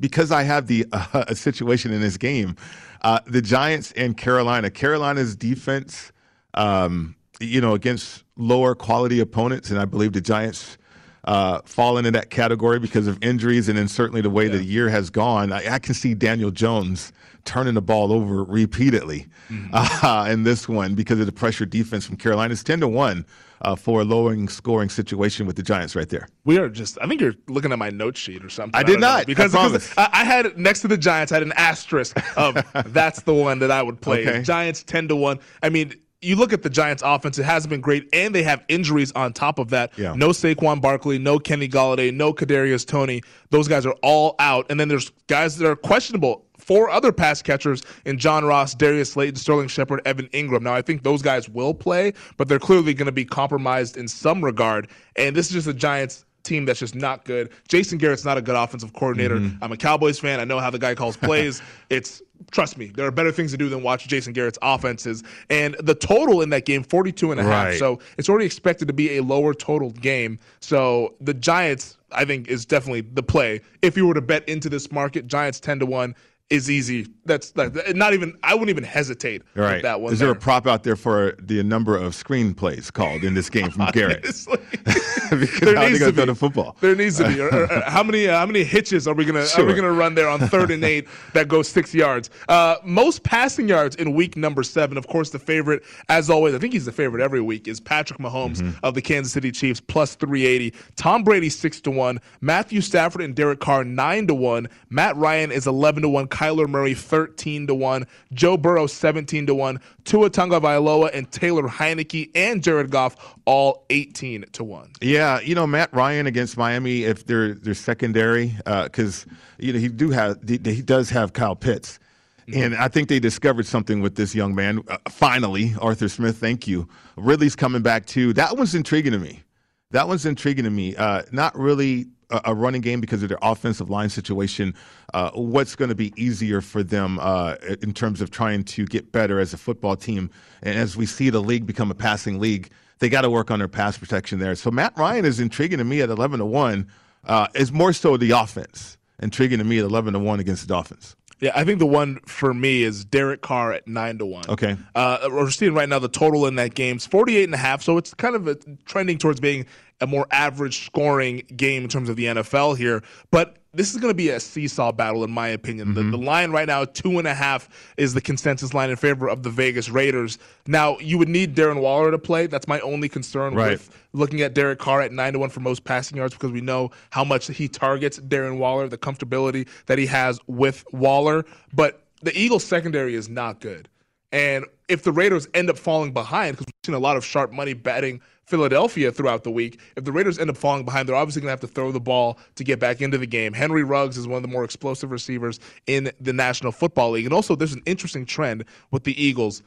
because 0.00 0.32
I 0.32 0.42
have 0.42 0.68
the 0.68 0.86
uh, 0.92 1.34
situation 1.34 1.92
in 1.92 2.00
this 2.00 2.16
game. 2.16 2.56
Uh, 3.02 3.20
the 3.26 3.42
Giants 3.42 3.92
and 3.92 4.16
Carolina. 4.16 4.70
Carolina's 4.70 5.36
defense, 5.36 6.12
um, 6.54 7.14
you 7.40 7.60
know, 7.60 7.74
against 7.74 8.24
lower 8.36 8.74
quality 8.74 9.20
opponents, 9.20 9.70
and 9.70 9.78
I 9.78 9.84
believe 9.84 10.12
the 10.12 10.20
Giants 10.20 10.78
uh, 11.24 11.60
fall 11.64 11.98
into 11.98 12.10
that 12.12 12.30
category 12.30 12.78
because 12.78 13.06
of 13.06 13.22
injuries, 13.22 13.68
and 13.68 13.76
then 13.76 13.88
certainly 13.88 14.20
the 14.20 14.30
way 14.30 14.46
yeah. 14.46 14.52
the 14.52 14.64
year 14.64 14.88
has 14.88 15.10
gone. 15.10 15.52
I, 15.52 15.74
I, 15.74 15.78
can 15.78 15.94
see 15.94 16.14
Daniel 16.14 16.50
Jones 16.50 17.12
turning 17.44 17.74
the 17.74 17.82
ball 17.82 18.12
over 18.12 18.44
repeatedly 18.44 19.26
mm-hmm. 19.50 19.68
uh, 20.06 20.24
in 20.30 20.44
this 20.44 20.68
one 20.68 20.94
because 20.94 21.20
of 21.20 21.26
the 21.26 21.32
pressure 21.32 21.66
defense 21.66 22.06
from 22.06 22.16
Carolina. 22.16 22.52
It's 22.52 22.62
ten 22.62 22.80
to 22.80 22.88
one. 22.88 23.26
Uh, 23.60 23.74
for 23.74 24.02
a 24.02 24.04
lowering 24.04 24.48
scoring 24.48 24.88
situation 24.88 25.44
with 25.44 25.56
the 25.56 25.64
Giants 25.64 25.96
right 25.96 26.08
there. 26.08 26.28
We 26.44 26.58
are 26.58 26.68
just, 26.68 26.96
I 27.02 27.08
think 27.08 27.20
you're 27.20 27.34
looking 27.48 27.72
at 27.72 27.78
my 27.80 27.90
note 27.90 28.16
sheet 28.16 28.44
or 28.44 28.48
something. 28.48 28.72
I, 28.72 28.78
I 28.78 28.82
did 28.84 29.00
not. 29.00 29.22
Know, 29.22 29.24
because, 29.24 29.52
I, 29.52 29.66
because 29.66 29.92
I, 29.98 30.08
I, 30.12 30.22
had 30.22 30.56
next 30.56 30.82
to 30.82 30.86
the 30.86 30.96
Giants, 30.96 31.32
I 31.32 31.38
had 31.38 31.42
an 31.42 31.54
asterisk 31.56 32.16
of 32.38 32.56
that's 32.92 33.22
the 33.22 33.34
one 33.34 33.58
that 33.58 33.72
I 33.72 33.82
would 33.82 34.00
play. 34.00 34.28
Okay. 34.28 34.42
Giants 34.42 34.84
10 34.84 35.08
to 35.08 35.16
1. 35.16 35.40
I 35.64 35.70
mean, 35.70 35.92
you 36.20 36.36
look 36.36 36.52
at 36.52 36.62
the 36.62 36.70
Giants' 36.70 37.02
offense; 37.04 37.38
it 37.38 37.44
hasn't 37.44 37.70
been 37.70 37.80
great, 37.80 38.08
and 38.12 38.34
they 38.34 38.42
have 38.42 38.64
injuries 38.68 39.12
on 39.12 39.32
top 39.32 39.58
of 39.58 39.70
that. 39.70 39.96
Yeah. 39.96 40.14
No 40.14 40.30
Saquon 40.30 40.80
Barkley, 40.80 41.18
no 41.18 41.38
Kenny 41.38 41.68
Golladay, 41.68 42.12
no 42.12 42.32
Kadarius 42.32 42.86
Toney. 42.86 43.22
Those 43.50 43.68
guys 43.68 43.86
are 43.86 43.94
all 44.02 44.34
out, 44.38 44.66
and 44.70 44.78
then 44.78 44.88
there's 44.88 45.10
guys 45.28 45.56
that 45.58 45.68
are 45.68 45.76
questionable. 45.76 46.44
Four 46.58 46.90
other 46.90 47.12
pass 47.12 47.40
catchers 47.40 47.82
in 48.04 48.18
John 48.18 48.44
Ross, 48.44 48.74
Darius 48.74 49.12
Slayton, 49.12 49.36
Sterling 49.36 49.68
Shepard, 49.68 50.02
Evan 50.04 50.26
Engram. 50.28 50.62
Now, 50.62 50.74
I 50.74 50.82
think 50.82 51.02
those 51.02 51.22
guys 51.22 51.48
will 51.48 51.72
play, 51.72 52.12
but 52.36 52.48
they're 52.48 52.58
clearly 52.58 52.94
going 52.94 53.06
to 53.06 53.12
be 53.12 53.24
compromised 53.24 53.96
in 53.96 54.08
some 54.08 54.44
regard. 54.44 54.90
And 55.16 55.36
this 55.36 55.46
is 55.46 55.52
just 55.52 55.66
the 55.66 55.72
Giants 55.72 56.24
team 56.48 56.64
that's 56.64 56.80
just 56.80 56.94
not 56.94 57.24
good. 57.24 57.50
Jason 57.68 57.98
Garrett's 57.98 58.24
not 58.24 58.38
a 58.38 58.42
good 58.42 58.56
offensive 58.56 58.92
coordinator. 58.92 59.36
Mm-hmm. 59.36 59.62
I'm 59.62 59.72
a 59.72 59.76
Cowboys 59.76 60.18
fan. 60.18 60.40
I 60.40 60.44
know 60.44 60.58
how 60.58 60.70
the 60.70 60.78
guy 60.78 60.94
calls 60.94 61.16
plays. 61.16 61.62
it's 61.90 62.22
trust 62.50 62.78
me, 62.78 62.86
there 62.86 63.06
are 63.06 63.10
better 63.10 63.32
things 63.32 63.50
to 63.50 63.56
do 63.56 63.68
than 63.68 63.82
watch 63.82 64.06
Jason 64.08 64.32
Garrett's 64.32 64.58
offenses. 64.62 65.22
And 65.50 65.74
the 65.80 65.94
total 65.94 66.42
in 66.42 66.50
that 66.50 66.64
game, 66.64 66.82
42 66.82 67.32
and 67.32 67.40
a 67.40 67.44
half. 67.44 67.74
So 67.74 67.98
it's 68.16 68.28
already 68.28 68.46
expected 68.46 68.88
to 68.88 68.94
be 68.94 69.16
a 69.16 69.22
lower 69.22 69.54
total 69.54 69.90
game. 69.90 70.38
So 70.60 71.14
the 71.20 71.34
Giants, 71.34 71.98
I 72.12 72.24
think, 72.24 72.48
is 72.48 72.64
definitely 72.64 73.02
the 73.02 73.22
play. 73.22 73.60
If 73.82 73.96
you 73.96 74.06
were 74.06 74.14
to 74.14 74.22
bet 74.22 74.48
into 74.48 74.68
this 74.68 74.90
market, 74.90 75.26
Giants 75.26 75.60
10 75.60 75.80
to 75.80 75.86
1 75.86 76.14
is 76.50 76.70
easy. 76.70 77.06
That's 77.26 77.54
like 77.56 77.94
not 77.94 78.14
even. 78.14 78.36
I 78.42 78.54
wouldn't 78.54 78.70
even 78.70 78.84
hesitate. 78.84 79.42
Right. 79.54 79.82
that 79.82 80.00
one. 80.00 80.12
Is 80.12 80.18
there. 80.18 80.28
there. 80.28 80.36
a 80.36 80.40
prop 80.40 80.66
out 80.66 80.82
there 80.82 80.96
for 80.96 81.34
the 81.38 81.62
number 81.62 81.96
of 81.96 82.14
screenplays 82.14 82.90
called 82.90 83.22
in 83.22 83.34
this 83.34 83.50
game 83.50 83.70
from 83.70 83.86
Garrett? 83.92 84.22
there 85.30 85.90
needs 85.90 86.00
to 86.00 86.12
be. 86.12 86.24
The 86.24 86.34
football. 86.34 86.76
There 86.80 86.94
needs 86.94 87.18
to 87.18 87.28
be. 87.28 87.40
or, 87.40 87.48
or, 87.48 87.66
how 87.86 88.02
many? 88.02 88.28
Uh, 88.28 88.38
how 88.38 88.46
many 88.46 88.64
hitches 88.64 89.06
are 89.06 89.14
we 89.14 89.24
gonna 89.24 89.46
sure. 89.46 89.64
are 89.64 89.66
we 89.66 89.74
gonna 89.74 89.92
run 89.92 90.14
there 90.14 90.28
on 90.28 90.40
third 90.40 90.70
and 90.70 90.82
eight 90.84 91.06
that 91.34 91.48
goes 91.48 91.68
six 91.68 91.94
yards? 91.94 92.30
Uh, 92.48 92.76
most 92.82 93.22
passing 93.24 93.68
yards 93.68 93.96
in 93.96 94.14
week 94.14 94.36
number 94.36 94.62
seven. 94.62 94.96
Of 94.96 95.06
course, 95.06 95.30
the 95.30 95.38
favorite, 95.38 95.82
as 96.08 96.30
always, 96.30 96.54
I 96.54 96.58
think 96.58 96.72
he's 96.72 96.86
the 96.86 96.92
favorite 96.92 97.22
every 97.22 97.42
week, 97.42 97.68
is 97.68 97.78
Patrick 97.78 98.18
Mahomes 98.18 98.58
mm-hmm. 98.58 98.78
of 98.82 98.94
the 98.94 99.02
Kansas 99.02 99.32
City 99.32 99.52
Chiefs 99.52 99.80
plus 99.80 100.14
three 100.14 100.46
eighty. 100.46 100.72
Tom 100.96 101.24
Brady 101.24 101.50
six 101.50 101.80
to 101.82 101.90
one. 101.90 102.20
Matthew 102.40 102.80
Stafford 102.80 103.20
and 103.20 103.34
Derek 103.34 103.60
Carr 103.60 103.84
nine 103.84 104.26
to 104.28 104.34
one. 104.34 104.68
Matt 104.88 105.14
Ryan 105.16 105.52
is 105.52 105.66
eleven 105.66 106.02
to 106.02 106.08
one. 106.08 106.26
Kyler 106.38 106.68
Murray 106.68 106.94
13 106.94 107.66
to 107.66 107.74
1, 107.74 108.06
Joe 108.32 108.56
Burrow 108.56 108.86
17 108.86 109.48
to 109.48 109.54
1, 109.56 109.80
Tua 110.04 110.30
Tagovailoa 110.30 111.10
and 111.12 111.28
Taylor 111.32 111.64
Heinicke 111.64 112.30
and 112.32 112.62
Jared 112.62 112.92
Goff 112.92 113.36
all 113.44 113.84
18 113.90 114.44
to 114.52 114.62
1. 114.62 114.92
Yeah, 115.00 115.40
you 115.40 115.56
know 115.56 115.66
Matt 115.66 115.92
Ryan 115.92 116.28
against 116.28 116.56
Miami 116.56 117.02
if 117.02 117.26
they're 117.26 117.54
they're 117.54 117.74
secondary 117.74 118.56
uh, 118.66 118.88
cuz 118.88 119.26
you 119.58 119.72
know 119.72 119.80
he 119.80 119.88
do 119.88 120.10
have 120.10 120.38
he, 120.46 120.60
he 120.62 120.80
does 120.80 121.10
have 121.10 121.32
Kyle 121.32 121.56
Pitts. 121.56 121.98
Mm-hmm. 122.46 122.62
And 122.62 122.76
I 122.76 122.86
think 122.86 123.08
they 123.08 123.18
discovered 123.18 123.66
something 123.66 124.00
with 124.00 124.14
this 124.14 124.32
young 124.32 124.54
man. 124.54 124.82
Uh, 124.86 124.98
finally, 125.08 125.74
Arthur 125.80 126.08
Smith, 126.08 126.38
thank 126.38 126.68
you. 126.68 126.88
Ridley's 127.16 127.56
coming 127.56 127.82
back 127.82 128.06
too. 128.06 128.32
That 128.34 128.56
one's 128.56 128.76
intriguing 128.76 129.12
to 129.12 129.18
me. 129.18 129.42
That 129.90 130.06
one's 130.06 130.24
intriguing 130.24 130.64
to 130.64 130.70
me. 130.70 130.94
Uh, 130.94 131.22
not 131.32 131.58
really 131.58 132.06
a, 132.30 132.54
running 132.54 132.80
game 132.80 133.00
because 133.00 133.22
of 133.22 133.28
their 133.28 133.38
offensive 133.42 133.90
line 133.90 134.08
situation. 134.08 134.74
Uh, 135.14 135.30
what's 135.30 135.74
going 135.74 135.88
to 135.88 135.94
be 135.94 136.12
easier 136.16 136.60
for 136.60 136.82
them 136.82 137.18
uh, 137.20 137.56
in 137.82 137.92
terms 137.92 138.20
of 138.20 138.30
trying 138.30 138.64
to 138.64 138.86
get 138.86 139.12
better 139.12 139.40
as 139.40 139.52
a 139.52 139.56
football 139.56 139.96
team? 139.96 140.30
And 140.62 140.78
as 140.78 140.96
we 140.96 141.06
see 141.06 141.30
the 141.30 141.40
league 141.40 141.66
become 141.66 141.90
a 141.90 141.94
passing 141.94 142.38
league, 142.38 142.70
they 142.98 143.08
got 143.08 143.22
to 143.22 143.30
work 143.30 143.50
on 143.50 143.58
their 143.60 143.68
pass 143.68 143.96
protection 143.96 144.38
there. 144.38 144.54
So 144.54 144.70
Matt 144.70 144.96
Ryan 144.96 145.24
is 145.24 145.40
intriguing 145.40 145.78
to 145.78 145.84
me 145.84 146.00
at 146.00 146.10
11 146.10 146.40
to 146.40 146.46
1. 146.46 146.86
Uh, 147.24 147.46
is 147.54 147.72
more 147.72 147.92
so 147.92 148.16
the 148.16 148.30
offense 148.30 148.96
intriguing 149.20 149.58
to 149.58 149.64
me 149.64 149.78
at 149.78 149.84
11 149.84 150.12
to 150.12 150.18
1 150.18 150.40
against 150.40 150.62
the 150.62 150.68
Dolphins. 150.68 151.16
Yeah, 151.40 151.52
I 151.54 151.64
think 151.64 151.78
the 151.78 151.86
one 151.86 152.18
for 152.26 152.52
me 152.52 152.82
is 152.82 153.04
Derek 153.04 153.42
Carr 153.42 153.72
at 153.72 153.86
nine 153.86 154.18
to 154.18 154.26
one. 154.26 154.44
Okay. 154.48 154.76
Uh, 154.94 155.28
we're 155.30 155.50
seeing 155.50 155.72
right 155.72 155.88
now 155.88 156.00
the 156.00 156.08
total 156.08 156.46
in 156.46 156.56
that 156.56 156.74
game 156.74 156.96
is 156.96 157.06
48 157.06 157.44
and 157.44 157.54
a 157.54 157.58
half, 157.58 157.80
so 157.80 157.96
it's 157.96 158.12
kind 158.12 158.34
of 158.34 158.48
a, 158.48 158.56
trending 158.86 159.18
towards 159.18 159.38
being 159.38 159.64
a 160.00 160.06
more 160.06 160.26
average 160.30 160.86
scoring 160.86 161.42
game 161.56 161.82
in 161.82 161.88
terms 161.88 162.08
of 162.08 162.16
the 162.16 162.24
NFL 162.24 162.76
here. 162.76 163.02
But 163.30 163.56
this 163.74 163.92
is 163.92 164.00
going 164.00 164.10
to 164.10 164.16
be 164.16 164.30
a 164.30 164.40
seesaw 164.40 164.92
battle, 164.92 165.24
in 165.24 165.30
my 165.30 165.48
opinion. 165.48 165.88
Mm-hmm. 165.88 166.10
The, 166.10 166.16
the, 166.16 166.22
line 166.22 166.50
right 166.50 166.66
now, 166.66 166.84
two 166.84 167.18
and 167.18 167.28
a 167.28 167.34
half, 167.34 167.68
is 167.96 168.14
the 168.14 168.20
consensus 168.20 168.72
line 168.72 168.90
in 168.90 168.96
favor 168.96 169.28
of 169.28 169.42
the 169.42 169.50
Vegas 169.50 169.88
Raiders. 169.88 170.38
Now, 170.66 170.98
you 170.98 171.18
would 171.18 171.28
need 171.28 171.54
Darren 171.54 171.80
Waller 171.80 172.10
to 172.10 172.18
play. 172.18 172.46
That's 172.46 172.66
my 172.66 172.80
only 172.80 173.08
concern 173.08 173.54
right. 173.54 173.72
with 173.72 173.96
looking 174.12 174.40
at 174.40 174.54
Derek 174.54 174.78
Carr 174.78 175.02
at 175.02 175.12
nine 175.12 175.34
to 175.34 175.38
one 175.38 175.50
for 175.50 175.60
most 175.60 175.84
passing 175.84 176.16
yards 176.16 176.34
because 176.34 176.50
we 176.50 176.60
know 176.60 176.90
how 177.10 177.24
much 177.24 177.46
he 177.48 177.68
targets 177.68 178.18
Darren 178.18 178.58
Waller, 178.58 178.88
the 178.88 178.98
comfortability 178.98 179.68
that 179.86 179.98
he 179.98 180.06
has 180.06 180.40
with 180.46 180.84
Waller. 180.92 181.44
But 181.74 182.02
the 182.22 182.36
Eagles' 182.36 182.64
secondary 182.64 183.14
is 183.14 183.28
not 183.28 183.60
good. 183.60 183.88
And 184.32 184.66
if 184.88 185.02
the 185.02 185.12
Raiders 185.12 185.48
end 185.54 185.70
up 185.70 185.78
falling 185.78 186.12
behind, 186.12 186.56
because 186.56 186.66
we've 186.66 186.86
seen 186.86 186.94
a 186.94 186.98
lot 186.98 187.16
of 187.16 187.24
sharp 187.24 187.52
money 187.52 187.72
betting 187.72 188.20
Philadelphia 188.46 189.10
throughout 189.10 189.44
the 189.44 189.50
week, 189.50 189.80
if 189.96 190.04
the 190.04 190.12
Raiders 190.12 190.38
end 190.38 190.50
up 190.50 190.56
falling 190.56 190.84
behind, 190.84 191.08
they're 191.08 191.16
obviously 191.16 191.40
going 191.40 191.48
to 191.48 191.52
have 191.52 191.60
to 191.60 191.66
throw 191.66 191.92
the 191.92 192.00
ball 192.00 192.38
to 192.56 192.64
get 192.64 192.78
back 192.78 193.00
into 193.00 193.16
the 193.18 193.26
game. 193.26 193.52
Henry 193.52 193.84
Ruggs 193.84 194.18
is 194.18 194.26
one 194.26 194.36
of 194.36 194.42
the 194.42 194.48
more 194.48 194.64
explosive 194.64 195.10
receivers 195.10 195.60
in 195.86 196.10
the 196.20 196.32
National 196.32 196.72
Football 196.72 197.12
League. 197.12 197.24
And 197.24 197.34
also, 197.34 197.54
there's 197.54 197.72
an 197.72 197.82
interesting 197.86 198.26
trend 198.26 198.64
with 198.90 199.04
the 199.04 199.22
Eagles. 199.22 199.62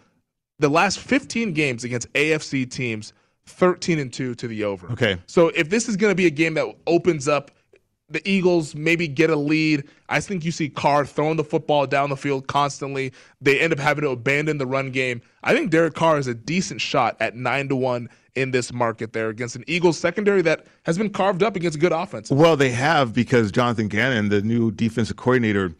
The 0.59 0.69
last 0.69 0.99
15 0.99 1.53
games 1.53 1.83
against 1.83 2.11
AFC 2.13 2.69
teams, 2.69 3.13
13 3.47 3.97
and 3.97 4.13
2 4.13 4.35
to 4.35 4.47
the 4.47 4.63
over. 4.63 4.91
Okay. 4.91 5.17
So 5.25 5.49
if 5.49 5.69
this 5.69 5.89
is 5.89 5.97
going 5.97 6.11
to 6.11 6.15
be 6.15 6.27
a 6.27 6.31
game 6.31 6.53
that 6.53 6.67
opens 6.85 7.27
up 7.27 7.51
the 8.13 8.27
Eagles 8.29 8.75
maybe 8.75 9.07
get 9.07 9.29
a 9.29 9.35
lead. 9.35 9.83
I 10.09 10.19
think 10.19 10.43
you 10.45 10.51
see 10.51 10.69
Carr 10.69 11.05
throwing 11.05 11.37
the 11.37 11.43
football 11.43 11.87
down 11.87 12.09
the 12.09 12.17
field 12.17 12.47
constantly. 12.47 13.13
They 13.41 13.59
end 13.59 13.73
up 13.73 13.79
having 13.79 14.03
to 14.03 14.09
abandon 14.09 14.57
the 14.57 14.65
run 14.65 14.91
game. 14.91 15.21
I 15.43 15.53
think 15.53 15.71
Derek 15.71 15.93
Carr 15.93 16.17
is 16.17 16.27
a 16.27 16.33
decent 16.33 16.81
shot 16.81 17.17
at 17.19 17.35
nine 17.35 17.69
to 17.69 17.75
one 17.75 18.09
in 18.35 18.51
this 18.51 18.71
market 18.71 19.13
there 19.13 19.29
against 19.29 19.55
an 19.55 19.63
Eagles 19.67 19.97
secondary 19.97 20.41
that 20.41 20.65
has 20.83 20.97
been 20.97 21.09
carved 21.09 21.43
up 21.43 21.55
against 21.55 21.77
a 21.77 21.79
good 21.79 21.91
offense. 21.91 22.31
Well, 22.31 22.55
they 22.55 22.69
have 22.69 23.13
because 23.13 23.51
Jonathan 23.51 23.87
Gannon, 23.87 24.29
the 24.29 24.41
new 24.41 24.71
defensive 24.71 25.17
coordinator, 25.17 25.73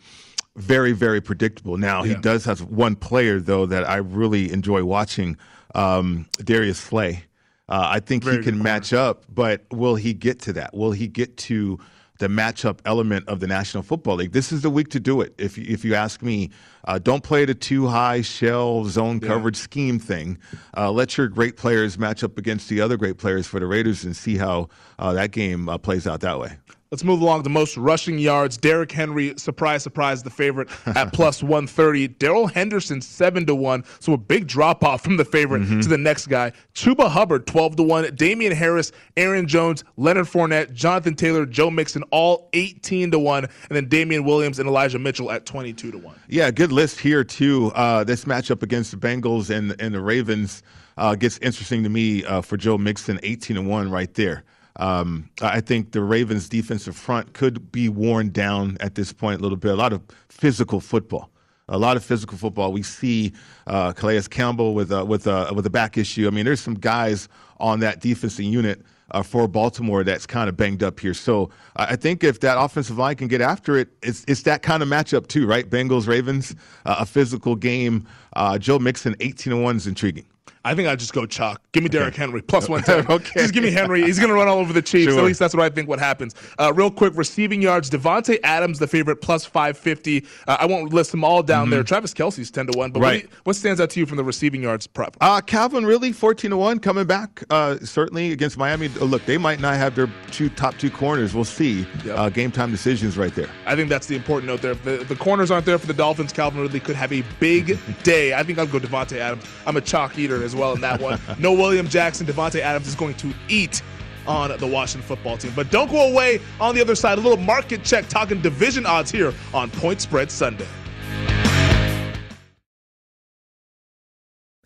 very 0.58 0.92
very 0.92 1.22
predictable. 1.22 1.78
Now 1.78 2.04
he 2.04 2.14
does 2.16 2.44
have 2.44 2.62
one 2.64 2.98
player 2.98 3.40
though 3.40 3.66
that 3.68 3.90
I 3.90 3.98
really 3.98 4.52
enjoy 4.52 4.84
watching, 4.84 5.38
um, 5.76 6.28
Darius 6.44 6.78
Slay. 6.78 7.24
Uh, 7.70 7.88
I 7.90 8.02
think 8.02 8.26
very 8.26 8.38
he 8.38 8.44
can 8.44 8.62
match 8.62 8.92
up, 8.92 9.24
but 9.34 9.66
will 9.72 9.96
he 9.96 10.14
get 10.14 10.42
to 10.42 10.54
that? 10.54 10.74
Will 10.74 10.92
he 10.92 11.08
get 11.08 11.38
to 11.38 11.80
the 12.22 12.28
matchup 12.28 12.80
element 12.86 13.28
of 13.28 13.40
the 13.40 13.48
National 13.48 13.82
Football 13.82 14.18
League. 14.18 14.32
This 14.32 14.52
is 14.52 14.62
the 14.62 14.70
week 14.70 14.90
to 14.90 15.00
do 15.00 15.22
it. 15.22 15.34
If 15.40 15.58
if 15.58 15.84
you 15.84 15.96
ask 15.96 16.22
me, 16.22 16.52
uh, 16.86 17.00
don't 17.00 17.24
play 17.24 17.46
the 17.46 17.56
too 17.56 17.88
high 17.88 18.22
shell 18.22 18.86
zone 18.86 19.20
yeah. 19.22 19.28
coverage 19.28 19.58
scheme 19.58 19.98
thing. 19.98 20.38
Uh, 20.78 20.92
let 20.92 21.18
your 21.18 21.28
great 21.28 21.58
players 21.58 21.98
match 21.98 22.24
up 22.24 22.38
against 22.38 22.70
the 22.70 22.80
other 22.80 22.96
great 22.96 23.18
players 23.18 23.48
for 23.48 23.60
the 23.60 23.66
Raiders 23.66 24.04
and 24.04 24.16
see 24.16 24.38
how 24.38 24.70
uh, 25.00 25.14
that 25.14 25.32
game 25.32 25.68
uh, 25.68 25.80
plays 25.80 26.06
out 26.06 26.22
that 26.22 26.40
way. 26.40 26.58
Let's 26.92 27.06
move 27.06 27.22
along 27.22 27.44
to 27.44 27.50
most 27.50 27.78
rushing 27.78 28.20
yards. 28.20 28.58
Derrick 28.58 28.92
Henry, 28.92 29.34
surprise, 29.38 29.82
surprise, 29.82 30.24
the 30.24 30.30
favorite 30.30 30.68
at 30.88 31.14
plus 31.14 31.42
130. 31.42 32.10
Darrell 32.10 32.48
Henderson, 32.48 33.00
7 33.00 33.46
to 33.46 33.56
1. 33.56 33.86
So 34.02 34.12
a 34.12 34.18
big 34.18 34.46
drop 34.46 34.84
off 34.84 35.02
from 35.02 35.16
the 35.16 35.24
favorite 35.24 35.62
mm-hmm. 35.62 35.80
to 35.80 35.88
the 35.88 35.98
next 35.98 36.28
guy. 36.28 36.52
Chuba 36.74 37.10
Hubbard, 37.10 37.48
12 37.48 37.78
to 37.78 37.84
1. 37.84 38.16
Damien 38.16 38.52
Harris, 38.52 38.92
Aaron 39.16 39.48
Jones, 39.48 39.86
Leonard 39.96 40.26
Fournette, 40.26 40.74
Jonathan 40.74 41.16
Taylor, 41.16 41.46
Joe 41.46 41.72
Mixon, 41.72 42.04
all 42.12 42.50
18 42.52 43.12
to 43.12 43.20
1. 43.20 43.46
And 43.46 43.52
then 43.70 43.88
Damien 43.88 44.26
Williams 44.26 44.60
and 44.60 44.68
Elijah 44.68 45.00
Mitchell 45.00 45.32
at 45.32 45.46
22 45.46 45.92
to 45.92 45.98
1. 45.98 46.16
Yeah, 46.28 46.52
good 46.52 46.74
list 46.74 47.00
here, 47.00 47.24
too. 47.24 47.72
Uh, 47.74 48.04
this 48.04 48.26
matchup 48.26 48.64
against 48.64 48.92
the 48.92 48.98
Bengals 48.98 49.50
and, 49.50 49.80
and 49.80 49.96
the 49.96 50.02
Ravens 50.02 50.62
uh, 50.98 51.16
gets 51.16 51.38
interesting 51.38 51.84
to 51.84 51.90
me 51.90 52.26
uh, 52.26 52.42
for 52.42 52.58
Joe 52.58 52.78
Mixon, 52.78 53.18
18 53.24 53.56
to 53.56 53.62
1 53.62 53.90
right 53.90 54.14
there. 54.16 54.44
Um, 54.78 55.30
I 55.42 55.62
think 55.62 55.92
the 55.92 56.02
Ravens' 56.02 56.50
defensive 56.50 56.96
front 56.96 57.34
could 57.34 57.72
be 57.72 57.90
worn 57.90 58.30
down 58.30 58.78
at 58.80 58.96
this 58.96 59.14
point 59.14 59.40
a 59.40 59.44
little 59.44 59.58
bit. 59.58 59.72
A 59.72 59.76
lot 59.76 59.94
of 59.94 60.02
physical 60.30 60.80
football. 60.80 61.30
A 61.70 61.78
lot 61.78 61.96
of 61.96 62.04
physical 62.04 62.38
football. 62.38 62.74
We 62.74 62.84
see 62.84 63.34
uh, 63.68 63.94
Calais 63.94 64.24
Campbell 64.30 64.74
with 64.74 64.92
a, 64.92 65.06
with 65.06 65.28
a, 65.28 65.52
with 65.54 65.66
a 65.66 65.70
back 65.70 65.98
issue. 65.98 66.28
I 66.28 66.32
mean, 66.32 66.46
there's 66.46 66.60
some 66.60 66.74
guys 66.74 67.30
on 67.60 67.80
that 67.82 68.02
defensive 68.02 68.44
unit 68.46 68.82
uh, 69.12 69.22
for 69.22 69.48
Baltimore 69.48 70.04
that's 70.04 70.26
kind 70.26 70.50
of 70.50 70.58
banged 70.58 70.84
up 70.84 71.00
here. 71.00 71.14
So 71.14 71.50
I 71.76 71.96
think 71.96 72.24
if 72.24 72.40
that 72.42 72.60
offensive 72.60 72.98
line 72.98 73.16
can 73.16 73.28
get 73.28 73.42
after 73.42 73.78
it, 73.78 73.90
it's 74.02 74.26
it's 74.28 74.42
that 74.44 74.64
kind 74.64 74.82
of 74.82 74.90
matchup 74.90 75.28
too, 75.28 75.46
right? 75.46 75.70
Bengals 75.70 76.08
Ravens, 76.08 76.56
uh, 76.86 76.98
a 77.00 77.06
physical 77.06 77.56
game. 77.56 78.08
Uh, 78.34 78.58
Joe 78.58 78.80
Mixon, 78.80 79.16
18 79.20 79.52
to 79.52 79.62
one 79.62 79.76
is 79.76 79.88
intriguing. 79.88 80.26
I 80.64 80.76
think 80.76 80.88
I'd 80.88 81.00
just 81.00 81.14
go 81.14 81.26
chalk. 81.26 81.62
Give 81.72 81.84
me 81.84 81.90
okay. 81.90 82.00
Derrick 82.00 82.16
Henry 82.16 82.42
plus 82.42 82.70
one 82.70 82.84
ten. 82.84 83.06
okay. 83.10 83.42
Just 83.42 83.54
give 83.54 83.64
me 83.64 83.72
Henry. 83.72 84.04
He's 84.04 84.20
going 84.20 84.30
to 84.30 84.36
run 84.36 84.48
all 84.48 84.60
over 84.60 84.74
the 84.74 84.82
Chiefs. 84.82 85.12
Sure. 85.12 85.20
At 85.20 85.26
least 85.26 85.40
that's 85.40 85.56
what 85.56 85.64
I 85.64 85.70
think. 85.70 85.90
What 85.90 86.00
happens? 86.00 86.36
Uh, 86.60 86.72
real 86.74 86.92
quick, 86.92 87.14
receiving 87.16 87.62
yards. 87.62 87.90
Davante 87.90 88.40
Adams, 88.44 88.78
the 88.78 88.88
favorite, 88.88 89.18
plus 89.18 89.46
five 89.46 89.78
fifty. 89.78 90.26
Uh, 90.48 90.58
I 90.60 90.66
won't 90.68 90.94
list 90.94 91.12
them 91.12 91.24
all 91.24 91.42
down 91.42 91.66
mm-hmm. 91.66 91.72
there. 91.72 91.84
Travis 91.84 92.14
Kelce's 92.14 92.52
ten 92.52 92.68
to 92.68 92.78
one. 92.78 92.92
But 92.92 93.02
right. 93.02 93.24
what, 93.24 93.46
what, 93.46 93.56
stands 93.56 93.82
out 93.82 93.90
to 93.92 94.00
you 94.00 94.06
from 94.06 94.18
the 94.18 94.24
receiving 94.24 94.62
yards 94.62 94.86
prep? 94.86 95.18
Uh, 95.20 95.42
Calvin 95.42 95.86
Ridley 95.86 96.12
fourteen 96.12 96.52
to 96.52 96.58
one 96.58 96.80
coming 96.80 97.06
back. 97.06 97.44
Uh, 97.50 97.78
certainly 97.78 98.32
against 98.32 98.58
Miami. 98.58 98.88
Uh, 99.00 99.06
look, 99.06 99.26
they 99.26 99.38
might 99.38 99.60
not 99.60 99.76
have 99.76 99.96
their 99.96 100.10
two 100.32 100.50
top 100.50 100.78
two 100.78 100.92
corners. 100.92 101.34
We'll 101.34 101.44
see. 101.46 101.88
Yep. 102.06 102.18
Uh, 102.18 102.30
game 102.30 102.52
time 102.52 102.70
decisions 102.70 103.18
right 103.18 103.34
there. 103.34 103.50
I 103.66 103.76
think 103.76 103.90
that's 103.90 104.08
the 104.08 104.16
important 104.16 104.48
note 104.48 104.62
there. 104.62 104.72
If 104.72 104.84
the, 104.84 104.98
the 105.06 105.16
corners 105.16 105.50
aren't 105.50 105.66
there 105.66 105.80
for 105.80 105.88
the 105.88 105.94
Dolphins, 105.94 106.32
Calvin 106.32 106.62
Ridley 106.62 106.80
could 106.80 106.96
have 106.96 107.12
a 107.12 107.24
big 107.40 107.80
day. 108.04 108.34
I 108.34 108.44
think 108.44 108.60
I'll 108.60 108.68
go 108.68 108.80
Davante 108.80 109.18
Adams. 109.18 109.46
I'm 109.66 109.78
a 109.78 109.82
chalk 109.82 110.18
eater 110.18 110.44
as 110.52 110.56
well 110.56 110.74
in 110.74 110.82
that 110.82 111.02
one. 111.02 111.20
no 111.40 111.54
William 111.54 111.88
Jackson. 111.88 112.28
Davante 112.28 112.60
Adams 112.60 112.88
is 112.88 112.96
going 112.96 113.16
to 113.16 113.34
eat 113.48 113.82
on 114.28 114.56
the 114.60 114.68
Washington 114.68 115.08
football 115.08 115.38
team. 115.38 115.52
But 115.56 115.72
don't 115.72 115.90
go 115.90 116.12
away 116.12 116.40
on 116.60 116.76
the 116.76 116.82
other 116.82 116.96
side. 116.96 117.18
A 117.18 117.22
little 117.22 117.38
market 117.38 117.84
check 117.84 118.08
talking 118.08 118.42
division 118.42 118.86
odds 118.86 119.12
here 119.12 119.34
on 119.54 119.70
Point 119.72 120.02
Spread 120.02 120.30
Sunday. 120.30 120.68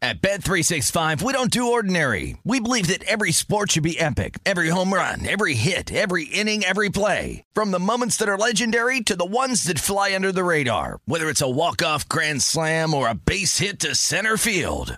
At 0.02 0.22
Bet365, 0.22 1.24
we 1.24 1.34
don't 1.34 1.50
do 1.50 1.72
ordinary. 1.72 2.38
We 2.44 2.60
believe 2.60 2.88
that 2.88 3.04
every 3.06 3.32
sport 3.32 3.72
should 3.72 3.82
be 3.82 4.00
epic. 4.00 4.38
Every 4.46 4.70
home 4.70 4.94
run, 4.94 5.26
every 5.26 5.56
hit, 5.56 5.92
every 5.92 6.26
inning, 6.26 6.64
every 6.64 6.90
play. 6.90 7.44
From 7.54 7.72
the 7.72 7.80
moments 7.80 8.16
that 8.18 8.30
are 8.30 8.38
legendary 8.38 9.02
to 9.02 9.16
the 9.16 9.26
ones 9.26 9.64
that 9.64 9.80
fly 9.80 10.14
under 10.14 10.32
the 10.32 10.44
radar. 10.44 11.00
Whether 11.06 11.28
it's 11.28 11.42
a 11.42 11.50
walk-off 11.50 12.08
grand 12.08 12.44
slam 12.44 12.94
or 12.94 13.10
a 13.10 13.16
base 13.16 13.58
hit 13.58 13.80
to 13.80 13.96
center 13.96 14.38
field. 14.38 14.98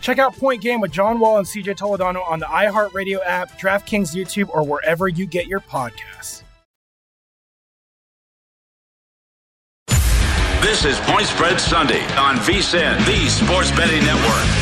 Check 0.00 0.18
out 0.18 0.36
Point 0.36 0.62
Game 0.62 0.80
with 0.80 0.92
John 0.92 1.20
Wall 1.20 1.38
and 1.38 1.46
CJ 1.46 1.76
Toledano 1.76 2.26
on 2.28 2.38
the 2.38 2.46
iHeartRadio 2.46 3.20
app, 3.24 3.58
DraftKings 3.58 4.14
YouTube, 4.14 4.48
or 4.50 4.64
wherever 4.64 5.08
you 5.08 5.26
get 5.26 5.46
your 5.46 5.60
podcasts. 5.60 6.42
This 10.62 10.84
is 10.84 10.98
Point 11.00 11.26
Spread 11.26 11.60
Sunday 11.60 12.02
on 12.16 12.36
VSIN, 12.36 13.04
the 13.04 13.28
Sports 13.28 13.70
Betting 13.72 14.04
Network. 14.04 14.61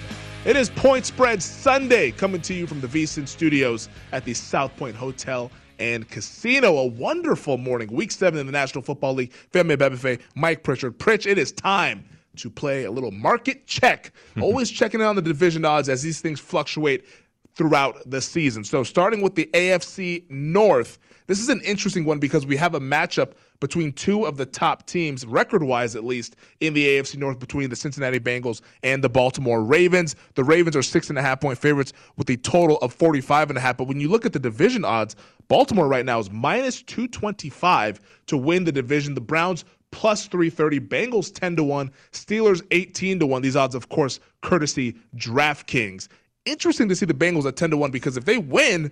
It 0.43 0.55
is 0.55 0.71
Point 0.71 1.05
Spread 1.05 1.43
Sunday 1.43 2.09
coming 2.09 2.41
to 2.41 2.55
you 2.55 2.65
from 2.65 2.81
the 2.81 2.87
VSiN 2.87 3.27
studios 3.27 3.89
at 4.11 4.25
the 4.25 4.33
South 4.33 4.75
Point 4.75 4.95
Hotel 4.95 5.51
and 5.77 6.09
Casino. 6.09 6.79
A 6.79 6.85
wonderful 6.87 7.59
morning, 7.59 7.93
week 7.93 8.11
seven 8.11 8.39
in 8.39 8.47
the 8.47 8.51
National 8.51 8.81
Football 8.81 9.13
League. 9.13 9.33
Femi 9.53 9.77
Abebefe, 9.77 10.19
Mike 10.33 10.63
Pritchard. 10.63 10.97
Pritch, 10.97 11.27
it 11.27 11.37
is 11.37 11.51
time 11.51 12.03
to 12.37 12.49
play 12.49 12.85
a 12.85 12.91
little 12.91 13.11
market 13.11 13.67
check. 13.67 14.13
Always 14.41 14.71
checking 14.71 14.99
in 14.99 15.05
on 15.05 15.15
the 15.15 15.21
division 15.21 15.63
odds 15.63 15.89
as 15.89 16.01
these 16.01 16.21
things 16.21 16.39
fluctuate 16.39 17.05
throughout 17.53 18.01
the 18.09 18.19
season. 18.19 18.63
So, 18.63 18.83
starting 18.83 19.21
with 19.21 19.35
the 19.35 19.47
AFC 19.53 20.27
North, 20.31 20.97
this 21.27 21.39
is 21.39 21.49
an 21.49 21.61
interesting 21.61 22.03
one 22.03 22.17
because 22.17 22.47
we 22.47 22.57
have 22.57 22.73
a 22.73 22.79
matchup 22.79 23.33
between 23.61 23.93
two 23.93 24.25
of 24.25 24.35
the 24.35 24.45
top 24.45 24.85
teams, 24.85 25.25
record 25.25 25.63
wise 25.63 25.95
at 25.95 26.03
least, 26.03 26.35
in 26.59 26.73
the 26.73 26.85
AFC 26.85 27.17
North 27.17 27.39
between 27.39 27.69
the 27.69 27.75
Cincinnati 27.75 28.19
Bengals 28.19 28.59
and 28.83 29.01
the 29.01 29.09
Baltimore 29.09 29.63
Ravens. 29.63 30.17
The 30.35 30.43
Ravens 30.43 30.75
are 30.75 30.81
six 30.81 31.09
and 31.09 31.17
a 31.17 31.21
half 31.21 31.39
point 31.39 31.57
favorites 31.57 31.93
with 32.17 32.29
a 32.29 32.35
total 32.37 32.77
of 32.79 32.91
45 32.91 33.51
and 33.51 33.57
a 33.57 33.61
half. 33.61 33.77
But 33.77 33.87
when 33.87 34.01
you 34.01 34.09
look 34.09 34.25
at 34.25 34.33
the 34.33 34.39
division 34.39 34.83
odds, 34.83 35.15
Baltimore 35.47 35.87
right 35.87 36.05
now 36.05 36.19
is 36.19 36.29
minus 36.29 36.81
225 36.81 38.01
to 38.27 38.37
win 38.37 38.65
the 38.65 38.71
division. 38.71 39.13
The 39.13 39.21
Browns 39.21 39.63
plus 39.91 40.25
330, 40.25 40.79
Bengals 40.79 41.33
10 41.33 41.57
to 41.57 41.63
1, 41.63 41.91
Steelers 42.11 42.61
18 42.71 43.19
to 43.19 43.27
1. 43.27 43.41
These 43.41 43.55
odds, 43.55 43.75
of 43.75 43.89
course, 43.89 44.19
courtesy 44.41 44.95
DraftKings. 45.15 46.07
Interesting 46.45 46.89
to 46.89 46.95
see 46.95 47.05
the 47.05 47.13
Bengals 47.13 47.45
at 47.45 47.55
10 47.55 47.71
to 47.71 47.77
1 47.77 47.91
because 47.91 48.17
if 48.17 48.25
they 48.25 48.39
win 48.39 48.91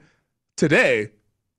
today, 0.56 1.10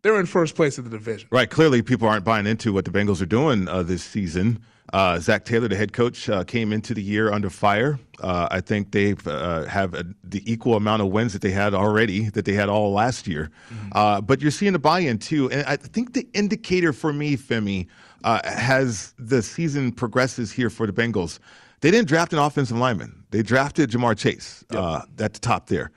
they're 0.03 0.19
in 0.19 0.27
first 0.27 0.55
place 0.55 0.79
of 0.79 0.85
the 0.85 0.91
division. 0.91 1.29
Right. 1.31 1.49
Clearly, 1.49 1.83
people 1.83 2.09
aren't 2.09 2.25
buying 2.25 2.47
into 2.47 2.73
what 2.73 2.85
the 2.85 2.91
Bengals 2.91 3.21
are 3.21 3.27
doing 3.27 3.69
uh, 3.69 3.83
this 3.83 4.03
season. 4.03 4.61
Uh, 4.93 5.21
Zac 5.21 5.45
Taylor, 5.45 5.69
the 5.69 5.77
head 5.77 5.93
coach, 5.93 6.29
uh, 6.29 6.43
came 6.43 6.73
into 6.73 6.95
the 6.95 7.03
year 7.03 7.31
under 7.33 7.49
fire. 7.49 8.01
Uh, 8.21 8.49
I 8.51 8.61
think 8.61 8.91
they 8.91 9.15
uh, 9.25 9.65
have 9.67 9.95
a, 9.95 10.05
the 10.25 10.43
equal 10.51 10.75
amount 10.75 11.03
of 11.03 11.09
wins 11.09 11.33
that 11.33 11.43
they 11.43 11.53
had 11.53 11.75
already, 11.75 12.29
that 12.31 12.45
they 12.45 12.55
had 12.55 12.69
all 12.69 12.93
last 12.93 13.29
year. 13.29 13.51
Uh, 13.93 14.21
but 14.21 14.41
you're 14.41 14.51
seeing 14.51 14.73
the 14.73 14.81
buy-in 14.81 15.19
too, 15.19 15.49
and 15.51 15.65
I 15.67 15.77
think 15.77 16.15
the 16.15 16.27
indicator 16.35 16.93
for 16.93 17.13
me, 17.13 17.37
Femi, 17.37 17.87
uh, 18.25 18.41
has 18.45 19.15
the 19.17 19.43
season 19.43 19.93
progresses 19.93 20.51
here 20.51 20.71
for 20.71 20.89
the 20.89 20.93
Bengals. 20.93 21.39
They 21.83 21.93
didn't 21.93 22.09
draft 22.09 22.33
an 22.33 22.41
offensive 22.41 22.77
lineman. 22.77 23.25
They 23.31 23.43
drafted 23.43 23.91
Ja'Marr 23.91 24.19
Chase 24.19 24.65
uh, 24.71 25.03
at 25.21 25.35
the 25.35 25.41
top 25.41 25.69
there. 25.69 25.93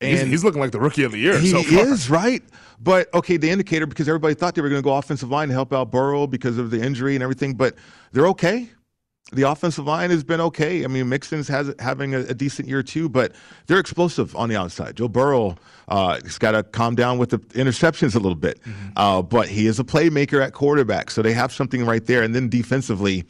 He's, 0.00 0.22
he's 0.22 0.44
looking 0.44 0.60
like 0.60 0.70
the 0.70 0.80
rookie 0.80 1.02
of 1.02 1.12
the 1.12 1.18
year. 1.18 1.38
He 1.38 1.50
so 1.50 1.58
is 1.58 2.08
right, 2.08 2.42
but 2.80 3.12
okay, 3.12 3.36
the 3.36 3.50
indicator 3.50 3.86
because 3.86 4.08
everybody 4.08 4.34
thought 4.34 4.54
they 4.54 4.62
were 4.62 4.70
going 4.70 4.80
to 4.80 4.84
go 4.84 4.94
offensive 4.94 5.30
line 5.30 5.48
to 5.48 5.54
help 5.54 5.74
out 5.74 5.90
Burrow 5.90 6.26
because 6.26 6.56
of 6.56 6.70
the 6.70 6.80
injury 6.80 7.14
and 7.14 7.22
everything, 7.22 7.54
but 7.54 7.74
they're 8.12 8.28
okay. 8.28 8.70
The 9.32 9.42
offensive 9.42 9.84
line 9.84 10.10
has 10.10 10.24
been 10.24 10.40
okay. 10.40 10.82
I 10.84 10.86
mean, 10.88 11.08
Mixon's 11.08 11.46
has 11.48 11.72
having 11.78 12.14
a, 12.14 12.20
a 12.20 12.34
decent 12.34 12.66
year 12.66 12.82
too, 12.82 13.10
but 13.10 13.32
they're 13.66 13.78
explosive 13.78 14.34
on 14.34 14.48
the 14.48 14.56
outside. 14.56 14.96
Joe 14.96 15.06
Burrow 15.06 15.56
uh, 15.88 16.18
has 16.22 16.38
got 16.38 16.52
to 16.52 16.62
calm 16.62 16.94
down 16.94 17.18
with 17.18 17.30
the 17.30 17.38
interceptions 17.38 18.16
a 18.16 18.18
little 18.18 18.34
bit, 18.34 18.58
uh, 18.96 19.20
but 19.20 19.48
he 19.48 19.66
is 19.66 19.78
a 19.78 19.84
playmaker 19.84 20.42
at 20.42 20.54
quarterback, 20.54 21.10
so 21.10 21.20
they 21.20 21.34
have 21.34 21.52
something 21.52 21.84
right 21.84 22.06
there. 22.06 22.22
And 22.22 22.34
then 22.34 22.48
defensively. 22.48 23.24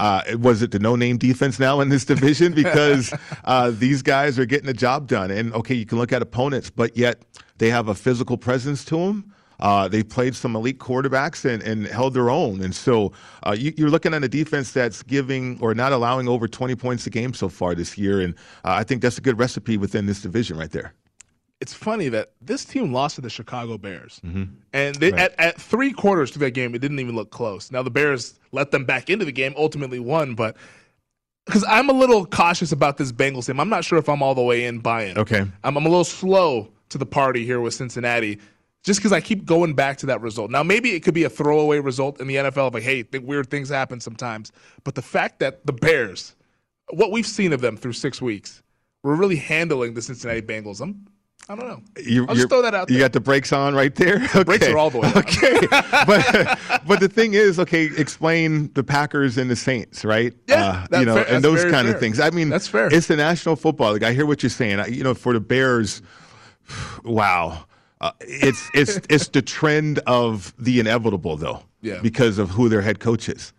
Uh, 0.00 0.22
was 0.38 0.62
it 0.62 0.70
the 0.70 0.78
no-name 0.78 1.18
defense 1.18 1.58
now 1.58 1.80
in 1.80 1.90
this 1.90 2.06
division 2.06 2.54
because 2.64 3.12
uh, 3.44 3.70
these 3.70 4.00
guys 4.00 4.38
are 4.38 4.46
getting 4.46 4.66
the 4.66 4.72
job 4.72 5.06
done? 5.06 5.30
And 5.30 5.52
okay, 5.52 5.74
you 5.74 5.84
can 5.84 5.98
look 5.98 6.10
at 6.12 6.22
opponents, 6.22 6.70
but 6.70 6.96
yet 6.96 7.22
they 7.58 7.68
have 7.68 7.88
a 7.88 7.94
physical 7.94 8.38
presence 8.38 8.84
to 8.86 8.96
them. 8.96 9.34
Uh, 9.60 9.88
they 9.88 10.02
played 10.02 10.34
some 10.34 10.56
elite 10.56 10.78
quarterbacks 10.78 11.44
and, 11.44 11.62
and 11.62 11.86
held 11.86 12.14
their 12.14 12.30
own. 12.30 12.62
And 12.62 12.74
so 12.74 13.12
uh, 13.46 13.54
you, 13.56 13.74
you're 13.76 13.90
looking 13.90 14.14
at 14.14 14.24
a 14.24 14.28
defense 14.28 14.72
that's 14.72 15.02
giving 15.02 15.58
or 15.60 15.74
not 15.74 15.92
allowing 15.92 16.28
over 16.28 16.48
20 16.48 16.74
points 16.76 17.06
a 17.06 17.10
game 17.10 17.34
so 17.34 17.50
far 17.50 17.74
this 17.74 17.98
year. 17.98 18.20
And 18.20 18.34
uh, 18.64 18.72
I 18.72 18.84
think 18.84 19.02
that's 19.02 19.18
a 19.18 19.20
good 19.20 19.38
recipe 19.38 19.76
within 19.76 20.06
this 20.06 20.22
division 20.22 20.56
right 20.56 20.70
there. 20.70 20.94
It's 21.60 21.74
funny 21.74 22.08
that 22.08 22.30
this 22.40 22.64
team 22.64 22.92
lost 22.92 23.16
to 23.16 23.20
the 23.20 23.28
Chicago 23.30 23.76
Bears. 23.76 24.20
Mm-hmm. 24.24 24.44
And 24.72 24.94
they, 24.96 25.10
Right. 25.12 25.20
at, 25.20 25.38
at 25.38 25.60
three 25.60 25.92
quarters 25.92 26.30
to 26.32 26.38
that 26.40 26.52
game, 26.52 26.74
it 26.74 26.78
didn't 26.78 26.98
even 27.00 27.14
look 27.14 27.30
close. 27.30 27.70
Now 27.70 27.82
the 27.82 27.90
Bears 27.90 28.38
let 28.52 28.70
them 28.70 28.84
back 28.86 29.10
into 29.10 29.24
the 29.26 29.32
game, 29.32 29.52
ultimately 29.56 29.98
won, 30.00 30.34
but 30.34 30.56
because 31.46 31.64
I'm 31.68 31.90
a 31.90 31.92
little 31.92 32.24
cautious 32.26 32.72
about 32.72 32.96
this 32.96 33.12
Bengals 33.12 33.46
team, 33.46 33.60
I'm 33.60 33.68
not 33.68 33.84
sure 33.84 33.98
if 33.98 34.08
I'm 34.08 34.22
all 34.22 34.34
the 34.34 34.42
way 34.42 34.64
in 34.64 34.78
buying. 34.78 35.18
Okay. 35.18 35.40
I'm, 35.40 35.76
I'm 35.76 35.84
a 35.84 35.88
little 35.88 36.04
slow 36.04 36.68
to 36.90 36.98
the 36.98 37.06
party 37.06 37.44
here 37.44 37.60
with 37.60 37.74
Cincinnati, 37.74 38.38
just 38.84 39.00
because 39.00 39.12
I 39.12 39.20
keep 39.20 39.44
going 39.44 39.74
back 39.74 39.98
to 39.98 40.06
that 40.06 40.20
result. 40.22 40.50
Now 40.50 40.62
maybe 40.62 40.92
it 40.92 41.00
could 41.00 41.14
be 41.14 41.24
a 41.24 41.30
throwaway 41.30 41.78
result 41.80 42.20
in 42.20 42.26
the 42.26 42.36
NFL, 42.36 42.68
of 42.68 42.74
like 42.74 42.82
hey, 42.84 43.02
th- 43.02 43.22
weird 43.24 43.50
things 43.50 43.68
happen 43.68 44.00
sometimes. 44.00 44.50
But 44.84 44.94
the 44.94 45.02
fact 45.02 45.40
that 45.40 45.66
the 45.66 45.72
Bears, 45.72 46.34
what 46.90 47.10
we've 47.12 47.26
seen 47.26 47.52
of 47.52 47.60
them 47.60 47.76
through 47.76 47.92
six 47.92 48.22
weeks, 48.22 48.62
we're 49.02 49.14
really 49.16 49.36
handling 49.36 49.94
the 49.94 50.02
Cincinnati 50.02 50.42
Bengals. 50.42 50.80
I'm, 50.80 51.06
I 51.48 51.56
don't 51.56 51.66
know. 51.66 51.82
You, 52.00 52.26
I'll 52.28 52.34
just 52.36 52.48
throw 52.48 52.62
that 52.62 52.74
out 52.74 52.86
There. 52.86 52.96
You 52.96 53.02
got 53.02 53.12
the 53.12 53.20
brakes 53.20 53.52
on 53.52 53.74
right 53.74 53.94
there. 53.94 54.18
Okay. 54.30 54.44
Brakes 54.44 54.68
are 54.68 54.78
all 54.78 54.90
the 54.90 54.98
way. 54.98 55.12
Okay, 55.16 55.66
but 56.06 56.82
but 56.86 57.00
the 57.00 57.08
thing 57.08 57.34
is, 57.34 57.58
okay, 57.58 57.86
explain 57.96 58.72
the 58.74 58.84
Packers 58.84 59.36
and 59.36 59.50
the 59.50 59.56
Saints, 59.56 60.04
right? 60.04 60.32
Yeah, 60.46 60.86
uh, 60.92 60.98
you 61.00 61.06
know, 61.06 61.14
fair- 61.16 61.34
and 61.34 61.42
those 61.44 61.62
kind 61.64 61.86
fair. 61.86 61.94
of 61.94 62.00
things. 62.00 62.20
I 62.20 62.30
mean, 62.30 62.48
That's 62.50 62.68
fair. 62.68 62.92
It's 62.92 63.08
the 63.08 63.16
National 63.16 63.56
Football 63.56 63.92
League. 63.94 64.04
I 64.04 64.12
hear 64.12 64.26
what 64.26 64.42
you're 64.42 64.50
saying. 64.50 64.78
I, 64.78 64.86
you 64.86 65.02
know, 65.02 65.14
for 65.14 65.32
the 65.32 65.40
Bears, 65.40 66.02
wow, 67.04 67.64
uh, 68.00 68.12
it's 68.20 68.68
it's 68.74 69.00
it's 69.08 69.28
the 69.28 69.42
trend 69.42 69.98
of 70.06 70.54
the 70.58 70.78
inevitable, 70.78 71.36
though. 71.36 71.62
Yeah. 71.82 72.00
Because 72.00 72.38
of 72.38 72.50
who 72.50 72.68
their 72.68 72.82
head 72.82 73.00
coach 73.00 73.28
is. 73.28 73.52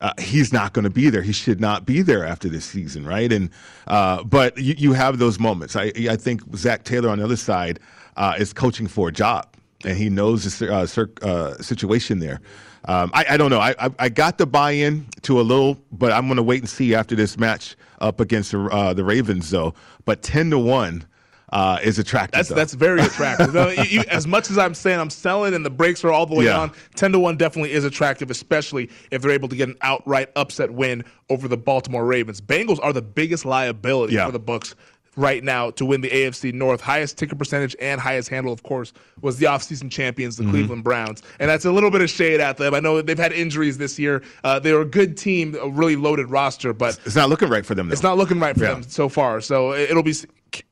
Uh, 0.00 0.12
he's 0.18 0.50
not 0.52 0.72
going 0.72 0.84
to 0.84 0.90
be 0.90 1.10
there. 1.10 1.20
He 1.20 1.32
should 1.32 1.60
not 1.60 1.84
be 1.84 2.00
there 2.00 2.24
after 2.24 2.48
this 2.48 2.64
season, 2.64 3.06
right? 3.06 3.30
And 3.30 3.50
uh, 3.86 4.24
but 4.24 4.56
you, 4.56 4.74
you 4.78 4.92
have 4.94 5.18
those 5.18 5.38
moments. 5.38 5.76
I 5.76 5.92
I 6.08 6.16
think 6.16 6.40
Zac 6.56 6.84
Taylor 6.84 7.10
on 7.10 7.18
the 7.18 7.24
other 7.24 7.36
side 7.36 7.80
uh, 8.16 8.34
is 8.38 8.52
coaching 8.52 8.86
for 8.86 9.08
a 9.08 9.12
job, 9.12 9.54
and 9.84 9.98
he 9.98 10.08
knows 10.08 10.58
the 10.58 10.72
uh, 10.72 10.86
uh, 11.26 11.54
situation 11.62 12.18
there. 12.18 12.40
Um, 12.86 13.10
I, 13.12 13.26
I 13.30 13.36
don't 13.36 13.50
know. 13.50 13.60
I, 13.60 13.74
I, 13.78 13.90
I 13.98 14.08
got 14.08 14.38
the 14.38 14.46
buy-in 14.46 15.06
to 15.22 15.38
a 15.38 15.42
little, 15.42 15.76
but 15.92 16.12
I'm 16.12 16.26
going 16.28 16.38
to 16.38 16.42
wait 16.42 16.60
and 16.60 16.68
see 16.68 16.94
after 16.94 17.14
this 17.14 17.36
match 17.38 17.76
up 18.00 18.20
against 18.20 18.52
the, 18.52 18.60
uh, 18.64 18.94
the 18.94 19.04
Ravens, 19.04 19.50
though. 19.50 19.74
But 20.06 20.22
ten 20.22 20.48
to 20.50 20.58
one 20.58 21.04
uh, 21.52 21.78
is 21.82 21.98
attractive. 21.98 22.32
That's 22.38 22.48
though. 22.48 22.54
that's 22.54 22.74
very 22.74 23.00
attractive. 23.00 23.54
You- 23.90 24.02
as 24.08 24.26
much 24.26 24.50
as 24.50 24.58
I'm 24.58 24.74
saying 24.74 25.00
I'm 25.00 25.10
selling 25.10 25.54
and 25.54 25.64
the 25.66 25.70
brakes 25.70 26.04
are 26.04 26.12
all 26.12 26.26
the 26.26 26.34
way 26.34 26.44
Yeah. 26.46 26.58
on, 26.60 26.72
ten 26.94 27.12
to 27.12 27.18
one 27.18 27.36
definitely 27.36 27.72
is 27.72 27.84
attractive, 27.84 28.30
especially 28.30 28.88
if 29.10 29.22
they're 29.22 29.30
able 29.32 29.48
to 29.48 29.56
get 29.56 29.68
an 29.68 29.76
outright 29.82 30.30
upset 30.36 30.70
win 30.70 31.04
over 31.28 31.48
the 31.48 31.56
Baltimore 31.56 32.04
Ravens. 32.04 32.40
Bengals 32.40 32.78
are 32.82 32.92
the 32.92 33.02
biggest 33.02 33.44
liability 33.44 34.14
Yeah. 34.14 34.26
for 34.26 34.32
the 34.32 34.38
Bucks 34.38 34.74
right 35.16 35.42
now 35.42 35.70
to 35.72 35.84
win 35.84 36.00
the 36.00 36.08
AFC 36.08 36.52
North. 36.52 36.80
Highest 36.80 37.18
ticket 37.18 37.36
percentage 37.36 37.74
and 37.80 38.00
highest 38.00 38.28
handle, 38.28 38.52
of 38.52 38.62
course, 38.62 38.92
was 39.20 39.38
the 39.38 39.46
offseason 39.46 39.90
champions, 39.90 40.36
the 40.36 40.44
Mhm. 40.44 40.50
Cleveland 40.50 40.84
Browns. 40.84 41.20
And 41.40 41.50
that's 41.50 41.64
a 41.64 41.72
little 41.72 41.90
bit 41.90 42.00
of 42.00 42.08
shade 42.08 42.40
at 42.40 42.58
them. 42.58 42.74
I 42.74 42.80
know 42.80 43.02
they've 43.02 43.18
had 43.18 43.32
injuries 43.32 43.76
this 43.76 43.98
year. 43.98 44.22
Uh, 44.44 44.60
they're 44.60 44.80
a 44.80 44.84
good 44.84 45.16
team, 45.16 45.56
a 45.60 45.68
really 45.68 45.96
loaded 45.96 46.30
roster, 46.30 46.72
but 46.72 46.98
it's 47.04 47.16
not 47.16 47.28
looking 47.28 47.48
right 47.48 47.66
for 47.66 47.74
them. 47.74 47.88
Though. 47.88 47.92
it's 47.92 48.04
not 48.04 48.18
looking 48.18 48.38
right 48.38 48.56
for 48.56 48.62
Yeah. 48.64 48.74
them 48.74 48.84
so 48.84 49.08
far. 49.08 49.40
So 49.40 49.72
it- 49.72 49.90
it'll 49.90 50.04
be 50.04 50.14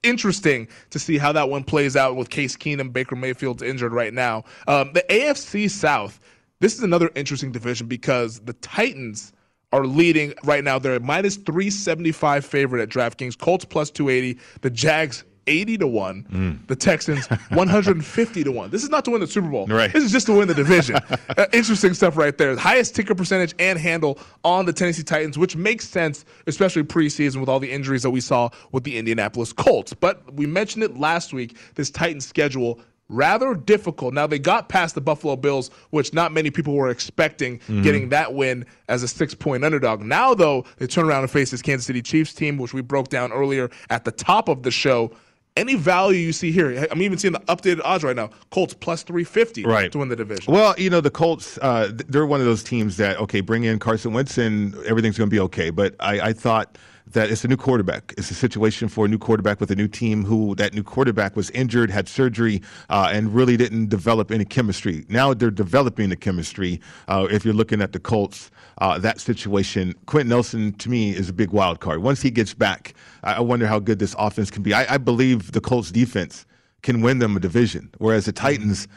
interesting 0.02 0.68
to 0.90 0.98
see 0.98 1.18
how 1.18 1.32
that 1.32 1.48
one 1.48 1.64
plays 1.64 1.96
out 1.96 2.16
with 2.16 2.30
Case 2.30 2.56
Keenum, 2.56 2.92
Baker 2.92 3.16
Mayfield's 3.16 3.62
injured 3.62 3.92
right 3.92 4.12
now. 4.12 4.44
Um, 4.66 4.92
the 4.92 5.04
AFC 5.10 5.70
South, 5.70 6.20
this 6.60 6.74
is 6.74 6.82
another 6.82 7.10
interesting 7.14 7.52
division 7.52 7.86
because 7.86 8.40
the 8.40 8.54
Titans 8.54 9.32
are 9.72 9.86
leading 9.86 10.34
right 10.44 10.64
now. 10.64 10.78
They're 10.78 10.98
minus 11.00 11.36
375 11.36 12.44
favorite 12.44 12.82
at 12.82 12.88
DraftKings, 12.88 13.38
Colts 13.38 13.64
plus 13.64 13.90
280, 13.90 14.40
the 14.62 14.70
Jags 14.70 15.24
80 15.48 15.78
to 15.78 15.86
1, 15.86 16.26
Mm. 16.32 16.66
the 16.68 16.76
Texans 16.76 17.26
150 17.50 18.44
to 18.44 18.52
1. 18.52 18.70
This 18.70 18.82
is 18.82 18.90
not 18.90 19.04
to 19.06 19.10
win 19.10 19.20
the 19.20 19.26
Super 19.26 19.48
Bowl. 19.48 19.66
Right. 19.66 19.92
This 19.92 20.04
is 20.04 20.12
just 20.12 20.26
to 20.26 20.32
win 20.34 20.48
the 20.48 20.54
division. 20.54 20.96
Uh, 21.36 21.46
interesting 21.52 21.94
stuff 21.94 22.16
right 22.16 22.36
there. 22.36 22.56
Highest 22.56 22.96
ticker 22.96 23.14
percentage 23.14 23.54
and 23.60 23.78
handle 23.78 24.18
on 24.44 24.66
the 24.66 24.72
Tennessee 24.72 25.02
Titans, 25.04 25.38
which 25.38 25.54
makes 25.56 25.88
sense, 25.88 26.24
especially 26.48 26.82
preseason 26.82 27.36
with 27.38 27.48
all 27.48 27.60
the 27.60 27.70
injuries 27.70 28.02
that 28.02 28.10
we 28.10 28.20
saw 28.20 28.48
with 28.72 28.82
the 28.82 28.96
Indianapolis 28.98 29.52
Colts. 29.52 29.92
But 29.94 30.34
we 30.34 30.46
mentioned 30.46 30.82
it 30.84 30.96
last 30.98 31.32
week, 31.32 31.56
this 31.76 31.90
Titans 31.90 32.26
schedule 32.26 32.80
rather 33.08 33.54
difficult. 33.54 34.14
Now 34.14 34.26
they 34.26 34.38
got 34.38 34.68
past 34.68 34.94
the 34.94 35.00
Buffalo 35.00 35.36
Bills, 35.36 35.70
which 35.90 36.12
not 36.12 36.32
many 36.32 36.50
people 36.50 36.74
were 36.74 36.90
expecting 36.90 37.58
Mhm. 37.68 37.82
getting 37.84 38.08
that 38.10 38.34
win 38.34 38.66
as 38.88 39.02
a 39.02 39.08
six-point 39.08 39.64
underdog. 39.64 40.02
Now 40.02 40.34
though, 40.34 40.64
they 40.78 40.86
turn 40.86 41.06
around 41.06 41.22
and 41.22 41.30
face 41.30 41.50
this 41.52 41.62
Kansas 41.62 41.86
City 41.86 42.02
Chiefs 42.02 42.32
team, 42.34 42.58
which 42.58 42.74
we 42.74 42.80
broke 42.82 43.08
down 43.08 43.32
earlier 43.32 43.70
at 43.90 44.04
the 44.04 44.12
top 44.12 44.48
of 44.48 44.62
the 44.62 44.70
show. 44.70 45.10
Any 45.58 45.74
value 45.74 46.18
you 46.20 46.32
see 46.32 46.52
here, 46.52 46.86
I'm 46.90 47.02
even 47.02 47.18
seeing 47.18 47.32
the 47.32 47.40
updated 47.40 47.80
odds 47.84 48.04
right 48.04 48.14
now. 48.14 48.30
Colts 48.50 48.74
plus 48.74 49.02
350 49.02 49.64
Right. 49.64 49.90
to 49.90 49.98
win 49.98 50.08
the 50.08 50.16
division. 50.16 50.52
Well, 50.54 50.74
you 50.78 50.88
know, 50.88 51.00
the 51.00 51.10
Colts, 51.10 51.58
uh, 51.58 51.90
they're 51.92 52.26
one 52.26 52.38
of 52.40 52.46
those 52.46 52.62
teams 52.62 52.96
that, 52.98 53.18
okay, 53.18 53.40
bring 53.40 53.64
in 53.64 53.78
Carson 53.80 54.12
Wentz 54.12 54.38
and 54.38 54.74
everything's 54.84 55.18
going 55.18 55.28
to 55.28 55.34
be 55.34 55.40
okay. 55.40 55.70
But 55.70 55.96
I, 55.98 56.20
I 56.28 56.32
thought 56.32 56.78
that 57.12 57.30
it's 57.30 57.44
a 57.44 57.48
new 57.48 57.56
quarterback. 57.56 58.14
It's 58.18 58.30
a 58.30 58.34
situation 58.34 58.88
for 58.88 59.06
a 59.06 59.08
new 59.08 59.18
quarterback 59.18 59.60
with 59.60 59.70
a 59.70 59.74
new 59.74 59.88
team 59.88 60.24
who 60.24 60.54
that 60.56 60.74
new 60.74 60.82
quarterback 60.82 61.36
was 61.36 61.50
injured, 61.50 61.90
had 61.90 62.06
surgery, 62.08 62.62
uh, 62.90 63.10
and 63.12 63.34
really 63.34 63.56
didn't 63.56 63.88
develop 63.88 64.30
any 64.30 64.44
chemistry. 64.44 65.06
Now 65.08 65.34
they're 65.34 65.50
developing 65.50 66.10
the 66.10 66.16
chemistry. 66.16 66.80
Uh, 67.08 67.26
if 67.30 67.44
you're 67.44 67.54
looking 67.54 67.80
at 67.80 67.92
the 67.92 67.98
Colts, 67.98 68.50
uh, 68.78 68.98
that 68.98 69.20
situation, 69.20 69.94
Quenton 70.06 70.28
Nelson 70.28 70.72
to 70.74 70.88
me 70.88 71.10
is 71.10 71.28
a 71.28 71.32
big 71.32 71.50
wild 71.50 71.80
card. 71.80 72.02
Once 72.02 72.22
he 72.22 72.30
gets 72.30 72.54
back, 72.54 72.94
I 73.22 73.34
I 73.34 73.40
wonder 73.40 73.66
how 73.66 73.78
good 73.78 73.98
this 73.98 74.14
offense 74.18 74.50
can 74.50 74.62
be. 74.62 74.72
I, 74.72 74.94
I 74.94 74.98
believe 74.98 75.52
the 75.52 75.60
Colts 75.60 75.90
defense 75.90 76.46
can 76.82 77.02
win 77.02 77.18
them 77.18 77.36
a 77.36 77.40
division, 77.40 77.90
whereas 77.98 78.24
the 78.24 78.32
Titans. 78.32 78.88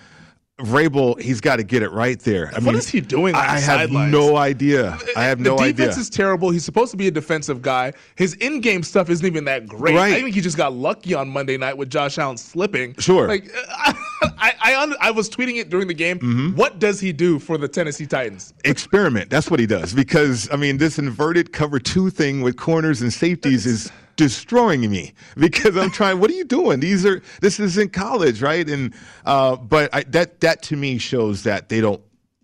Vrabel, 0.62 1.20
he's 1.20 1.42
got 1.42 1.58
to 1.58 1.64
get 1.64 1.84
it 1.84 1.92
right 1.92 2.20
there. 2.20 2.48
I 2.50 2.56
What 2.56 2.64
mean, 2.64 2.76
is 2.76 2.88
he 2.88 3.02
doing 3.02 3.36
on 3.36 3.42
I 3.42 3.60
have 3.60 3.62
sidelines? 3.90 4.12
no 4.12 4.38
idea. 4.38 4.98
I 5.16 5.24
have 5.26 5.40
the 5.40 5.44
no 5.46 5.56
idea. 5.60 5.66
The 5.74 5.74
defense 5.74 5.98
is 5.98 6.10
terrible. 6.10 6.50
He's 6.52 6.64
supposed 6.66 6.92
to 6.92 6.98
be 6.98 7.08
a 7.08 7.12
defensive 7.12 7.62
guy. 7.62 7.94
His 8.16 8.34
in-game 8.36 8.84
stuff 8.84 9.10
isn't 9.10 9.26
even 9.26 9.46
that 9.46 9.68
great. 9.68 9.96
Right. 9.96 10.14
I 10.14 10.22
think 10.22 10.36
he 10.36 10.42
just 10.42 10.58
got 10.58 10.74
lucky 10.74 11.14
on 11.14 11.30
Monday 11.30 11.58
night 11.58 11.78
with 11.78 11.90
Josh 11.90 12.18
Allen 12.18 12.38
slipping. 12.38 12.96
Sure. 13.00 13.28
Like 13.28 13.52
I, 14.38 14.54
I, 14.64 14.76
un- 14.82 14.96
I 15.02 15.12
was 15.12 15.30
tweeting 15.30 15.58
it 15.60 15.70
during 15.70 15.88
the 15.88 15.94
game. 15.94 16.20
Mm-hmm. 16.20 16.56
What 16.56 16.80
does 16.80 17.00
he 17.00 17.12
do 17.12 17.40
for 17.40 17.58
the 17.58 17.68
Tennessee 17.68 18.06
Titans? 18.06 18.54
Experiment. 18.66 19.30
That's 19.30 19.50
what 19.50 19.60
he 19.60 19.66
does. 19.66 19.94
Because 19.94 20.50
I 20.52 20.56
mean, 20.56 20.78
this 20.78 21.00
inverted 21.00 21.52
cover 21.54 21.80
two 21.80 22.10
thing 22.10 22.42
with 22.42 22.58
corners 22.58 23.02
and 23.02 23.12
safeties 23.12 23.66
is 23.66 23.92
destroying 24.22 24.90
me. 24.90 25.14
Because 25.36 25.76
I'm 25.76 25.92
trying. 25.92 26.20
What 26.20 26.30
are 26.30 26.36
you 26.36 26.46
doing? 26.46 26.80
These 26.80 27.06
are. 27.06 27.22
This 27.42 27.60
is 27.60 27.78
in 27.78 27.90
college, 27.90 28.42
right? 28.42 28.70
And 28.70 28.94
uh, 29.26 29.56
but 29.56 29.94
I, 29.94 30.04
that 30.04 30.42
that 30.42 30.62
to 30.64 30.76
me 30.76 30.98
shows 30.98 31.44
that 31.44 31.70
they 31.70 31.82
don't 31.82 32.02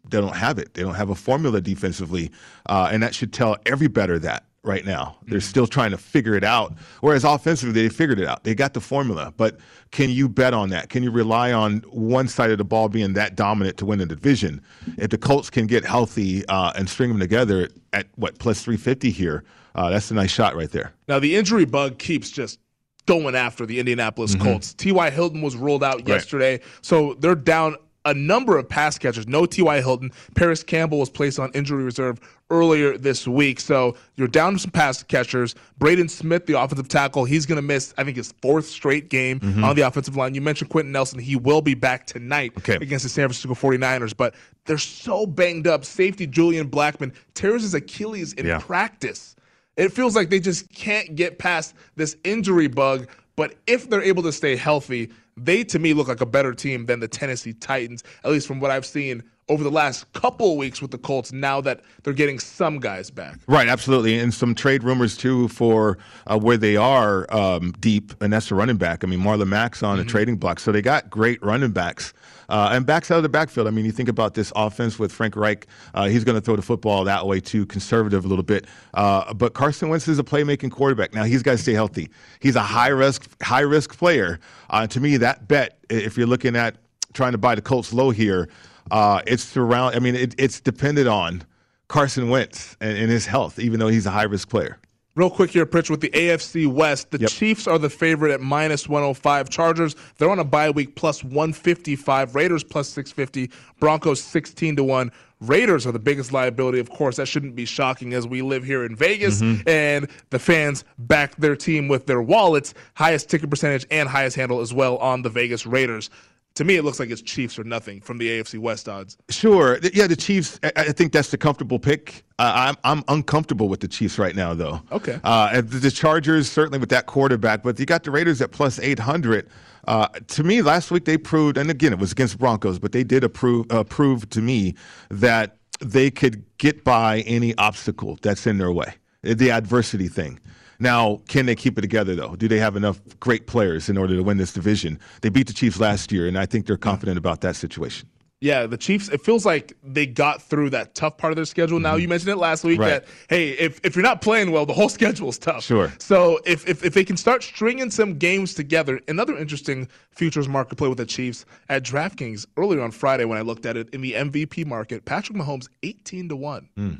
they 0.09 0.19
don't 0.19 0.35
have 0.35 0.57
it. 0.57 0.73
They 0.73 0.81
don't 0.81 0.95
have 0.95 1.09
a 1.09 1.15
formula 1.15 1.61
defensively, 1.61 2.31
uh, 2.65 2.89
and 2.91 3.03
that 3.03 3.13
should 3.13 3.33
tell 3.33 3.57
every 3.65 3.87
bettor 3.87 4.17
that 4.19 4.45
right 4.63 4.85
now. 4.85 5.17
They're 5.27 5.39
still 5.39 5.67
trying 5.67 5.91
to 5.91 5.97
figure 5.97 6.35
it 6.35 6.43
out. 6.43 6.73
Whereas 7.01 7.23
offensively, 7.23 7.83
they 7.83 7.89
figured 7.89 8.19
it 8.19 8.27
out. 8.27 8.43
They 8.43 8.53
got 8.53 8.73
the 8.73 8.81
formula. 8.81 9.33
But 9.37 9.59
can 9.91 10.09
you 10.09 10.27
bet 10.27 10.53
on 10.53 10.69
that? 10.69 10.89
Can 10.89 11.03
you 11.03 11.11
rely 11.11 11.53
on 11.53 11.77
one 11.89 12.27
side 12.27 12.51
of 12.51 12.57
the 12.57 12.65
ball 12.65 12.89
being 12.89 13.13
that 13.13 13.35
dominant 13.35 13.77
to 13.77 13.85
win 13.85 13.99
the 13.99 14.05
division? 14.05 14.61
If 14.97 15.09
the 15.11 15.17
Colts 15.17 15.49
can 15.49 15.67
get 15.67 15.85
healthy 15.85 16.45
uh, 16.47 16.73
and 16.75 16.89
string 16.89 17.09
them 17.09 17.19
together 17.19 17.69
at 17.93 18.07
what 18.15 18.39
plus 18.39 18.63
350 18.63 19.09
here, 19.09 19.43
uh, 19.77 19.89
that's 19.89 20.11
a 20.11 20.13
nice 20.13 20.31
shot 20.31 20.55
right 20.55 20.71
there. 20.71 20.93
Now 21.07 21.19
the 21.19 21.35
injury 21.35 21.65
bug 21.65 21.97
keeps 21.99 22.29
just 22.29 22.59
going 23.05 23.35
after 23.35 23.65
the 23.65 23.79
Indianapolis 23.79 24.35
Mhm. 24.35 24.41
Colts. 24.41 24.73
T.Y. 24.73 25.09
Hilton 25.11 25.41
was 25.41 25.55
ruled 25.55 25.83
out 25.83 25.95
Right. 25.97 26.07
yesterday, 26.09 26.59
so 26.81 27.15
they're 27.19 27.35
down 27.35 27.75
a 28.05 28.13
number 28.13 28.57
of 28.57 28.67
pass 28.69 28.97
catchers. 28.97 29.27
No 29.27 29.45
T.Y. 29.45 29.81
Hilton. 29.81 30.11
Parris 30.35 30.63
Campbell 30.63 30.99
was 30.99 31.09
placed 31.09 31.39
on 31.39 31.51
injury 31.53 31.83
reserve 31.83 32.19
earlier 32.49 32.97
this 32.97 33.27
week, 33.27 33.59
so 33.59 33.95
you're 34.15 34.29
down 34.29 34.53
to 34.53 34.59
some 34.59 34.71
pass 34.71 35.03
catchers. 35.03 35.55
Braden 35.77 36.07
Smith, 36.07 36.45
the 36.45 36.57
offensive 36.59 36.87
tackle, 36.87 37.25
he's 37.25 37.45
going 37.45 37.57
to 37.57 37.61
miss, 37.61 37.93
I 37.97 38.05
think, 38.05 38.15
his 38.15 38.33
fourth 38.41 38.65
straight 38.67 39.09
game 39.09 39.41
Mhm. 39.41 39.61
on 39.63 39.75
the 39.75 39.81
offensive 39.81 40.15
line. 40.15 40.33
You 40.35 40.39
mentioned 40.41 40.69
Quenton 40.69 40.93
Nelson. 40.93 41.19
He 41.19 41.35
will 41.35 41.61
be 41.61 41.73
back 41.73 42.05
tonight 42.07 42.53
Okay. 42.59 42.75
against 42.75 43.03
the 43.03 43.09
San 43.09 43.27
Francisco 43.27 43.53
49ers, 43.53 44.13
but 44.15 44.33
they're 44.65 44.77
so 44.77 45.25
banged 45.25 45.67
up. 45.67 45.83
Safety 45.83 46.25
Julian 46.27 46.69
Blackmon 46.69 47.11
tears 47.35 47.63
his 47.63 47.73
Achilles 47.73 48.31
in 48.33 48.45
Yeah. 48.45 48.59
practice. 48.59 49.35
It 49.77 49.93
feels 49.93 50.15
like 50.15 50.29
they 50.29 50.39
just 50.39 50.69
can't 50.73 51.15
get 51.15 51.37
past 51.39 51.75
this 51.95 52.17
injury 52.23 52.67
bug. 52.67 53.07
But 53.35 53.55
if 53.67 53.89
they're 53.89 54.01
able 54.01 54.23
to 54.23 54.31
stay 54.31 54.55
healthy, 54.55 55.11
they 55.37 55.63
to 55.65 55.77
me 55.77 55.93
look 55.93 56.07
like 56.07 56.21
a 56.21 56.25
better 56.25 56.53
team 56.53 56.87
than 56.87 56.99
the 56.99 57.07
Tennessee 57.07 57.53
Titans, 57.53 58.03
at 58.23 58.31
least 58.31 58.47
from 58.47 58.59
what 58.59 58.71
I've 58.71 58.85
seen 58.85 59.23
over 59.49 59.63
the 59.63 59.71
last 59.71 60.11
couple 60.13 60.51
of 60.51 60.57
weeks 60.57 60.81
with 60.81 60.91
the 60.91 60.97
Colts. 60.97 61.31
Now 61.31 61.61
that 61.61 61.81
they're 62.03 62.13
getting 62.13 62.39
some 62.39 62.79
guys 62.79 63.09
back. 63.11 63.39
Right, 63.47 63.67
absolutely, 63.67 64.19
and 64.19 64.33
some 64.33 64.55
trade 64.55 64.83
rumors 64.83 65.15
too 65.15 65.47
for 65.49 65.97
uh, 66.25 66.37
where 66.37 66.57
they 66.57 66.75
are 66.75 67.31
um, 67.33 67.73
deep, 67.79 68.13
and 68.21 68.33
that's 68.33 68.49
the 68.49 68.55
running 68.55 68.77
back. 68.77 69.03
I 69.03 69.07
mean, 69.07 69.19
Marlon 69.19 69.47
Mack's 69.47 69.83
on 69.83 69.99
a 69.99 70.03
trading 70.03 70.37
block, 70.37 70.59
so 70.59 70.71
they 70.71 70.81
got 70.81 71.09
great 71.09 71.41
running 71.43 71.71
backs 71.71 72.13
uh, 72.49 72.69
and 72.71 72.85
backs 72.85 73.11
out 73.11 73.17
of 73.17 73.23
the 73.23 73.29
backfield. 73.29 73.67
I 73.67 73.71
mean, 73.71 73.85
you 73.85 73.91
think 73.91 74.09
about 74.09 74.33
this 74.33 74.51
offense 74.55 74.97
with 74.97 75.11
Frank 75.11 75.35
Reich; 75.35 75.67
uh, 75.93 76.07
he's 76.07 76.23
going 76.23 76.35
to 76.35 76.41
throw 76.41 76.55
the 76.55 76.61
football 76.61 77.03
that 77.05 77.25
way 77.25 77.39
too, 77.39 77.65
conservative 77.65 78.25
a 78.25 78.27
little 78.27 78.43
bit. 78.43 78.65
Uh, 78.93 79.33
but 79.33 79.53
Carson 79.53 79.89
Wentz 79.89 80.07
is 80.07 80.19
a 80.19 80.23
playmaking 80.23 80.71
quarterback. 80.71 81.13
Now 81.13 81.23
he's 81.23 81.43
got 81.43 81.53
to 81.53 81.57
stay 81.57 81.73
healthy. 81.73 82.09
He's 82.39 82.55
a 82.55 82.61
high 82.61 82.89
risk, 82.89 83.29
high 83.43 83.61
risk 83.61 83.97
player. 83.97 84.39
Uh, 84.69 84.87
to 84.87 84.99
me, 84.99 85.17
that 85.17 85.47
bet, 85.47 85.79
if 85.89 86.17
you're 86.17 86.27
looking 86.27 86.55
at 86.55 86.75
trying 87.13 87.31
to 87.31 87.37
buy 87.37 87.55
the 87.55 87.61
Colts 87.61 87.93
low 87.93 88.11
here, 88.11 88.49
uh, 88.91 89.21
it's 89.25 89.55
around. 89.57 89.95
I 89.95 89.99
mean, 89.99 90.15
it, 90.15 90.35
it's 90.37 90.59
dependent 90.59 91.07
on. 91.07 91.43
Carson 91.87 92.29
Wentz 92.29 92.75
and, 92.81 92.97
and 92.97 93.09
his 93.09 93.25
health, 93.25 93.59
even 93.59 93.79
though 93.79 93.87
he's 93.87 94.05
a 94.05 94.11
high 94.11 94.23
risk 94.23 94.49
player. 94.49 94.77
Real 95.17 95.31
quick 95.31 95.49
here, 95.49 95.65
Pritch, 95.65 95.89
with 95.89 95.99
the 95.99 96.11
AFC 96.11 96.67
West, 96.71 97.09
the 97.09 97.17
Chiefs 97.17 97.65
are 97.65 97.79
the 97.79 97.89
favorite 97.89 98.31
at 98.31 98.39
minus 98.39 98.87
105. 98.87 99.49
Chargers, 99.49 99.95
they're 100.19 100.29
on 100.29 100.37
a 100.37 100.43
bye 100.43 100.69
week 100.69 100.93
plus 100.93 101.23
155. 101.23 102.35
Raiders 102.35 102.63
plus 102.63 102.87
650. 102.89 103.49
Broncos 103.79 104.21
16 104.21 104.75
to 104.75 104.83
1. 104.83 105.11
Raiders 105.41 105.87
are 105.87 105.91
the 105.91 105.97
biggest 105.97 106.33
liability, 106.33 106.77
of 106.77 106.91
course. 106.91 107.15
That 107.15 107.27
shouldn't 107.27 107.55
be 107.55 107.65
shocking 107.65 108.13
as 108.13 108.27
we 108.27 108.43
live 108.43 108.63
here 108.63 108.85
in 108.85 108.95
Vegas 108.95 109.41
Mhm. 109.41 109.67
and 109.67 110.07
the 110.29 110.37
fans 110.37 110.83
back 110.99 111.35
their 111.37 111.55
team 111.55 111.87
with 111.87 112.05
their 112.05 112.21
wallets. 112.21 112.75
Highest 112.93 113.27
ticket 113.27 113.49
percentage 113.49 113.87
and 113.89 114.07
highest 114.07 114.35
handle 114.35 114.61
as 114.61 114.71
well 114.71 114.97
on 114.97 115.23
the 115.23 115.29
Vegas 115.29 115.65
Raiders. 115.65 116.11
To 116.57 116.63
me, 116.63 116.75
it 116.75 116.83
looks 116.83 116.99
like 116.99 117.11
it's 117.11 117.21
Chiefs 117.21 117.59
or 117.59 117.63
nothing 117.63 118.01
from 118.01 118.17
the 118.17 118.27
AFC 118.29 118.57
West 118.57 118.89
odds. 118.89 119.15
Sure. 119.29 119.77
Yeah, 119.93 120.07
the 120.07 120.15
Chiefs. 120.15 120.59
I, 120.63 120.91
think 120.91 121.13
that's 121.13 121.29
the 121.29 121.37
comfortable 121.37 121.77
pick. 121.77 122.23
Uh, 122.39 122.51
I'm 122.55 122.75
I'm 122.83 123.03
uncomfortable 123.09 123.69
with 123.69 123.81
the 123.81 123.87
Chiefs 123.87 124.17
right 124.17 124.35
now, 124.35 124.55
though. 124.55 124.81
Okay. 124.91 125.19
Uh, 125.23 125.51
and 125.53 125.69
the 125.69 125.77
the 125.77 125.91
Chargers 125.91 126.51
certainly 126.51 126.79
with 126.79 126.89
that 126.89 127.05
quarterback, 127.05 127.61
but 127.61 127.79
you 127.79 127.85
got 127.85 128.03
the 128.03 128.09
Raiders 128.09 128.41
at 128.41 128.49
plus 128.49 128.79
eight 128.79 128.97
hundred. 128.97 129.47
Uh, 129.87 130.07
to 130.29 130.43
me, 130.43 130.63
last 130.63 130.89
week 130.89 131.05
they 131.05 131.15
proved, 131.15 131.59
and 131.59 131.69
again 131.69 131.93
it 131.93 131.99
was 131.99 132.11
against 132.11 132.39
Broncos, 132.39 132.79
but 132.79 132.91
they 132.91 133.03
did 133.03 133.23
approve 133.23 133.71
uh, 133.71 133.83
prove 133.83 134.27
to 134.31 134.41
me 134.41 134.73
that 135.11 135.57
they 135.79 136.09
could 136.09 136.43
get 136.57 136.83
by 136.83 137.19
any 137.27 137.55
obstacle 137.59 138.17
that's 138.23 138.47
in 138.47 138.57
their 138.57 138.71
way, 138.71 138.95
the 139.21 139.51
adversity 139.51 140.07
thing. 140.07 140.39
Now, 140.79 141.21
can 141.27 141.45
they 141.45 141.55
keep 141.55 141.77
it 141.77 141.81
together 141.81 142.15
though? 142.15 142.35
Do 142.35 142.47
they 142.47 142.59
have 142.59 142.75
enough 142.75 142.99
great 143.19 143.47
players 143.47 143.89
in 143.89 143.97
order 143.97 144.15
to 144.15 144.23
win 144.23 144.37
this 144.37 144.53
division? 144.53 144.99
They 145.21 145.29
beat 145.29 145.47
the 145.47 145.53
Chiefs 145.53 145.79
last 145.79 146.11
year, 146.11 146.27
and 146.27 146.37
I 146.37 146.45
think 146.45 146.65
they're 146.67 146.77
confident 146.77 147.17
about 147.17 147.41
that 147.41 147.55
situation. 147.55 148.09
Yeah, 148.39 148.67
the 148.67 148.77
Chiefs. 148.77 149.09
It 149.09 149.21
feels 149.21 149.47
like 149.47 149.73
they 149.83 150.05
got 150.05 150.43
through 150.43 150.69
that 150.69 150.93
tough 150.93 151.17
part 151.17 151.31
of 151.31 151.35
their 151.37 151.45
schedule. 151.45 151.79
Now 151.79 151.93
mm-hmm. 151.93 152.01
you 152.01 152.07
mentioned 152.07 152.31
it 152.31 152.37
last 152.37 152.63
week 152.63 152.79
Right. 152.79 152.89
that 152.89 153.05
hey, 153.29 153.49
if, 153.49 153.79
if 153.83 153.95
you're 153.95 154.03
not 154.03 154.21
playing 154.21 154.51
well, 154.51 154.65
the 154.65 154.73
whole 154.73 154.89
schedule 154.99 155.29
is 155.29 155.39
tough. 155.39 155.63
Sure. 155.63 155.91
So 155.97 156.39
if, 156.45 156.67
if 156.67 156.85
if 156.85 156.93
they 156.93 157.03
can 157.03 157.17
start 157.17 157.41
stringing 157.41 157.89
some 157.89 158.17
games 158.19 158.53
together, 158.53 159.01
another 159.07 159.35
interesting 159.35 159.87
futures 160.11 160.47
market 160.47 160.75
play 160.75 160.87
with 160.87 160.99
the 160.99 161.05
Chiefs 161.05 161.45
at 161.69 161.83
DraftKings 161.83 162.45
earlier 162.57 162.81
on 162.81 162.91
Friday 162.91 163.25
when 163.25 163.39
I 163.39 163.41
looked 163.41 163.65
at 163.65 163.75
it 163.75 163.89
in 163.89 164.01
the 164.01 164.13
MVP 164.13 164.67
market, 164.67 165.05
Patrick 165.05 165.37
Mahomes 165.37 165.67
eighteen 165.81 166.29
to 166.29 166.35
one. 166.35 166.69
Hmm. 166.75 166.93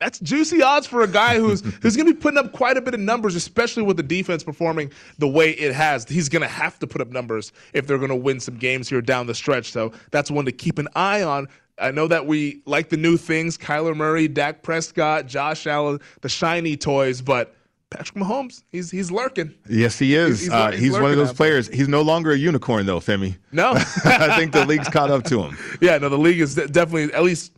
That's 0.00 0.18
juicy 0.18 0.62
odds 0.62 0.86
for 0.86 1.02
a 1.02 1.06
guy 1.08 1.38
who's 1.38 1.60
who's 1.82 1.94
going 1.96 2.06
to 2.08 2.14
be 2.14 2.20
putting 2.20 2.38
up 2.38 2.52
quite 2.52 2.76
a 2.76 2.80
bit 2.80 2.94
of 2.94 3.00
numbers, 3.00 3.34
especially 3.34 3.82
with 3.82 3.96
the 3.96 4.02
defense 4.02 4.42
performing 4.42 4.90
the 5.18 5.28
way 5.28 5.50
it 5.50 5.74
has. 5.74 6.08
He's 6.08 6.28
going 6.28 6.42
to 6.42 6.48
have 6.48 6.78
to 6.80 6.86
put 6.86 7.00
up 7.00 7.08
numbers 7.10 7.52
if 7.74 7.86
they're 7.86 7.98
going 7.98 8.08
to 8.10 8.16
win 8.16 8.40
some 8.40 8.56
games 8.56 8.88
here 8.88 9.02
down 9.02 9.26
the 9.26 9.34
stretch. 9.34 9.70
So 9.72 9.92
that's 10.10 10.30
one 10.30 10.46
to 10.46 10.52
keep 10.52 10.78
an 10.78 10.88
eye 10.96 11.22
on. 11.22 11.48
I 11.78 11.90
know 11.90 12.08
that 12.08 12.26
we 12.26 12.62
like 12.66 12.88
the 12.88 12.96
new 12.96 13.16
things: 13.16 13.56
Kyler 13.58 13.94
Murray, 13.96 14.26
Dak 14.28 14.62
Prescott, 14.62 15.26
Josh 15.26 15.66
Allen, 15.66 16.00
the 16.22 16.28
shiny 16.28 16.76
toys, 16.76 17.20
but 17.22 17.54
Patrick 17.90 18.16
Mahomes, 18.22 18.62
he's 18.70 18.90
he's 18.90 19.10
lurking. 19.10 19.54
Yes, 19.68 19.98
he 19.98 20.14
is. 20.14 20.40
He's- 20.40 20.40
He's, 20.40 20.50
uh, 20.50 20.70
he's 20.72 20.80
he's 20.80 20.92
one 20.92 21.10
of 21.10 21.16
those 21.16 21.32
players. 21.32 21.68
He's 21.68 21.88
no 21.88 22.02
longer 22.02 22.32
a 22.32 22.36
unicorn, 22.38 22.86
though, 22.86 23.00
Femi. 23.00 23.36
No, 23.52 23.72
I 24.04 24.36
think 24.38 24.52
the 24.52 24.64
league's 24.66 24.88
caught 24.88 25.10
up 25.10 25.24
to 25.24 25.42
him. 25.42 25.56
Yeah, 25.80 25.98
no, 25.98 26.08
the 26.08 26.18
league 26.18 26.40
is 26.40 26.54
definitely 26.54 27.12
at 27.14 27.22
least 27.22 27.52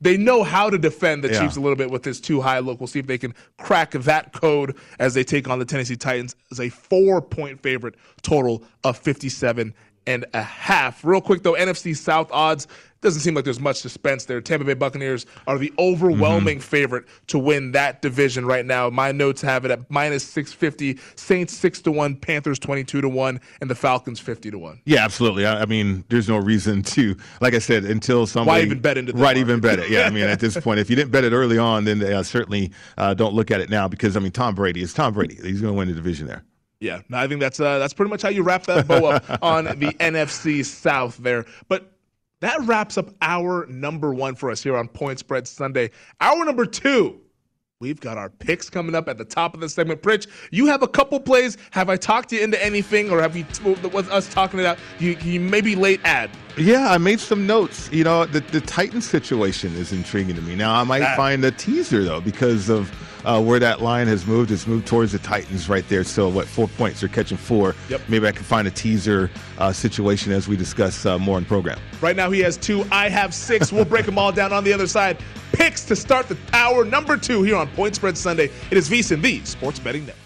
they 0.00 0.16
know 0.16 0.42
how 0.42 0.68
to 0.70 0.78
defend 0.78 1.24
the 1.24 1.30
Yeah. 1.32 1.40
Chiefs 1.40 1.56
a 1.56 1.60
little 1.60 1.76
bit 1.76 1.90
with 1.90 2.02
this 2.02 2.20
too 2.20 2.40
high 2.40 2.58
look. 2.58 2.80
We'll 2.80 2.86
see 2.86 2.98
if 2.98 3.06
they 3.06 3.18
can 3.18 3.34
crack 3.58 3.92
that 3.92 4.32
code 4.32 4.76
as 4.98 5.14
they 5.14 5.24
take 5.24 5.48
on 5.48 5.58
the 5.58 5.64
Tennessee 5.64 5.96
Titans 5.96 6.36
as 6.50 6.60
a 6.60 6.68
four 6.68 7.22
point 7.22 7.60
favorite 7.62 7.94
total 8.22 8.62
of 8.84 8.98
57 8.98 9.74
and 10.06 10.24
a 10.34 10.42
half. 10.42 11.04
Real 11.04 11.20
quick 11.20 11.42
though, 11.42 11.54
NFC 11.54 11.96
South 11.96 12.30
odds 12.30 12.68
doesn't 13.06 13.20
seem 13.20 13.34
like 13.34 13.44
there's 13.44 13.60
much 13.60 13.76
suspense 13.76 14.24
there. 14.24 14.40
Tampa 14.40 14.64
Bay 14.64 14.74
Buccaneers 14.74 15.26
are 15.46 15.58
the 15.58 15.72
overwhelming 15.78 16.58
favorite 16.58 17.04
to 17.28 17.38
win 17.38 17.70
that 17.70 18.02
division 18.02 18.44
right 18.44 18.66
now. 18.66 18.90
My 18.90 19.12
notes 19.12 19.40
have 19.42 19.64
it 19.64 19.70
at 19.70 19.88
minus 19.88 20.24
650, 20.24 20.98
Saints 21.14 21.56
6 21.56 21.82
to 21.82 21.92
1, 21.92 22.16
Panthers 22.16 22.58
22 22.58 23.02
to 23.02 23.08
1, 23.08 23.40
and 23.60 23.70
the 23.70 23.76
Falcons 23.76 24.18
50 24.18 24.50
to 24.50 24.58
1. 24.58 24.80
Yeah, 24.86 25.04
absolutely. 25.04 25.46
I, 25.46 25.62
I 25.62 25.66
mean, 25.66 26.04
there's 26.08 26.28
no 26.28 26.36
reason 26.36 26.82
to, 26.82 27.16
like 27.40 27.54
I 27.54 27.60
said, 27.60 27.84
until 27.84 28.26
somebody 28.26 28.64
even 28.64 28.80
bet 28.80 28.98
into 28.98 29.12
the 29.12 29.22
right, 29.22 29.36
even 29.36 29.60
bet 29.60 29.78
it. 29.78 29.88
Yeah, 29.88 30.02
I 30.02 30.10
mean, 30.10 30.24
at 30.24 30.40
this 30.40 30.58
point, 30.60 30.80
if 30.80 30.90
you 30.90 30.96
didn't 30.96 31.12
bet 31.12 31.22
it 31.22 31.32
early 31.32 31.58
on, 31.58 31.84
then 31.84 32.02
uh, 32.02 32.24
certainly 32.24 32.72
uh, 32.98 33.14
don't 33.14 33.34
look 33.34 33.52
at 33.52 33.60
it 33.60 33.70
now 33.70 33.86
because 33.86 34.16
I 34.16 34.20
mean, 34.20 34.32
Tom 34.32 34.56
Brady 34.56 34.82
is 34.82 34.92
Tom 34.92 35.14
Brady. 35.14 35.36
He's 35.36 35.60
going 35.60 35.72
to 35.72 35.78
win 35.78 35.86
the 35.86 35.94
division 35.94 36.26
there. 36.26 36.44
Yeah, 36.80 37.00
I 37.12 37.26
think 37.26 37.40
that's 37.40 37.58
uh, 37.58 37.78
that's 37.78 37.94
pretty 37.94 38.10
much 38.10 38.22
how 38.22 38.28
you 38.28 38.42
wrap 38.42 38.64
that 38.64 38.86
bow 38.86 39.06
up 39.06 39.24
on 39.42 39.64
the 39.64 39.94
NFC 39.98 40.64
South 40.64 41.16
there. 41.18 41.46
But 41.68 41.95
that 42.40 42.60
wraps 42.62 42.98
up 42.98 43.10
our 43.22 43.66
number 43.66 44.12
one 44.12 44.34
for 44.34 44.50
us 44.50 44.62
here 44.62 44.76
on 44.76 44.88
Point 44.88 45.18
Spread 45.18 45.48
Sunday. 45.48 45.90
Our 46.20 46.44
number 46.44 46.66
two, 46.66 47.20
we've 47.80 48.00
got 48.00 48.18
our 48.18 48.28
picks 48.28 48.68
coming 48.68 48.94
up 48.94 49.08
at 49.08 49.16
the 49.16 49.24
top 49.24 49.54
of 49.54 49.60
the 49.60 49.68
segment. 49.68 50.02
Pritch, 50.02 50.26
you 50.50 50.66
have 50.66 50.82
a 50.82 50.88
couple 50.88 51.18
plays. 51.18 51.56
Have 51.70 51.88
I 51.88 51.96
talked 51.96 52.32
you 52.32 52.40
into 52.40 52.62
anything, 52.62 53.10
or 53.10 53.20
have 53.22 53.36
you 53.36 53.46
was 53.90 54.08
us 54.10 54.32
talking 54.32 54.60
it 54.60 54.66
out? 54.66 54.78
You, 54.98 55.16
you 55.22 55.40
maybe 55.40 55.74
late 55.76 56.00
ad. 56.04 56.30
Yeah, 56.58 56.90
I 56.90 56.98
made 56.98 57.20
some 57.20 57.46
notes. 57.46 57.90
You 57.90 58.04
know, 58.04 58.26
the 58.26 58.40
the 58.40 58.60
Titans 58.60 59.08
situation 59.08 59.74
is 59.74 59.92
intriguing 59.92 60.36
to 60.36 60.42
me. 60.42 60.54
Now, 60.56 60.74
I 60.78 60.84
might 60.84 61.00
That- 61.00 61.16
find 61.16 61.44
a 61.44 61.50
teaser 61.50 62.04
though 62.04 62.20
because 62.20 62.68
of 62.68 62.90
uh, 63.26 63.42
where 63.42 63.58
that 63.58 63.82
line 63.82 64.06
has 64.06 64.26
moved. 64.26 64.50
It's 64.50 64.66
moved 64.66 64.86
towards 64.86 65.12
the 65.12 65.18
Titans 65.18 65.68
right 65.68 65.86
there. 65.88 66.04
So, 66.04 66.28
what 66.28 66.46
four 66.46 66.68
points? 66.68 67.00
They're 67.00 67.08
catching 67.08 67.36
four. 67.36 67.74
Yep. 67.90 68.02
Maybe 68.08 68.26
I 68.26 68.32
can 68.32 68.44
find 68.44 68.66
a 68.66 68.70
teaser 68.70 69.30
uh, 69.58 69.72
situation 69.72 70.32
as 70.32 70.48
we 70.48 70.56
discuss 70.56 71.04
uh, 71.04 71.18
more 71.18 71.36
in 71.36 71.44
program. 71.44 71.78
Right 72.00 72.16
now 72.16 72.30
he 72.30 72.40
has 72.40 72.56
two. 72.56 72.84
I 72.90 73.08
have 73.08 73.34
six. 73.34 73.72
We'll 73.72 73.84
break 73.84 74.06
them 74.06 74.18
all 74.18 74.32
down 74.32 74.52
on 74.52 74.64
the 74.64 74.72
other 74.72 74.86
side. 74.86 75.18
Picks 75.52 75.84
to 75.86 75.96
start 75.96 76.28
the 76.28 76.38
hour 76.52 76.84
number 76.84 77.16
two 77.16 77.42
here 77.42 77.56
on 77.56 77.68
Point 77.68 77.96
Spread 77.96 78.16
Sunday. 78.16 78.50
It 78.70 78.78
is 78.78 78.88
VSiN, 78.88 79.20
the 79.20 79.44
Sports 79.44 79.78
Betting 79.78 80.06
Network. 80.06 80.25